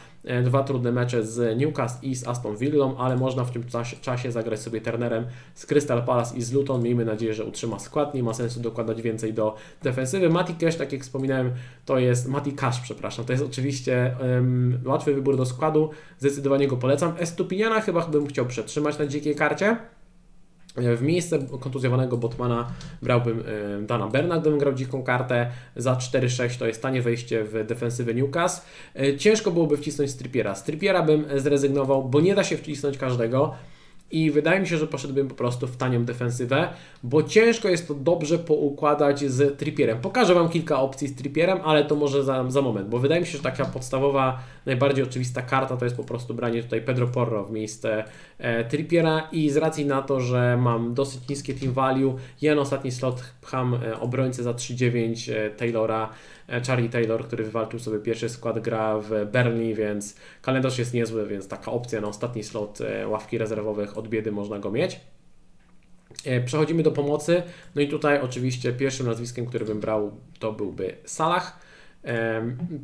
dwa 0.45 0.63
trudne 0.63 0.93
mecze 0.93 1.25
z 1.25 1.59
Newcastle 1.59 2.07
i 2.07 2.15
z 2.15 2.29
Aston 2.29 2.57
Villą, 2.57 2.97
ale 2.97 3.17
można 3.17 3.45
w 3.45 3.51
tym 3.51 3.65
czasie, 4.01 4.33
zagrać 4.33 4.61
sobie 4.61 4.81
Turnerem 4.81 5.27
z 5.55 5.67
Crystal 5.67 6.03
Palace 6.03 6.37
i 6.37 6.43
z 6.43 6.53
Luton. 6.53 6.83
Miejmy 6.83 7.05
nadzieję, 7.05 7.35
że 7.35 7.45
utrzyma 7.45 7.79
skład. 7.79 8.15
Nie 8.15 8.23
ma 8.23 8.35
sensu 8.35 8.61
dokładać 8.61 9.03
więcej 9.03 9.35
do 9.35 9.55
defensywy. 9.83 10.31
Mati 10.31 10.55
Cash, 10.55 10.77
tak 10.77 10.93
jak 10.93 11.03
wspominałem, 11.03 11.53
to 11.85 11.99
jest 11.99 12.29
Mati 12.29 12.53
Cash, 12.53 12.81
przepraszam. 12.81 13.25
To 13.25 13.33
jest 13.33 13.45
oczywiście 13.45 14.17
um, 14.21 14.81
łatwy 14.85 15.15
wybór 15.15 15.37
do 15.37 15.47
składu, 15.47 15.91
zdecydowanie 16.19 16.69
go 16.69 16.77
polecam. 16.77 17.13
Estupiniana 17.19 17.81
chyba 17.81 18.07
bym 18.07 18.27
chciał 18.27 18.47
przetrzymać 18.47 18.99
na 18.99 19.07
dzikiej 19.07 19.35
karcie. 19.35 19.77
W 20.77 21.03
miejsce 21.03 21.39
kontuzjowanego 21.61 22.17
Botmana 22.17 22.73
brałbym 23.03 23.41
e, 23.81 23.83
Dana 23.83 24.09
Berna, 24.09 24.41
gdybym 24.41 24.59
grał 24.59 24.75
dziką 24.75 25.03
kartę. 25.03 25.51
Za 25.77 25.95
4-6 25.95 26.59
to 26.59 26.67
jest 26.67 26.83
tanie 26.83 27.03
wejście 27.03 27.45
w 27.45 27.67
defensywę 27.67 28.15
Newcastle. 28.15 28.67
E, 28.97 29.17
ciężko 29.17 29.51
byłoby 29.51 29.77
wcisnąć 29.77 30.11
Stripiera. 30.11 30.55
Stripiera 30.55 31.03
bym 31.03 31.25
zrezygnował, 31.37 32.09
bo 32.09 32.21
nie 32.21 32.35
da 32.35 32.45
się 32.45 32.57
wcisnąć 32.57 32.99
każdego 32.99 33.55
i 34.11 34.31
wydaje 34.31 34.61
mi 34.61 34.67
się, 34.67 34.79
że 34.79 34.87
poszedłbym 34.87 35.29
po 35.29 35.35
prostu 35.35 35.67
w 35.67 35.77
tanią 35.77 36.05
defensywę, 36.05 36.69
bo 37.03 37.23
ciężko 37.23 37.69
jest 37.69 37.89
to 37.89 37.95
dobrze 37.95 38.39
poukładać 38.39 39.31
z 39.31 39.59
Trippierem. 39.59 40.01
Pokażę 40.01 40.35
Wam 40.35 40.49
kilka 40.49 40.81
opcji 40.81 41.09
z 41.09 41.15
Trippierem, 41.15 41.59
ale 41.65 41.85
to 41.85 41.97
może 41.97 42.25
za, 42.25 42.51
za 42.51 42.63
moment, 42.63 42.89
bo 42.89 42.99
wydaje 42.99 43.21
mi 43.21 43.27
się, 43.27 43.37
że 43.37 43.43
taka 43.43 43.65
podstawowa, 43.65 44.39
najbardziej 44.67 45.05
oczywista 45.05 45.43
karta 45.43 45.77
to 45.77 45.85
jest 45.85 45.97
po 45.97 46.05
prostu 46.05 46.35
branie 46.35 46.63
tutaj 46.63 46.83
Pedro 46.83 47.07
Porro 47.07 47.45
w 47.45 47.51
miejsce 47.51 48.05
e, 48.39 48.65
Trippiera 48.65 49.29
i 49.33 49.51
z 49.51 49.57
racji 49.57 49.87
na 49.87 50.03
to, 50.03 50.21
że 50.21 50.57
mam 50.57 50.95
dosyć 50.95 51.29
niskie 51.29 51.55
team 51.55 51.73
value, 51.73 52.19
na 52.43 52.61
ostatni 52.61 52.93
slot 52.93 53.25
pcham 53.41 53.75
e, 53.75 54.01
obrońcę 54.01 54.43
za 54.43 54.53
3-9 54.53 55.33
e, 55.33 55.51
Taylora, 55.51 56.11
E, 56.49 56.61
Charlie 56.61 56.89
Taylor, 56.89 57.27
który 57.27 57.45
wywalczył 57.45 57.79
sobie 57.79 57.99
pierwszy 57.99 58.29
skład, 58.29 58.59
gra 58.59 58.99
w 58.99 59.11
Berlin, 59.33 59.75
więc 59.75 60.17
kalendarz 60.43 60.79
jest 60.79 60.95
niezły, 60.95 61.27
więc 61.27 61.49
taka 61.49 61.73
opcja 61.73 62.01
na 62.01 62.09
ostatni 62.09 62.43
slot 62.43 62.81
e, 62.81 63.09
ławki 63.09 63.39
rezerwowych 63.39 63.99
od 63.99 64.09
biedy 64.09 64.33
można 64.33 64.59
go 64.59 64.71
mieć. 64.71 65.01
E, 66.25 66.41
przechodzimy 66.41 66.83
do 66.83 66.91
pomocy. 66.91 67.43
No 67.75 67.83
i 67.83 67.89
tutaj 67.89 68.21
oczywiście 68.21 68.73
pierwszym 68.73 69.07
nazwiskiem, 69.07 69.47
który 69.47 69.65
bym 69.65 69.81
brał, 69.81 70.13
to 70.39 70.53
byłby 70.53 70.97
Salah. 71.05 71.64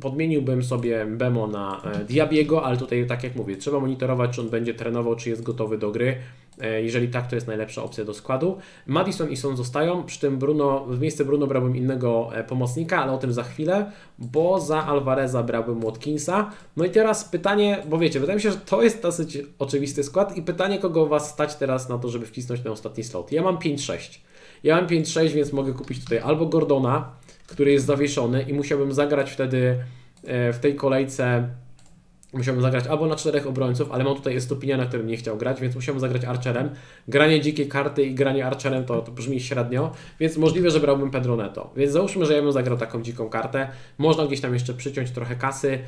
Podmieniłbym 0.01 0.63
sobie 0.63 1.05
Bemo 1.05 1.47
na 1.47 1.81
Diabiego, 2.07 2.65
ale 2.65 2.77
tutaj 2.77 3.07
tak 3.07 3.23
jak 3.23 3.35
mówię, 3.35 3.57
trzeba 3.57 3.79
monitorować, 3.79 4.35
czy 4.35 4.41
on 4.41 4.49
będzie 4.49 4.73
trenował, 4.73 5.15
czy 5.15 5.29
jest 5.29 5.43
gotowy 5.43 5.77
do 5.77 5.91
gry. 5.91 6.17
E, 6.61 6.81
jeżeli 6.81 7.07
tak, 7.07 7.27
to 7.27 7.35
jest 7.35 7.47
najlepsza 7.47 7.83
opcja 7.83 8.05
do 8.05 8.13
składu. 8.13 8.57
Madison 8.87 9.29
i 9.29 9.37
Son 9.37 9.57
zostają, 9.57 10.03
przy 10.03 10.19
tym 10.19 10.37
Bruno, 10.37 10.85
w 10.85 10.99
miejsce 10.99 11.25
Bruno 11.25 11.47
brałbym 11.47 11.75
innego 11.75 12.29
e, 12.33 12.43
pomocnika, 12.43 13.03
ale 13.03 13.11
o 13.11 13.17
tym 13.17 13.33
za 13.33 13.43
chwilę, 13.43 13.91
bo 14.19 14.59
za 14.59 14.85
Alvareza 14.85 15.43
brałbym 15.43 15.81
Watkinsa. 15.81 16.51
No 16.77 16.85
i 16.85 16.89
teraz 16.89 17.25
pytanie, 17.25 17.83
bo 17.89 17.97
wiecie, 17.97 18.19
wydaje 18.19 18.35
mi 18.35 18.41
się, 18.41 18.51
że 18.51 18.57
to 18.57 18.83
jest 18.83 19.01
dosyć 19.01 19.37
oczywisty 19.59 20.03
skład 20.03 20.37
i 20.37 20.41
pytanie, 20.41 20.79
kogo 20.79 21.05
Was 21.05 21.29
stać 21.29 21.55
teraz 21.55 21.89
na 21.89 21.97
to, 21.97 22.09
żeby 22.09 22.25
wcisnąć 22.25 22.63
na 22.63 22.71
ostatni 22.71 23.03
slot. 23.03 23.31
Ja 23.31 23.41
mam 23.41 23.57
5-6. 23.57 24.19
Ja 24.63 24.75
mam 24.75 24.87
5-6, 24.87 25.29
więc 25.29 25.53
mogę 25.53 25.73
kupić 25.73 26.03
tutaj 26.03 26.19
albo 26.19 26.45
Gordona, 26.45 27.11
który 27.51 27.71
jest 27.71 27.85
zawieszony 27.85 28.41
i 28.41 28.53
musiałbym 28.53 28.93
zagrać 28.93 29.31
wtedy 29.31 29.77
e, 30.23 30.53
w 30.53 30.59
tej 30.59 30.75
kolejce 30.75 31.49
Musiałbym 32.33 32.61
zagrać 32.61 32.87
albo 32.87 33.07
na 33.07 33.15
czterech 33.15 33.47
obrońców, 33.47 33.91
ale 33.91 34.03
mam 34.03 34.15
tutaj 34.15 34.35
Estupinia, 34.35 34.77
na 34.77 34.85
którym 34.85 35.07
nie 35.07 35.17
chciał 35.17 35.37
grać, 35.37 35.61
więc 35.61 35.75
musiałbym 35.75 35.99
zagrać 35.99 36.25
Archerem. 36.25 36.69
Granie 37.07 37.41
dzikiej 37.41 37.67
karty 37.67 38.03
i 38.03 38.15
granie 38.15 38.45
Archerem 38.45 38.85
to, 38.85 39.01
to 39.01 39.11
brzmi 39.11 39.41
średnio, 39.41 39.91
więc 40.19 40.37
możliwe, 40.37 40.71
że 40.71 40.79
brałbym 40.79 41.11
Pedro 41.11 41.35
Neto. 41.35 41.73
Więc 41.75 41.91
załóżmy, 41.91 42.25
że 42.25 42.33
ja 42.33 42.41
bym 42.41 42.51
zagrał 42.51 42.77
taką 42.77 43.01
dziką 43.01 43.29
kartę. 43.29 43.67
Można 43.97 44.25
gdzieś 44.25 44.41
tam 44.41 44.53
jeszcze 44.53 44.73
przyciąć 44.73 45.11
trochę 45.11 45.35
kasy, 45.35 45.79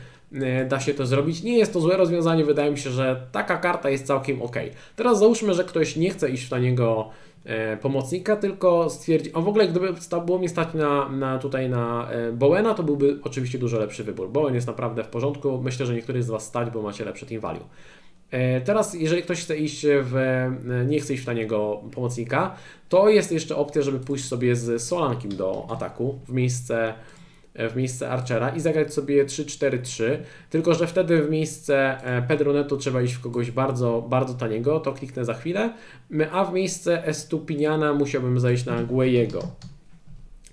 da 0.67 0.79
się 0.79 0.93
to 0.93 1.05
zrobić. 1.05 1.43
Nie 1.43 1.57
jest 1.57 1.73
to 1.73 1.79
złe 1.79 1.97
rozwiązanie, 1.97 2.45
wydaje 2.45 2.71
mi 2.71 2.77
się, 2.77 2.89
że 2.89 3.27
taka 3.31 3.57
karta 3.57 3.89
jest 3.89 4.05
całkiem 4.05 4.41
ok. 4.41 4.55
Teraz 4.95 5.19
załóżmy, 5.19 5.53
że 5.53 5.63
ktoś 5.63 5.95
nie 5.95 6.09
chce 6.09 6.29
iść 6.29 6.45
w 6.45 6.49
taniego 6.49 7.09
E, 7.45 7.77
pomocnika, 7.77 8.35
tylko 8.35 8.89
stwierdzi, 8.89 9.31
a 9.33 9.41
w 9.41 9.47
ogóle 9.47 9.67
gdyby 9.67 9.93
było 10.25 10.39
mi 10.39 10.49
stać 10.49 10.73
na, 10.73 11.09
na 11.09 11.39
tutaj 11.39 11.69
na 11.69 12.09
e, 12.11 12.31
Bowena, 12.31 12.73
to 12.73 12.83
byłby 12.83 13.19
oczywiście 13.23 13.59
dużo 13.59 13.79
lepszy 13.79 14.03
wybór. 14.03 14.29
Bowen 14.29 14.55
jest 14.55 14.67
naprawdę 14.67 15.03
w 15.03 15.07
porządku, 15.07 15.61
myślę, 15.63 15.85
że 15.85 15.93
niektórych 15.93 16.23
z 16.23 16.29
Was 16.29 16.45
stać, 16.45 16.69
bo 16.69 16.81
macie 16.81 17.05
lepsze 17.05 17.25
team 17.25 17.41
value. 17.41 17.63
E, 18.31 18.61
teraz, 18.61 18.93
jeżeli 18.93 19.23
ktoś 19.23 19.41
chce 19.41 19.57
iść 19.57 19.85
w, 20.01 20.45
nie 20.87 20.99
chce 20.99 21.13
iść 21.13 21.23
w 21.23 21.25
taniego 21.25 21.81
pomocnika, 21.95 22.55
to 22.89 23.09
jest 23.09 23.31
jeszcze 23.31 23.55
opcja, 23.55 23.81
żeby 23.81 23.99
pójść 23.99 24.25
sobie 24.25 24.55
z 24.55 24.83
Solankiem 24.83 25.35
do 25.35 25.67
ataku 25.69 26.19
w 26.27 26.33
miejsce 26.33 26.93
E, 26.93 26.93
w 27.55 27.75
miejsce 27.75 28.09
Archera 28.09 28.49
i 28.49 28.59
zagrać 28.59 28.93
sobie 28.93 29.25
3-4-3, 29.25 30.03
tylko 30.49 30.73
że 30.73 30.87
wtedy 30.87 31.21
w 31.21 31.29
miejsce 31.29 32.03
e, 32.03 32.21
Pedro 32.21 32.53
Neto 32.53 32.77
trzeba 32.77 33.01
iść 33.01 33.13
w 33.13 33.21
kogoś 33.21 33.51
bardzo, 33.51 34.05
bardzo 34.09 34.33
taniego, 34.33 34.79
to 34.79 34.93
kliknę 34.93 35.25
za 35.25 35.33
chwilę, 35.33 35.73
a 36.31 36.45
w 36.45 36.53
miejsce 36.53 37.07
Estupiniana 37.07 37.93
musiałbym 37.93 38.39
zejść 38.39 38.65
na 38.65 38.83
Guejego 38.83 39.47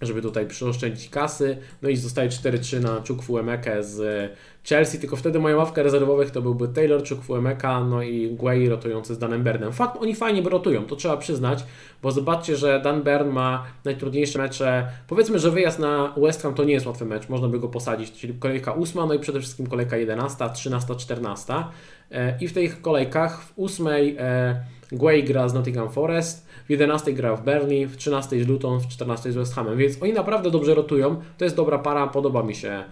żeby 0.01 0.23
tutaj 0.23 0.47
przyoszczędzić 0.47 1.09
kasy. 1.09 1.57
No 1.83 1.89
i 1.89 1.97
zostaje 1.97 2.29
4-3 2.29 2.81
na 2.81 3.03
Chukwuemekę 3.09 3.85
z 3.85 4.31
Chelsea, 4.65 4.99
tylko 4.99 5.17
wtedy 5.17 5.39
moja 5.39 5.57
ławka 5.57 5.83
rezerwowych 5.83 6.31
to 6.31 6.43
byłby 6.43 6.69
Taylor, 6.69 7.09
Chukwuemeka, 7.09 7.85
no 7.85 8.03
i 8.03 8.31
Guay 8.31 8.69
rotujący 8.69 9.15
z 9.15 9.19
Danem 9.19 9.43
Bernem. 9.43 9.73
Fakt, 9.73 9.97
oni 10.01 10.15
fajnie 10.15 10.43
rotują, 10.43 10.85
to 10.85 10.97
trzeba 10.97 11.17
przyznać, 11.17 11.65
bo 12.03 12.13
zobaczcie, 12.13 12.57
że 12.57 12.81
Dan 12.81 13.03
Bern 13.03 13.31
ma 13.31 13.65
najtrudniejsze 13.85 14.39
mecze. 14.39 14.89
Powiedzmy, 15.09 15.39
że 15.39 15.51
wyjazd 15.51 15.79
na 15.79 16.15
West 16.17 16.43
Ham 16.43 16.55
to 16.55 16.65
nie 16.65 16.73
jest 16.73 16.87
łatwy 16.87 17.05
mecz, 17.05 17.29
można 17.29 17.49
by 17.49 17.59
go 17.59 17.69
posadzić, 17.69 18.13
czyli 18.13 18.35
kolejka 18.35 18.75
8, 18.75 19.09
no 19.09 19.15
i 19.15 19.19
przede 19.19 19.41
wszystkim 19.41 19.67
kolejka 19.67 19.97
11, 19.97 20.51
13, 20.55 20.97
14. 20.97 21.55
I 22.41 22.49
w 22.49 22.53
tych 22.53 22.83
kolejkach 22.83 23.43
w 23.43 23.53
8 23.57 23.87
Guay 24.93 25.25
gra 25.25 25.49
z 25.49 25.55
Nottingham 25.55 25.91
Forest, 25.91 26.47
w 26.67 26.71
11 26.71 27.13
gra 27.13 27.37
w 27.37 27.45
Burnley, 27.45 27.87
w 27.87 27.97
13 27.97 28.45
z 28.45 28.49
Luton, 28.49 28.81
w 28.81 28.89
14 28.89 29.33
z 29.33 29.37
West 29.37 29.55
Hamem, 29.55 29.77
więc 29.77 30.03
oni 30.03 30.13
naprawdę 30.13 30.51
dobrze 30.51 30.75
rotują. 30.75 31.21
To 31.39 31.45
jest 31.45 31.57
dobra 31.57 31.79
para, 31.79 32.07
podoba 32.07 32.43
mi 32.43 32.55
się 32.55 32.69
e, 32.69 32.85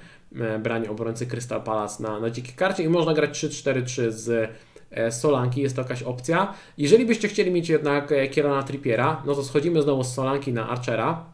branie 0.60 0.90
obrońcy 0.90 1.26
Crystal 1.26 1.62
Palace 1.62 2.02
na, 2.02 2.20
na 2.20 2.30
dzikiej 2.30 2.54
karcie 2.54 2.82
i 2.82 2.88
można 2.88 3.14
grać 3.14 3.30
3-4-3 3.30 4.10
z 4.10 4.50
e, 4.90 5.12
Solanki, 5.12 5.60
jest 5.60 5.76
to 5.76 5.82
jakaś 5.82 6.02
opcja. 6.02 6.54
Jeżeli 6.78 7.06
byście 7.06 7.28
chcieli 7.28 7.50
mieć 7.50 7.68
jednak 7.68 8.12
e, 8.12 8.28
Kierana 8.28 8.62
Trippiera, 8.62 9.22
no 9.26 9.34
to 9.34 9.44
schodzimy 9.44 9.82
znowu 9.82 10.04
z 10.04 10.14
Solanki 10.14 10.52
na 10.52 10.68
Archera. 10.68 11.24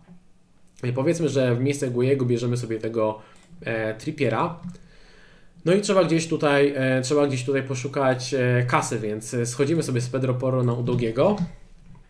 I 0.84 0.92
powiedzmy, 0.92 1.28
że 1.28 1.54
w 1.54 1.60
miejsce 1.60 1.90
Guejego 1.90 2.24
bierzemy 2.24 2.56
sobie 2.56 2.78
tego 2.78 3.18
e, 3.60 3.94
Trippiera. 3.94 4.60
No 5.64 5.72
i 5.72 5.80
trzeba 5.80 6.04
gdzieś 6.04 6.28
tutaj, 6.28 6.72
e, 6.76 7.00
trzeba 7.02 7.26
gdzieś 7.26 7.44
tutaj 7.44 7.62
poszukać 7.62 8.34
e, 8.34 8.64
kasy, 8.66 8.98
więc 8.98 9.36
schodzimy 9.44 9.82
sobie 9.82 10.00
z 10.00 10.08
Pedro 10.08 10.34
Porro 10.34 10.62
na 10.62 10.72
Udogiego. 10.72 11.36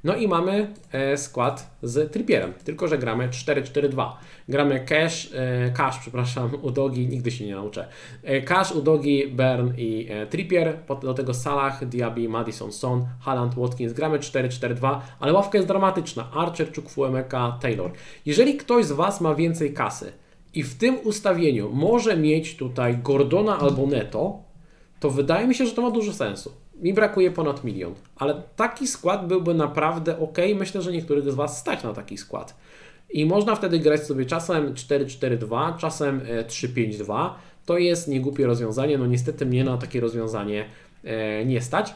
No 0.05 0.17
i 0.17 0.29
mamy 0.29 0.75
e, 0.93 1.17
skład 1.17 1.77
z 1.83 2.13
Trippierem, 2.13 2.53
tylko 2.65 2.89
że 2.89 2.99
gramy 2.99 3.29
4-4-2. 3.29 4.11
Gramy 4.49 4.81
Cash, 4.81 5.31
e, 5.35 5.71
Cash, 5.71 5.99
przepraszam, 5.99 6.51
Udogi, 6.63 7.07
nigdy 7.07 7.31
się 7.31 7.47
nie 7.47 7.55
nauczę. 7.55 7.89
E, 8.23 8.43
Cash, 8.43 8.73
Udogi, 8.73 9.29
Bern 9.29 9.73
i 9.77 10.09
Trippier, 10.31 10.79
do 11.03 11.15
tego 11.15 11.35
Salah, 11.35 11.85
Diaby, 11.85 12.29
Madison, 12.29 12.73
Son, 12.73 13.07
Haaland, 13.21 13.55
Watkins. 13.55 13.93
Gramy 13.93 14.19
4-4-2, 14.19 15.01
ale 15.21 15.33
ławka 15.33 15.59
jest 15.59 15.69
dramatyczna. 15.69 16.31
Archer, 16.35 16.75
Chukwuemeka, 16.75 17.59
Taylor. 17.61 17.91
Jeżeli 18.27 18.55
ktoś 18.57 18.85
z 18.85 18.93
Was 18.93 19.21
ma 19.21 19.35
więcej 19.35 19.73
kasy 19.73 20.13
i 20.55 20.63
w 20.63 20.75
tym 20.75 20.99
ustawieniu 21.05 21.71
może 21.73 22.17
mieć 22.17 22.57
tutaj 22.57 22.99
Gordona 22.99 23.59
albo 23.59 23.87
Neto, 23.87 24.39
to 25.01 25.11
wydaje 25.11 25.47
mi 25.47 25.55
się, 25.55 25.67
że 25.67 25.73
to 25.73 25.83
ma 25.83 25.91
dużo 25.91 26.13
sensu. 26.13 26.64
Mi 26.83 26.95
brakuje 26.95 27.31
ponad 27.31 27.65
milion, 27.65 27.95
ale 28.17 28.43
taki 28.57 28.87
skład 28.87 29.27
byłby 29.29 29.55
naprawdę 29.55 30.19
ok. 30.19 30.39
Myślę, 30.55 30.83
że 30.83 30.93
niektórych 30.93 31.33
z 31.33 31.35
Was 31.35 31.59
stać 31.59 31.83
na 31.83 31.93
taki 31.93 32.19
skład. 32.19 32.57
I 33.11 33.27
można 33.27 33.57
wtedy 33.57 33.79
grać 33.79 34.07
sobie 34.07 34.27
czasem 34.27 34.75
4-4-2, 34.75 35.77
czasem 35.77 36.21
3-5-2. 36.49 37.27
E, 37.27 37.31
to 37.67 37.79
jest 37.79 38.09
niegłupie 38.09 38.47
rozwiązanie. 38.47 38.99
No 38.99 39.07
niestety 39.07 39.47
mnie 39.47 39.65
na 39.65 39.79
takie 39.79 40.01
rozwiązanie 40.01 40.65
e, 41.05 41.45
nie 41.45 41.61
stać. 41.61 41.95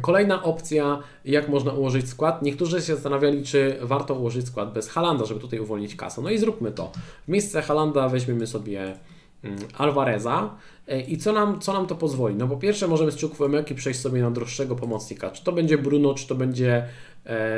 Kolejna 0.00 0.42
opcja, 0.42 0.98
jak 1.24 1.48
można 1.48 1.72
ułożyć 1.72 2.08
skład. 2.08 2.42
Niektórzy 2.42 2.82
się 2.82 2.94
zastanawiali, 2.94 3.44
czy 3.44 3.78
warto 3.82 4.14
ułożyć 4.14 4.46
skład 4.46 4.72
bez 4.72 4.88
Halanda, 4.88 5.24
żeby 5.24 5.40
tutaj 5.40 5.58
uwolnić 5.58 5.96
kasę. 5.96 6.22
No 6.22 6.30
i 6.30 6.38
zróbmy 6.38 6.72
to. 6.72 6.92
W 7.24 7.28
miejsce 7.28 7.62
Halanda 7.62 8.08
weźmiemy 8.08 8.46
sobie 8.46 8.94
Alvareza. 9.78 10.50
E, 10.88 11.00
I 11.00 11.18
co 11.18 11.32
nam, 11.32 11.60
co 11.60 11.72
nam 11.72 11.86
to 11.86 11.94
pozwoli? 11.94 12.34
No 12.34 12.48
po 12.48 12.56
pierwsze 12.56 12.88
możemy 12.88 13.12
z 13.12 13.16
ciuków 13.16 13.42
Emelki 13.42 13.74
przejść 13.74 14.00
sobie 14.00 14.22
na 14.22 14.30
droższego 14.30 14.76
pomocnika. 14.76 15.30
Czy 15.30 15.44
to 15.44 15.52
będzie 15.52 15.78
Bruno, 15.78 16.14
czy 16.14 16.26
to 16.26 16.34
będzie 16.34 16.88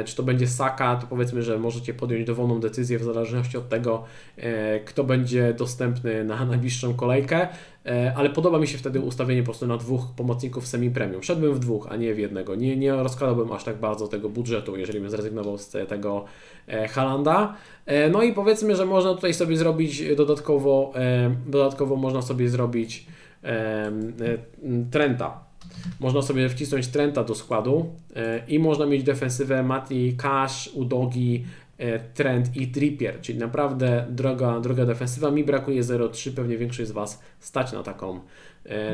czy 0.04 0.16
to 0.16 0.22
będzie 0.22 0.46
Saka, 0.46 0.96
to 0.96 1.06
powiedzmy, 1.06 1.42
że 1.42 1.58
możecie 1.58 1.94
podjąć 1.94 2.26
dowolną 2.26 2.60
decyzję 2.60 2.98
w 2.98 3.02
zależności 3.02 3.58
od 3.58 3.68
tego, 3.68 4.04
e, 4.36 4.80
kto 4.80 5.04
będzie 5.04 5.54
dostępny 5.54 6.24
na 6.24 6.44
najbliższą 6.46 6.94
kolejkę, 6.94 7.48
e, 7.86 8.12
ale 8.16 8.30
podoba 8.30 8.58
mi 8.58 8.66
się 8.66 8.78
wtedy 8.78 9.00
ustawienie 9.00 9.42
po 9.42 9.44
prostu 9.44 9.66
na 9.66 9.76
dwóch 9.76 10.14
pomocników 10.16 10.66
semi-premium. 10.66 11.22
Szedłbym 11.22 11.54
w 11.54 11.58
dwóch, 11.58 11.86
a 11.90 11.96
nie 11.96 12.14
w 12.14 12.18
jednego. 12.18 12.54
Nie, 12.54 12.76
nie 12.76 12.92
rozkładałbym 12.92 13.52
aż 13.52 13.64
tak 13.64 13.76
bardzo 13.76 14.08
tego 14.08 14.28
budżetu, 14.28 14.76
jeżeli 14.76 15.00
bym 15.00 15.10
zrezygnował 15.10 15.58
z 15.58 15.70
tego 15.88 16.24
Halanda. 16.90 17.54
No 18.10 18.22
i 18.22 18.32
powiedzmy, 18.32 18.76
że 18.76 18.86
można 18.86 19.14
tutaj 19.14 19.34
sobie 19.34 19.56
zrobić 19.56 20.14
dodatkowo, 20.16 20.92
dodatkowo 21.46 21.96
można 21.96 22.22
sobie 22.22 22.48
zrobić 22.48 23.06
Trenta 24.90 25.45
można 26.00 26.22
sobie 26.22 26.48
wcisnąć 26.48 26.88
Trenta 26.88 27.24
do 27.24 27.34
składu 27.34 27.86
e, 28.16 28.42
i 28.48 28.58
można 28.58 28.86
mieć 28.86 29.02
defensywę 29.02 29.62
Mati, 29.62 30.16
Cash, 30.16 30.70
Udogi, 30.74 31.44
e, 31.78 31.98
Trent 31.98 32.56
i 32.56 32.68
Trippier, 32.68 33.20
czyli 33.20 33.38
naprawdę 33.38 34.06
droga, 34.10 34.60
droga 34.60 34.86
defensywa. 34.86 35.30
Mi 35.30 35.44
brakuje 35.44 35.82
0,3, 35.82 36.32
pewnie 36.32 36.58
większość 36.58 36.88
z 36.88 36.92
Was 36.92 37.22
stać 37.40 37.72
na 37.72 37.82
taką 37.82 38.20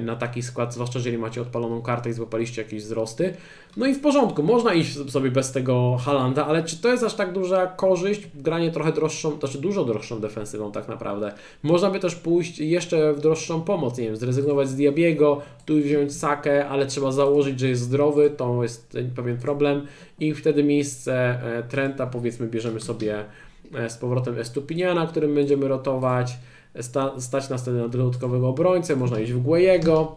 na 0.03 0.17
taki 0.17 0.43
skład, 0.43 0.75
zwłaszcza 0.75 0.99
jeżeli 0.99 1.19
macie 1.19 1.43
odpaloną 1.43 1.83
kartę 1.83 2.11
i 2.11 2.13
złapaliście 2.13 2.63
jakieś 2.63 2.83
wzrosty. 2.83 3.35
No 3.77 3.87
i 3.87 3.95
w 3.95 4.01
porządku, 4.01 4.43
można 4.43 4.75
iść 4.75 5.11
sobie 5.11 5.31
bez 5.31 5.53
tego 5.53 5.97
Halanda, 6.05 6.47
ale 6.47 6.65
czy 6.65 6.77
to 6.77 6.89
jest 6.89 7.05
aż 7.05 7.15
tak 7.15 7.33
duża 7.33 7.67
korzyść? 7.67 8.23
Granie 8.35 8.71
trochę 8.71 8.93
droższą, 8.93 9.39
znaczy 9.39 9.59
dużo 9.59 9.85
droższą 9.85 10.21
defensywą 10.21 10.73
tak 10.73 10.89
naprawdę. 10.89 11.33
Można 11.63 11.91
by 11.91 12.01
też 12.01 12.15
pójść 12.15 12.59
jeszcze 12.59 13.13
w 13.13 13.21
droższą 13.21 13.63
pomoc, 13.63 13.99
nie 13.99 14.05
wiem, 14.05 14.17
zrezygnować 14.17 14.69
z 14.69 14.75
Diabiego, 14.75 15.43
tu 15.67 15.75
wziąć 15.75 16.17
Sakę, 16.17 16.69
ale 16.69 16.87
trzeba 16.87 17.13
założyć, 17.13 17.61
że 17.61 17.69
jest 17.69 17.83
zdrowy, 17.83 18.31
to 18.31 18.63
jest 18.63 18.99
pewien 19.17 19.39
problem 19.39 19.87
i 20.21 20.35
wtedy 20.35 20.65
miejsce 20.65 21.15
e, 21.59 21.63
Trenta 21.63 22.07
powiedzmy 22.07 22.47
bierzemy 22.47 22.81
sobie 22.81 23.25
e, 23.75 23.91
z 23.91 23.97
powrotem 23.97 24.39
Estupiniana, 24.39 25.07
którym 25.07 25.35
będziemy 25.35 25.69
rotować, 25.69 26.33
sta, 26.81 27.21
stać 27.21 27.49
nas 27.49 27.63
wtedy 27.63 27.79
na 27.79 27.89
dodatkowego 27.89 28.49
obrońcę, 28.49 28.97
można 28.97 29.21
iść 29.21 29.33
w 29.33 29.43
Guejego. 29.43 30.17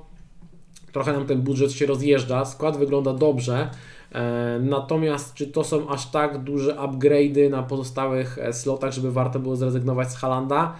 Trochę 0.91 1.13
nam 1.13 1.25
ten 1.25 1.41
budżet 1.41 1.71
się 1.71 1.85
rozjeżdża, 1.85 2.45
skład 2.45 2.77
wygląda 2.77 3.13
dobrze, 3.13 3.69
e, 4.11 4.59
natomiast 4.61 5.33
czy 5.33 5.47
to 5.47 5.63
są 5.63 5.89
aż 5.89 6.11
tak 6.11 6.43
duże 6.43 6.75
upgrade'y 6.75 7.49
na 7.49 7.63
pozostałych 7.63 8.37
e, 8.37 8.53
slotach, 8.53 8.93
żeby 8.93 9.11
warto 9.11 9.39
było 9.39 9.55
zrezygnować 9.55 10.11
z 10.11 10.15
Halanda? 10.15 10.75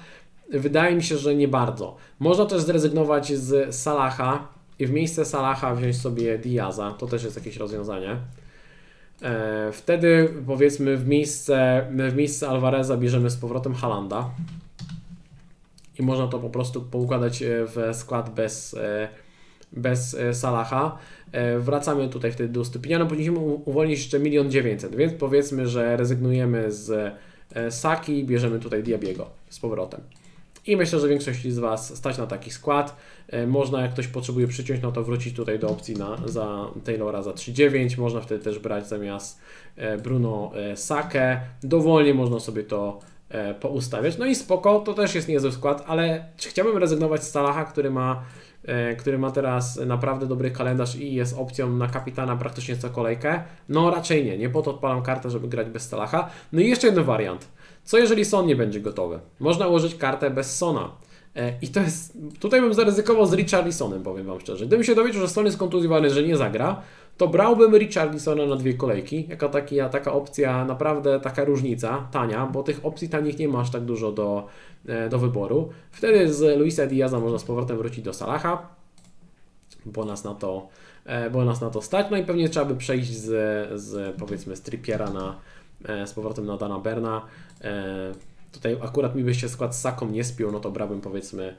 Wydaje 0.49 0.95
mi 0.95 1.03
się, 1.03 1.17
że 1.17 1.35
nie 1.35 1.47
bardzo. 1.47 1.95
Można 2.19 2.45
też 2.45 2.61
zrezygnować 2.61 3.33
z 3.33 3.75
Salaha 3.75 4.47
i 4.79 4.85
w 4.85 4.91
miejsce 4.91 5.25
Salaha 5.25 5.75
wziąć 5.75 5.97
sobie 5.97 6.37
Diaza, 6.37 6.91
to 6.91 7.07
też 7.07 7.23
jest 7.23 7.35
jakieś 7.35 7.57
rozwiązanie. 7.57 8.17
E, 9.21 9.71
wtedy 9.71 10.33
powiedzmy 10.47 10.97
w 10.97 11.07
miejsce, 11.07 11.87
w 12.09 12.15
miejsce 12.15 12.49
Alvareza 12.49 12.97
bierzemy 12.97 13.29
z 13.29 13.37
powrotem 13.37 13.75
Halanda 13.75 14.29
i 15.99 16.03
można 16.03 16.27
to 16.27 16.39
po 16.39 16.49
prostu 16.49 16.81
poukładać 16.81 17.41
e, 17.41 17.47
w 17.65 17.77
skład 17.93 18.29
bez, 18.29 18.73
e, 18.73 19.07
bez 19.71 20.13
e, 20.13 20.33
Salaha. 20.33 20.97
Wracamy 21.59 22.09
tutaj 22.09 22.31
wtedy 22.31 22.53
do 22.53 22.65
Stypiniana, 22.65 23.05
powinniśmy 23.05 23.39
uwolnić 23.39 23.99
jeszcze 23.99 24.19
milion 24.19 24.51
dziewięćset, 24.51 24.95
więc 24.95 25.13
powiedzmy, 25.13 25.67
że 25.67 25.97
rezygnujemy 25.97 26.71
z 26.71 27.13
Saki, 27.69 28.23
bierzemy 28.23 28.59
tutaj 28.59 28.83
Diabiego 28.83 29.29
z 29.49 29.59
powrotem. 29.59 30.01
I 30.67 30.77
myślę, 30.77 30.99
że 30.99 31.07
większość 31.07 31.47
z 31.51 31.59
Was 31.59 31.97
stać 31.97 32.17
na 32.17 32.27
taki 32.27 32.51
skład. 32.51 32.95
Można, 33.47 33.81
jak 33.81 33.91
ktoś 33.93 34.07
potrzebuje 34.07 34.47
przyciąć, 34.47 34.81
no 34.81 34.91
to 34.91 35.03
wrócić 35.03 35.35
tutaj 35.35 35.59
do 35.59 35.69
opcji 35.69 35.95
na, 35.95 36.17
za 36.25 36.65
Taylora 36.83 37.23
za 37.23 37.31
3,9. 37.31 37.99
Można 37.99 38.21
wtedy 38.21 38.43
też 38.43 38.59
brać 38.59 38.87
zamiast 38.87 39.39
Bruno 40.03 40.51
Sakę. 40.75 41.39
Dowolnie 41.63 42.13
można 42.13 42.39
sobie 42.39 42.63
to 42.63 42.99
poustawiać. 43.59 44.17
No 44.17 44.25
i 44.25 44.35
spoko, 44.35 44.79
to 44.79 44.93
też 44.93 45.15
jest 45.15 45.27
niezły 45.27 45.51
skład, 45.51 45.83
ale 45.87 46.25
chciałbym 46.37 46.77
rezygnować 46.77 47.23
z 47.23 47.31
Salaha, 47.31 47.65
który 47.65 47.91
ma, 47.91 48.23
e, 48.63 48.95
który 48.95 49.17
ma 49.17 49.31
teraz 49.31 49.79
naprawdę 49.85 50.27
dobry 50.27 50.51
kalendarz 50.51 50.95
i 50.95 51.13
jest 51.13 51.37
opcją 51.37 51.69
na 51.69 51.87
kapitana 51.87 52.35
praktycznie 52.35 52.77
co 52.77 52.89
kolejkę? 52.89 53.43
No 53.69 53.91
raczej 53.91 54.25
nie, 54.25 54.37
nie 54.37 54.49
po 54.49 54.61
to 54.61 54.71
odpalam 54.71 55.01
kartę, 55.01 55.29
żeby 55.29 55.47
grać 55.47 55.69
bez 55.69 55.89
Salaha. 55.89 56.29
No 56.51 56.61
i 56.61 56.69
jeszcze 56.69 56.87
jeden 56.87 57.03
wariant. 57.03 57.47
Co 57.83 57.97
jeżeli 57.97 58.25
Son 58.25 58.45
nie 58.45 58.55
będzie 58.55 58.81
gotowy? 58.81 59.19
Można 59.39 59.67
ułożyć 59.67 59.95
kartę 59.95 60.29
bez 60.29 60.57
Sona. 60.57 60.91
E, 61.35 61.53
I 61.61 61.67
to 61.67 61.79
jest, 61.79 62.17
tutaj 62.39 62.61
bym 62.61 62.73
zaryzykował 62.73 63.25
z 63.25 63.33
Richarlisonem, 63.33 64.03
powiem 64.03 64.27
Wam 64.27 64.39
szczerze. 64.39 64.65
Gdybym 64.65 64.83
się 64.83 64.95
dowiedział, 64.95 65.21
że 65.21 65.27
Son 65.27 65.45
jest 65.45 65.57
kontuzjowany, 65.57 66.09
że 66.09 66.23
nie 66.23 66.37
zagra, 66.37 66.81
to 67.17 67.27
brałbym 67.27 67.75
Richarlisona 67.75 68.45
na 68.45 68.55
dwie 68.55 68.73
kolejki, 68.73 69.27
jako 69.29 69.49
taki, 69.49 69.77
taka 69.91 70.13
opcja, 70.13 70.65
naprawdę 70.65 71.19
taka 71.19 71.43
różnica, 71.43 72.07
tania, 72.11 72.45
bo 72.45 72.63
tych 72.63 72.85
opcji 72.85 73.09
tanich 73.09 73.39
nie 73.39 73.47
masz 73.47 73.71
tak 73.71 73.83
dużo 73.83 74.11
do, 74.11 74.47
e, 74.87 75.09
do 75.09 75.19
wyboru. 75.19 75.69
Wtedy 75.91 76.33
z 76.33 76.59
Luisa 76.59 76.87
Diaza 76.87 77.19
można 77.19 77.39
z 77.39 77.43
powrotem 77.43 77.77
wrócić 77.77 78.03
do 78.03 78.13
Salaha, 78.13 78.69
bo 79.85 80.05
nas 80.05 80.23
na 80.23 80.33
to, 80.33 80.67
e, 81.05 81.29
bo 81.29 81.45
nas 81.45 81.61
na 81.61 81.69
to 81.69 81.81
stać. 81.81 82.07
No 82.11 82.17
i 82.17 82.23
pewnie 82.23 82.49
trzeba 82.49 82.65
by 82.65 82.75
przejść 82.75 83.13
z, 83.13 83.81
z 83.81 84.15
powiedzmy 84.15 84.55
z 84.55 84.61
Trippiera 84.61 85.09
na, 85.09 85.35
z 86.05 86.13
powrotem 86.13 86.45
na 86.45 86.57
Dana 86.57 86.79
Berna. 86.79 87.21
Tutaj 88.51 88.77
akurat 88.81 89.15
mi 89.15 89.23
by 89.23 89.35
się 89.35 89.49
skład 89.49 89.75
z 89.75 89.81
Saką 89.81 90.09
nie 90.09 90.23
spiął, 90.23 90.51
no 90.51 90.59
to 90.59 90.71
brałbym 90.71 91.01
powiedzmy 91.01 91.55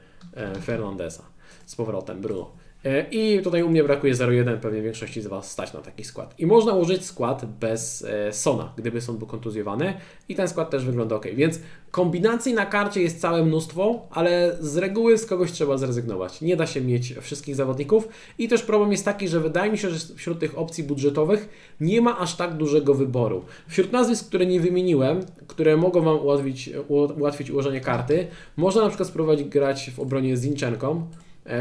Fernandesa 0.63 1.23
z 1.65 1.75
powrotem, 1.75 2.21
Bruno. 2.21 2.51
E, 2.87 3.05
I 3.11 3.41
tutaj 3.41 3.63
u 3.63 3.69
mnie 3.69 3.83
brakuje 3.83 4.13
0,1, 4.13 4.57
pewnie 4.57 4.81
większości 4.81 5.21
z 5.21 5.27
Was 5.27 5.51
stać 5.51 5.73
na 5.73 5.81
taki 5.81 6.03
skład. 6.03 6.39
I 6.39 6.45
można 6.45 6.73
użyć 6.73 7.05
skład 7.05 7.45
bez 7.45 8.05
e, 8.09 8.33
Sona, 8.33 8.73
gdyby 8.77 9.01
Son 9.01 9.17
był 9.17 9.27
kontuzjowany 9.27 9.93
i 10.29 10.35
ten 10.35 10.47
skład 10.47 10.69
też 10.69 10.85
wygląda 10.85 11.15
ok. 11.15 11.25
Więc 11.33 11.59
kombinacji 11.91 12.53
na 12.53 12.65
karcie 12.65 13.01
jest 13.01 13.21
całe 13.21 13.43
mnóstwo, 13.43 14.07
ale 14.11 14.57
z 14.59 14.77
reguły 14.77 15.17
z 15.17 15.25
kogoś 15.25 15.51
trzeba 15.51 15.77
zrezygnować. 15.77 16.41
Nie 16.41 16.55
da 16.55 16.67
się 16.67 16.81
mieć 16.81 17.13
wszystkich 17.21 17.55
zawodników 17.55 18.07
i 18.37 18.47
też 18.47 18.63
problem 18.63 18.91
jest 18.91 19.05
taki, 19.05 19.27
że 19.27 19.39
wydaje 19.39 19.71
mi 19.71 19.77
się, 19.77 19.89
że 19.89 20.15
wśród 20.15 20.39
tych 20.39 20.57
opcji 20.57 20.83
budżetowych 20.83 21.49
nie 21.81 22.01
ma 22.01 22.19
aż 22.19 22.35
tak 22.35 22.57
dużego 22.57 22.93
wyboru. 22.93 23.45
Wśród 23.67 23.91
nazwisk, 23.91 24.27
które 24.27 24.45
nie 24.45 24.59
wymieniłem, 24.59 25.19
które 25.47 25.77
mogą 25.77 26.01
Wam 26.01 26.19
ułatwić, 26.19 26.69
ułatwić 27.17 27.51
ułożenie 27.51 27.81
karty, 27.81 28.27
można 28.57 28.81
na 28.81 28.87
przykład 28.87 29.09
spróbować 29.09 29.43
grać 29.43 29.91
w 29.95 29.99
obronie 29.99 30.37
z 30.37 30.41
Zinchenką, 30.41 31.07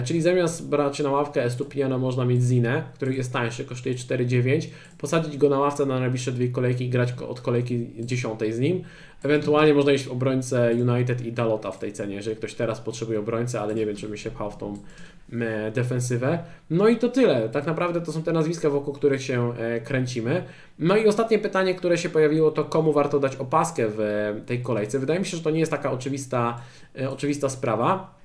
czyli 0.05 0.22
zamiast 0.22 0.68
brać 0.68 0.99
na 0.99 1.11
ławkę 1.11 1.45
Estupiniana 1.45 1.99
można 1.99 2.24
mieć 2.24 2.43
Zinę, 2.43 2.82
który 2.95 3.14
jest 3.14 3.32
tańszy, 3.32 3.64
kosztuje 3.64 3.95
4,9, 3.95 4.68
posadzić 4.99 5.37
go 5.37 5.49
na 5.49 5.59
ławce 5.59 5.87
na 5.87 6.01
najbliższe 6.01 6.32
dwie 6.32 6.49
kolejki 6.49 6.84
i 6.84 6.89
grać 6.89 7.12
od 7.28 7.41
kolejki 7.41 7.87
dziesiątej 8.01 8.53
z 8.53 8.59
nim. 8.59 8.84
Ewentualnie 9.22 9.74
można 9.74 9.93
iść 9.93 10.05
w 10.05 10.12
obrońcę 10.12 10.74
United 10.74 11.26
i 11.26 11.32
Dalota 11.32 11.70
w 11.70 11.78
tej 11.78 11.93
cenie, 11.93 12.14
jeżeli 12.14 12.37
ktoś 12.37 12.55
teraz 12.55 12.80
potrzebuje 12.80 13.18
obrońcę, 13.18 13.61
ale 13.61 13.74
nie 13.74 13.87
wiem, 13.87 13.97
czy 13.97 14.09
mi 14.09 14.18
się 14.18 14.30
pchał 14.30 14.51
w 14.51 14.57
tą 14.57 14.78
e, 15.32 15.70
defensywę. 15.70 16.39
No 16.70 16.89
i 16.89 16.97
to 16.97 17.09
tyle. 17.09 17.49
Tak 17.49 17.66
naprawdę 17.66 18.01
to 18.01 18.12
są 18.12 18.22
te 18.22 18.32
nazwiska, 18.32 18.70
wokół 18.70 18.95
których 18.95 19.22
się 19.22 19.55
e, 19.59 19.80
kręcimy. 19.80 20.45
No 20.78 20.97
i 20.97 21.07
ostatnie 21.07 21.39
pytanie, 21.39 21.74
które 21.74 21.99
się 21.99 22.09
pojawiło, 22.09 22.51
to 22.51 22.64
komu 22.64 22.93
warto 22.93 23.20
dać 23.20 23.37
opaskę 23.37 23.87
w 23.89 23.99
tej 24.47 24.62
kolejce. 24.62 24.99
Wydaje 24.99 25.20
mi 25.20 25.26
się, 25.26 25.37
że 25.37 25.43
to 25.43 25.51
nie 25.51 25.61
jest 25.61 25.72
taka 25.72 25.93
oczywista, 25.93 26.61
oczywista 27.09 27.49
sprawa. 27.49 28.16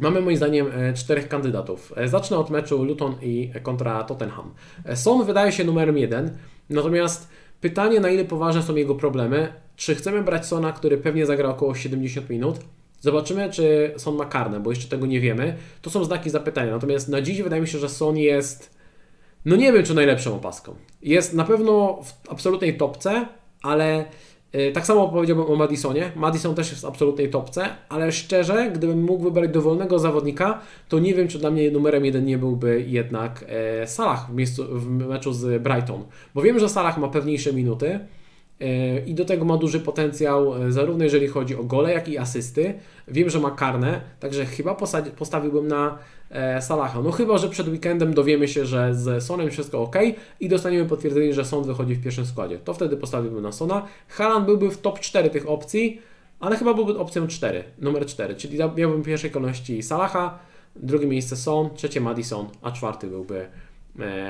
Mamy 0.00 0.20
moim 0.20 0.36
zdaniem 0.36 0.66
e, 0.72 0.94
czterech 0.94 1.28
kandydatów. 1.28 1.92
E, 1.96 2.08
zacznę 2.08 2.38
od 2.38 2.50
meczu 2.50 2.84
Luton 2.84 3.14
i 3.22 3.52
kontra 3.62 4.04
Tottenham. 4.04 4.54
E, 4.84 4.96
Son 4.96 5.26
wydaje 5.26 5.52
się 5.52 5.64
numerem 5.64 5.98
jeden, 5.98 6.38
natomiast 6.70 7.28
pytanie 7.60 8.00
na 8.00 8.10
ile 8.10 8.24
poważne 8.24 8.62
są 8.62 8.76
jego 8.76 8.94
problemy. 8.94 9.52
Czy 9.76 9.94
chcemy 9.94 10.22
brać 10.22 10.46
Sona, 10.46 10.72
który 10.72 10.98
pewnie 10.98 11.26
zagra 11.26 11.48
około 11.48 11.74
70 11.74 12.30
minut? 12.30 12.56
Zobaczymy, 13.00 13.50
czy 13.50 13.94
Son 13.96 14.16
ma 14.16 14.24
karne, 14.24 14.60
bo 14.60 14.70
jeszcze 14.70 14.88
tego 14.88 15.06
nie 15.06 15.20
wiemy. 15.20 15.56
To 15.82 15.90
są 15.90 16.04
znaki 16.04 16.30
zapytania. 16.30 16.72
Natomiast 16.72 17.08
na 17.08 17.22
dziś 17.22 17.42
wydaje 17.42 17.62
mi 17.62 17.68
się, 17.68 17.78
że 17.78 17.88
Son 17.88 18.16
jest, 18.16 18.76
no 19.44 19.56
nie 19.56 19.72
wiem, 19.72 19.84
czy 19.84 19.94
najlepszą 19.94 20.36
opaską. 20.36 20.74
Jest 21.02 21.34
na 21.34 21.44
pewno 21.44 22.00
w 22.02 22.30
absolutnej 22.30 22.76
topce, 22.76 23.26
ale 23.62 24.04
Tak 24.74 24.86
samo 24.86 25.08
powiedziałbym 25.08 25.46
o 25.46 25.56
Madisonie. 25.56 26.12
Madison 26.16 26.54
też 26.54 26.70
jest 26.70 26.82
w 26.82 26.84
absolutnej 26.84 27.30
topce, 27.30 27.68
ale 27.88 28.12
szczerze, 28.12 28.70
gdybym 28.74 29.02
mógł 29.02 29.24
wybrać 29.24 29.50
dowolnego 29.50 29.98
zawodnika, 29.98 30.60
to 30.88 30.98
nie 30.98 31.14
wiem, 31.14 31.28
czy 31.28 31.38
dla 31.38 31.50
mnie 31.50 31.70
numerem 31.70 32.04
jeden 32.04 32.24
nie 32.24 32.38
byłby 32.38 32.84
jednak 32.88 33.44
e, 33.48 33.86
Salah 33.86 34.30
w, 34.30 34.34
miejscu, 34.34 34.64
w 34.70 34.90
meczu 34.90 35.32
z 35.32 35.62
Brighton. 35.62 36.04
Bo 36.34 36.42
wiem, 36.42 36.58
że 36.58 36.68
Salah 36.68 36.98
ma 36.98 37.08
pewniejsze 37.08 37.52
minuty, 37.52 38.00
i 39.06 39.14
do 39.14 39.24
tego 39.24 39.44
ma 39.44 39.56
duży 39.56 39.80
potencjał, 39.80 40.64
e, 40.64 40.72
zarówno 40.72 41.04
jeżeli 41.04 41.26
chodzi 41.26 41.56
o 41.56 41.64
gole, 41.64 41.92
jak 41.92 42.08
i 42.08 42.18
asysty. 42.18 42.74
Wiem, 43.08 43.30
że 43.30 43.40
ma 43.40 43.50
karne, 43.50 44.00
także 44.20 44.46
chyba 44.46 44.76
postawiłbym 45.16 45.68
na 45.68 45.98
e, 46.30 46.62
Salaha. 46.62 47.02
No 47.02 47.10
chyba, 47.10 47.38
że 47.38 47.48
przed 47.48 47.68
weekendem 47.68 48.14
dowiemy 48.14 48.48
się, 48.48 48.66
że 48.66 48.94
z 48.94 49.24
Sonem 49.24 49.50
wszystko 49.50 49.82
ok 49.82 49.96
i 50.40 50.48
dostaniemy 50.48 50.86
potwierdzenie, 50.88 51.34
że 51.34 51.44
Son 51.44 51.64
wychodzi 51.64 51.94
w 51.94 52.02
pierwszym 52.02 52.26
składzie. 52.26 52.58
To 52.58 52.74
wtedy 52.74 52.96
postawiłbym 52.96 53.42
na 53.42 53.52
Sona. 53.52 53.86
Haaland 54.08 54.46
byłby 54.46 54.70
w 54.70 54.78
top 54.78 55.00
4 55.00 55.30
tych 55.30 55.48
opcji, 55.48 56.02
ale 56.40 56.56
chyba 56.56 56.74
byłby 56.74 56.98
opcją 56.98 57.26
4, 57.26 57.64
numer 57.78 58.06
4, 58.06 58.34
czyli 58.34 58.58
miałbym 58.76 59.02
w 59.02 59.06
pierwszej 59.06 59.30
kolejności 59.30 59.82
Salaha, 59.82 60.38
drugie 60.76 61.06
miejsce 61.06 61.36
Son, 61.36 61.70
trzecie 61.74 62.00
Madison, 62.00 62.46
a 62.62 62.72
czwarty 62.72 63.06
byłby 63.06 63.38
e, 63.40 63.48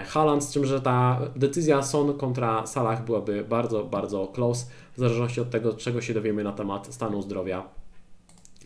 Haaland, 0.09 0.45
z 0.45 0.53
czym, 0.53 0.65
że 0.65 0.81
ta 0.81 1.21
decyzja 1.37 1.83
Son 1.83 2.19
kontra 2.19 2.67
Salah 2.67 3.05
byłaby 3.05 3.45
bardzo, 3.49 3.85
bardzo 3.85 4.27
close, 4.27 4.67
w 4.97 4.99
zależności 4.99 5.41
od 5.41 5.51
tego, 5.51 5.73
czego 5.73 6.01
się 6.01 6.15
dowiemy 6.15 6.45
na 6.45 6.53
temat 6.53 6.95
stanu 6.95 7.23
zdrowia 7.23 7.65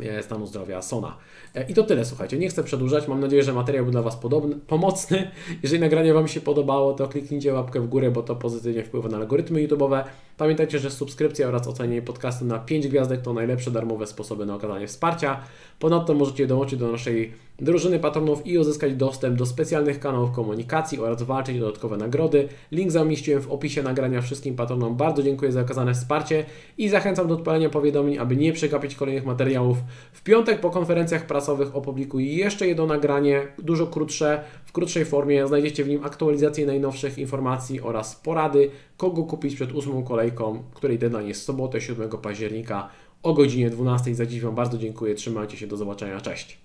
e, 0.00 0.22
stanu 0.22 0.46
zdrowia 0.46 0.82
Sona. 0.82 1.16
E, 1.54 1.70
I 1.70 1.74
to 1.74 1.82
tyle, 1.82 2.04
słuchajcie. 2.04 2.38
Nie 2.38 2.48
chcę 2.48 2.64
przedłużać. 2.64 3.08
Mam 3.08 3.20
nadzieję, 3.20 3.42
że 3.42 3.52
materiał 3.52 3.84
był 3.84 3.92
dla 3.92 4.02
Was 4.02 4.16
podobny, 4.16 4.56
pomocny. 4.66 5.30
Jeżeli 5.62 5.80
nagranie 5.80 6.14
Wam 6.14 6.28
się 6.28 6.40
podobało, 6.40 6.92
to 6.92 7.08
kliknijcie 7.08 7.54
łapkę 7.54 7.80
w 7.80 7.88
górę, 7.88 8.10
bo 8.10 8.22
to 8.22 8.36
pozytywnie 8.36 8.82
wpływa 8.82 9.08
na 9.08 9.16
algorytmy 9.16 9.68
YouTube'owe. 9.68 10.04
Pamiętajcie, 10.36 10.78
że 10.78 10.90
subskrypcja 10.90 11.48
oraz 11.48 11.66
ocenienie 11.68 12.02
podcastu 12.02 12.44
na 12.44 12.58
5 12.58 12.88
gwiazdek 12.88 13.22
to 13.22 13.32
najlepsze 13.32 13.70
darmowe 13.70 14.06
sposoby 14.06 14.46
na 14.46 14.54
okazanie 14.54 14.86
wsparcia. 14.86 15.40
Ponadto 15.78 16.14
możecie 16.14 16.46
dołączyć 16.46 16.78
do 16.78 16.92
naszej 16.92 17.32
drużyny 17.58 17.98
patronów 17.98 18.46
i 18.46 18.58
uzyskać 18.58 18.94
dostęp 18.94 19.38
do 19.38 19.46
specjalnych 19.46 20.00
kanałów 20.00 20.30
komunikacji 20.30 21.00
oraz 21.00 21.22
walczyć 21.22 21.56
o 21.56 21.60
dodatkowe 21.60 21.96
nagrody. 21.96 22.48
Link 22.72 22.90
zamieściłem 22.90 23.42
w 23.42 23.50
opisie 23.50 23.82
nagrania 23.82 24.20
wszystkim 24.20 24.56
patronom. 24.56 24.96
Bardzo 24.96 25.22
dziękuję 25.22 25.52
za 25.52 25.60
okazane 25.60 25.94
wsparcie 25.94 26.44
i 26.78 26.88
zachęcam 26.88 27.28
do 27.28 27.34
odpalenia 27.34 27.70
powiadomień, 27.70 28.18
aby 28.18 28.36
nie 28.36 28.52
przegapić 28.52 28.94
kolejnych 28.94 29.26
materiałów. 29.26 29.78
W 30.12 30.22
piątek 30.22 30.60
po 30.60 30.70
konferencjach 30.70 31.26
prasowych 31.26 31.76
opublikuję 31.76 32.34
jeszcze 32.34 32.66
jedno 32.66 32.86
nagranie, 32.86 33.46
dużo 33.58 33.86
krótsze, 33.86 34.44
w 34.64 34.72
krótszej 34.72 35.04
formie. 35.04 35.46
Znajdziecie 35.46 35.84
w 35.84 35.88
nim 35.88 36.04
aktualizację 36.04 36.66
najnowszych 36.66 37.18
informacji 37.18 37.80
oraz 37.80 38.16
porady, 38.16 38.70
kogo 38.96 39.22
kupić 39.22 39.54
przed 39.54 39.72
ósmą 39.72 40.02
kolejką, 40.24 40.64
której 40.74 40.98
deadline 40.98 41.28
jest 41.28 41.40
w 41.40 41.44
sobotę 41.44 41.80
7 41.80 42.10
października 42.10 42.88
o 43.22 43.34
godzinie 43.34 43.70
12. 43.70 44.14
Za 44.14 44.26
dziś 44.26 44.40
Wam 44.40 44.54
bardzo 44.54 44.78
dziękuję. 44.78 45.14
Trzymajcie 45.14 45.56
się, 45.56 45.66
do 45.66 45.76
zobaczenia. 45.76 46.20
Cześć. 46.20 46.58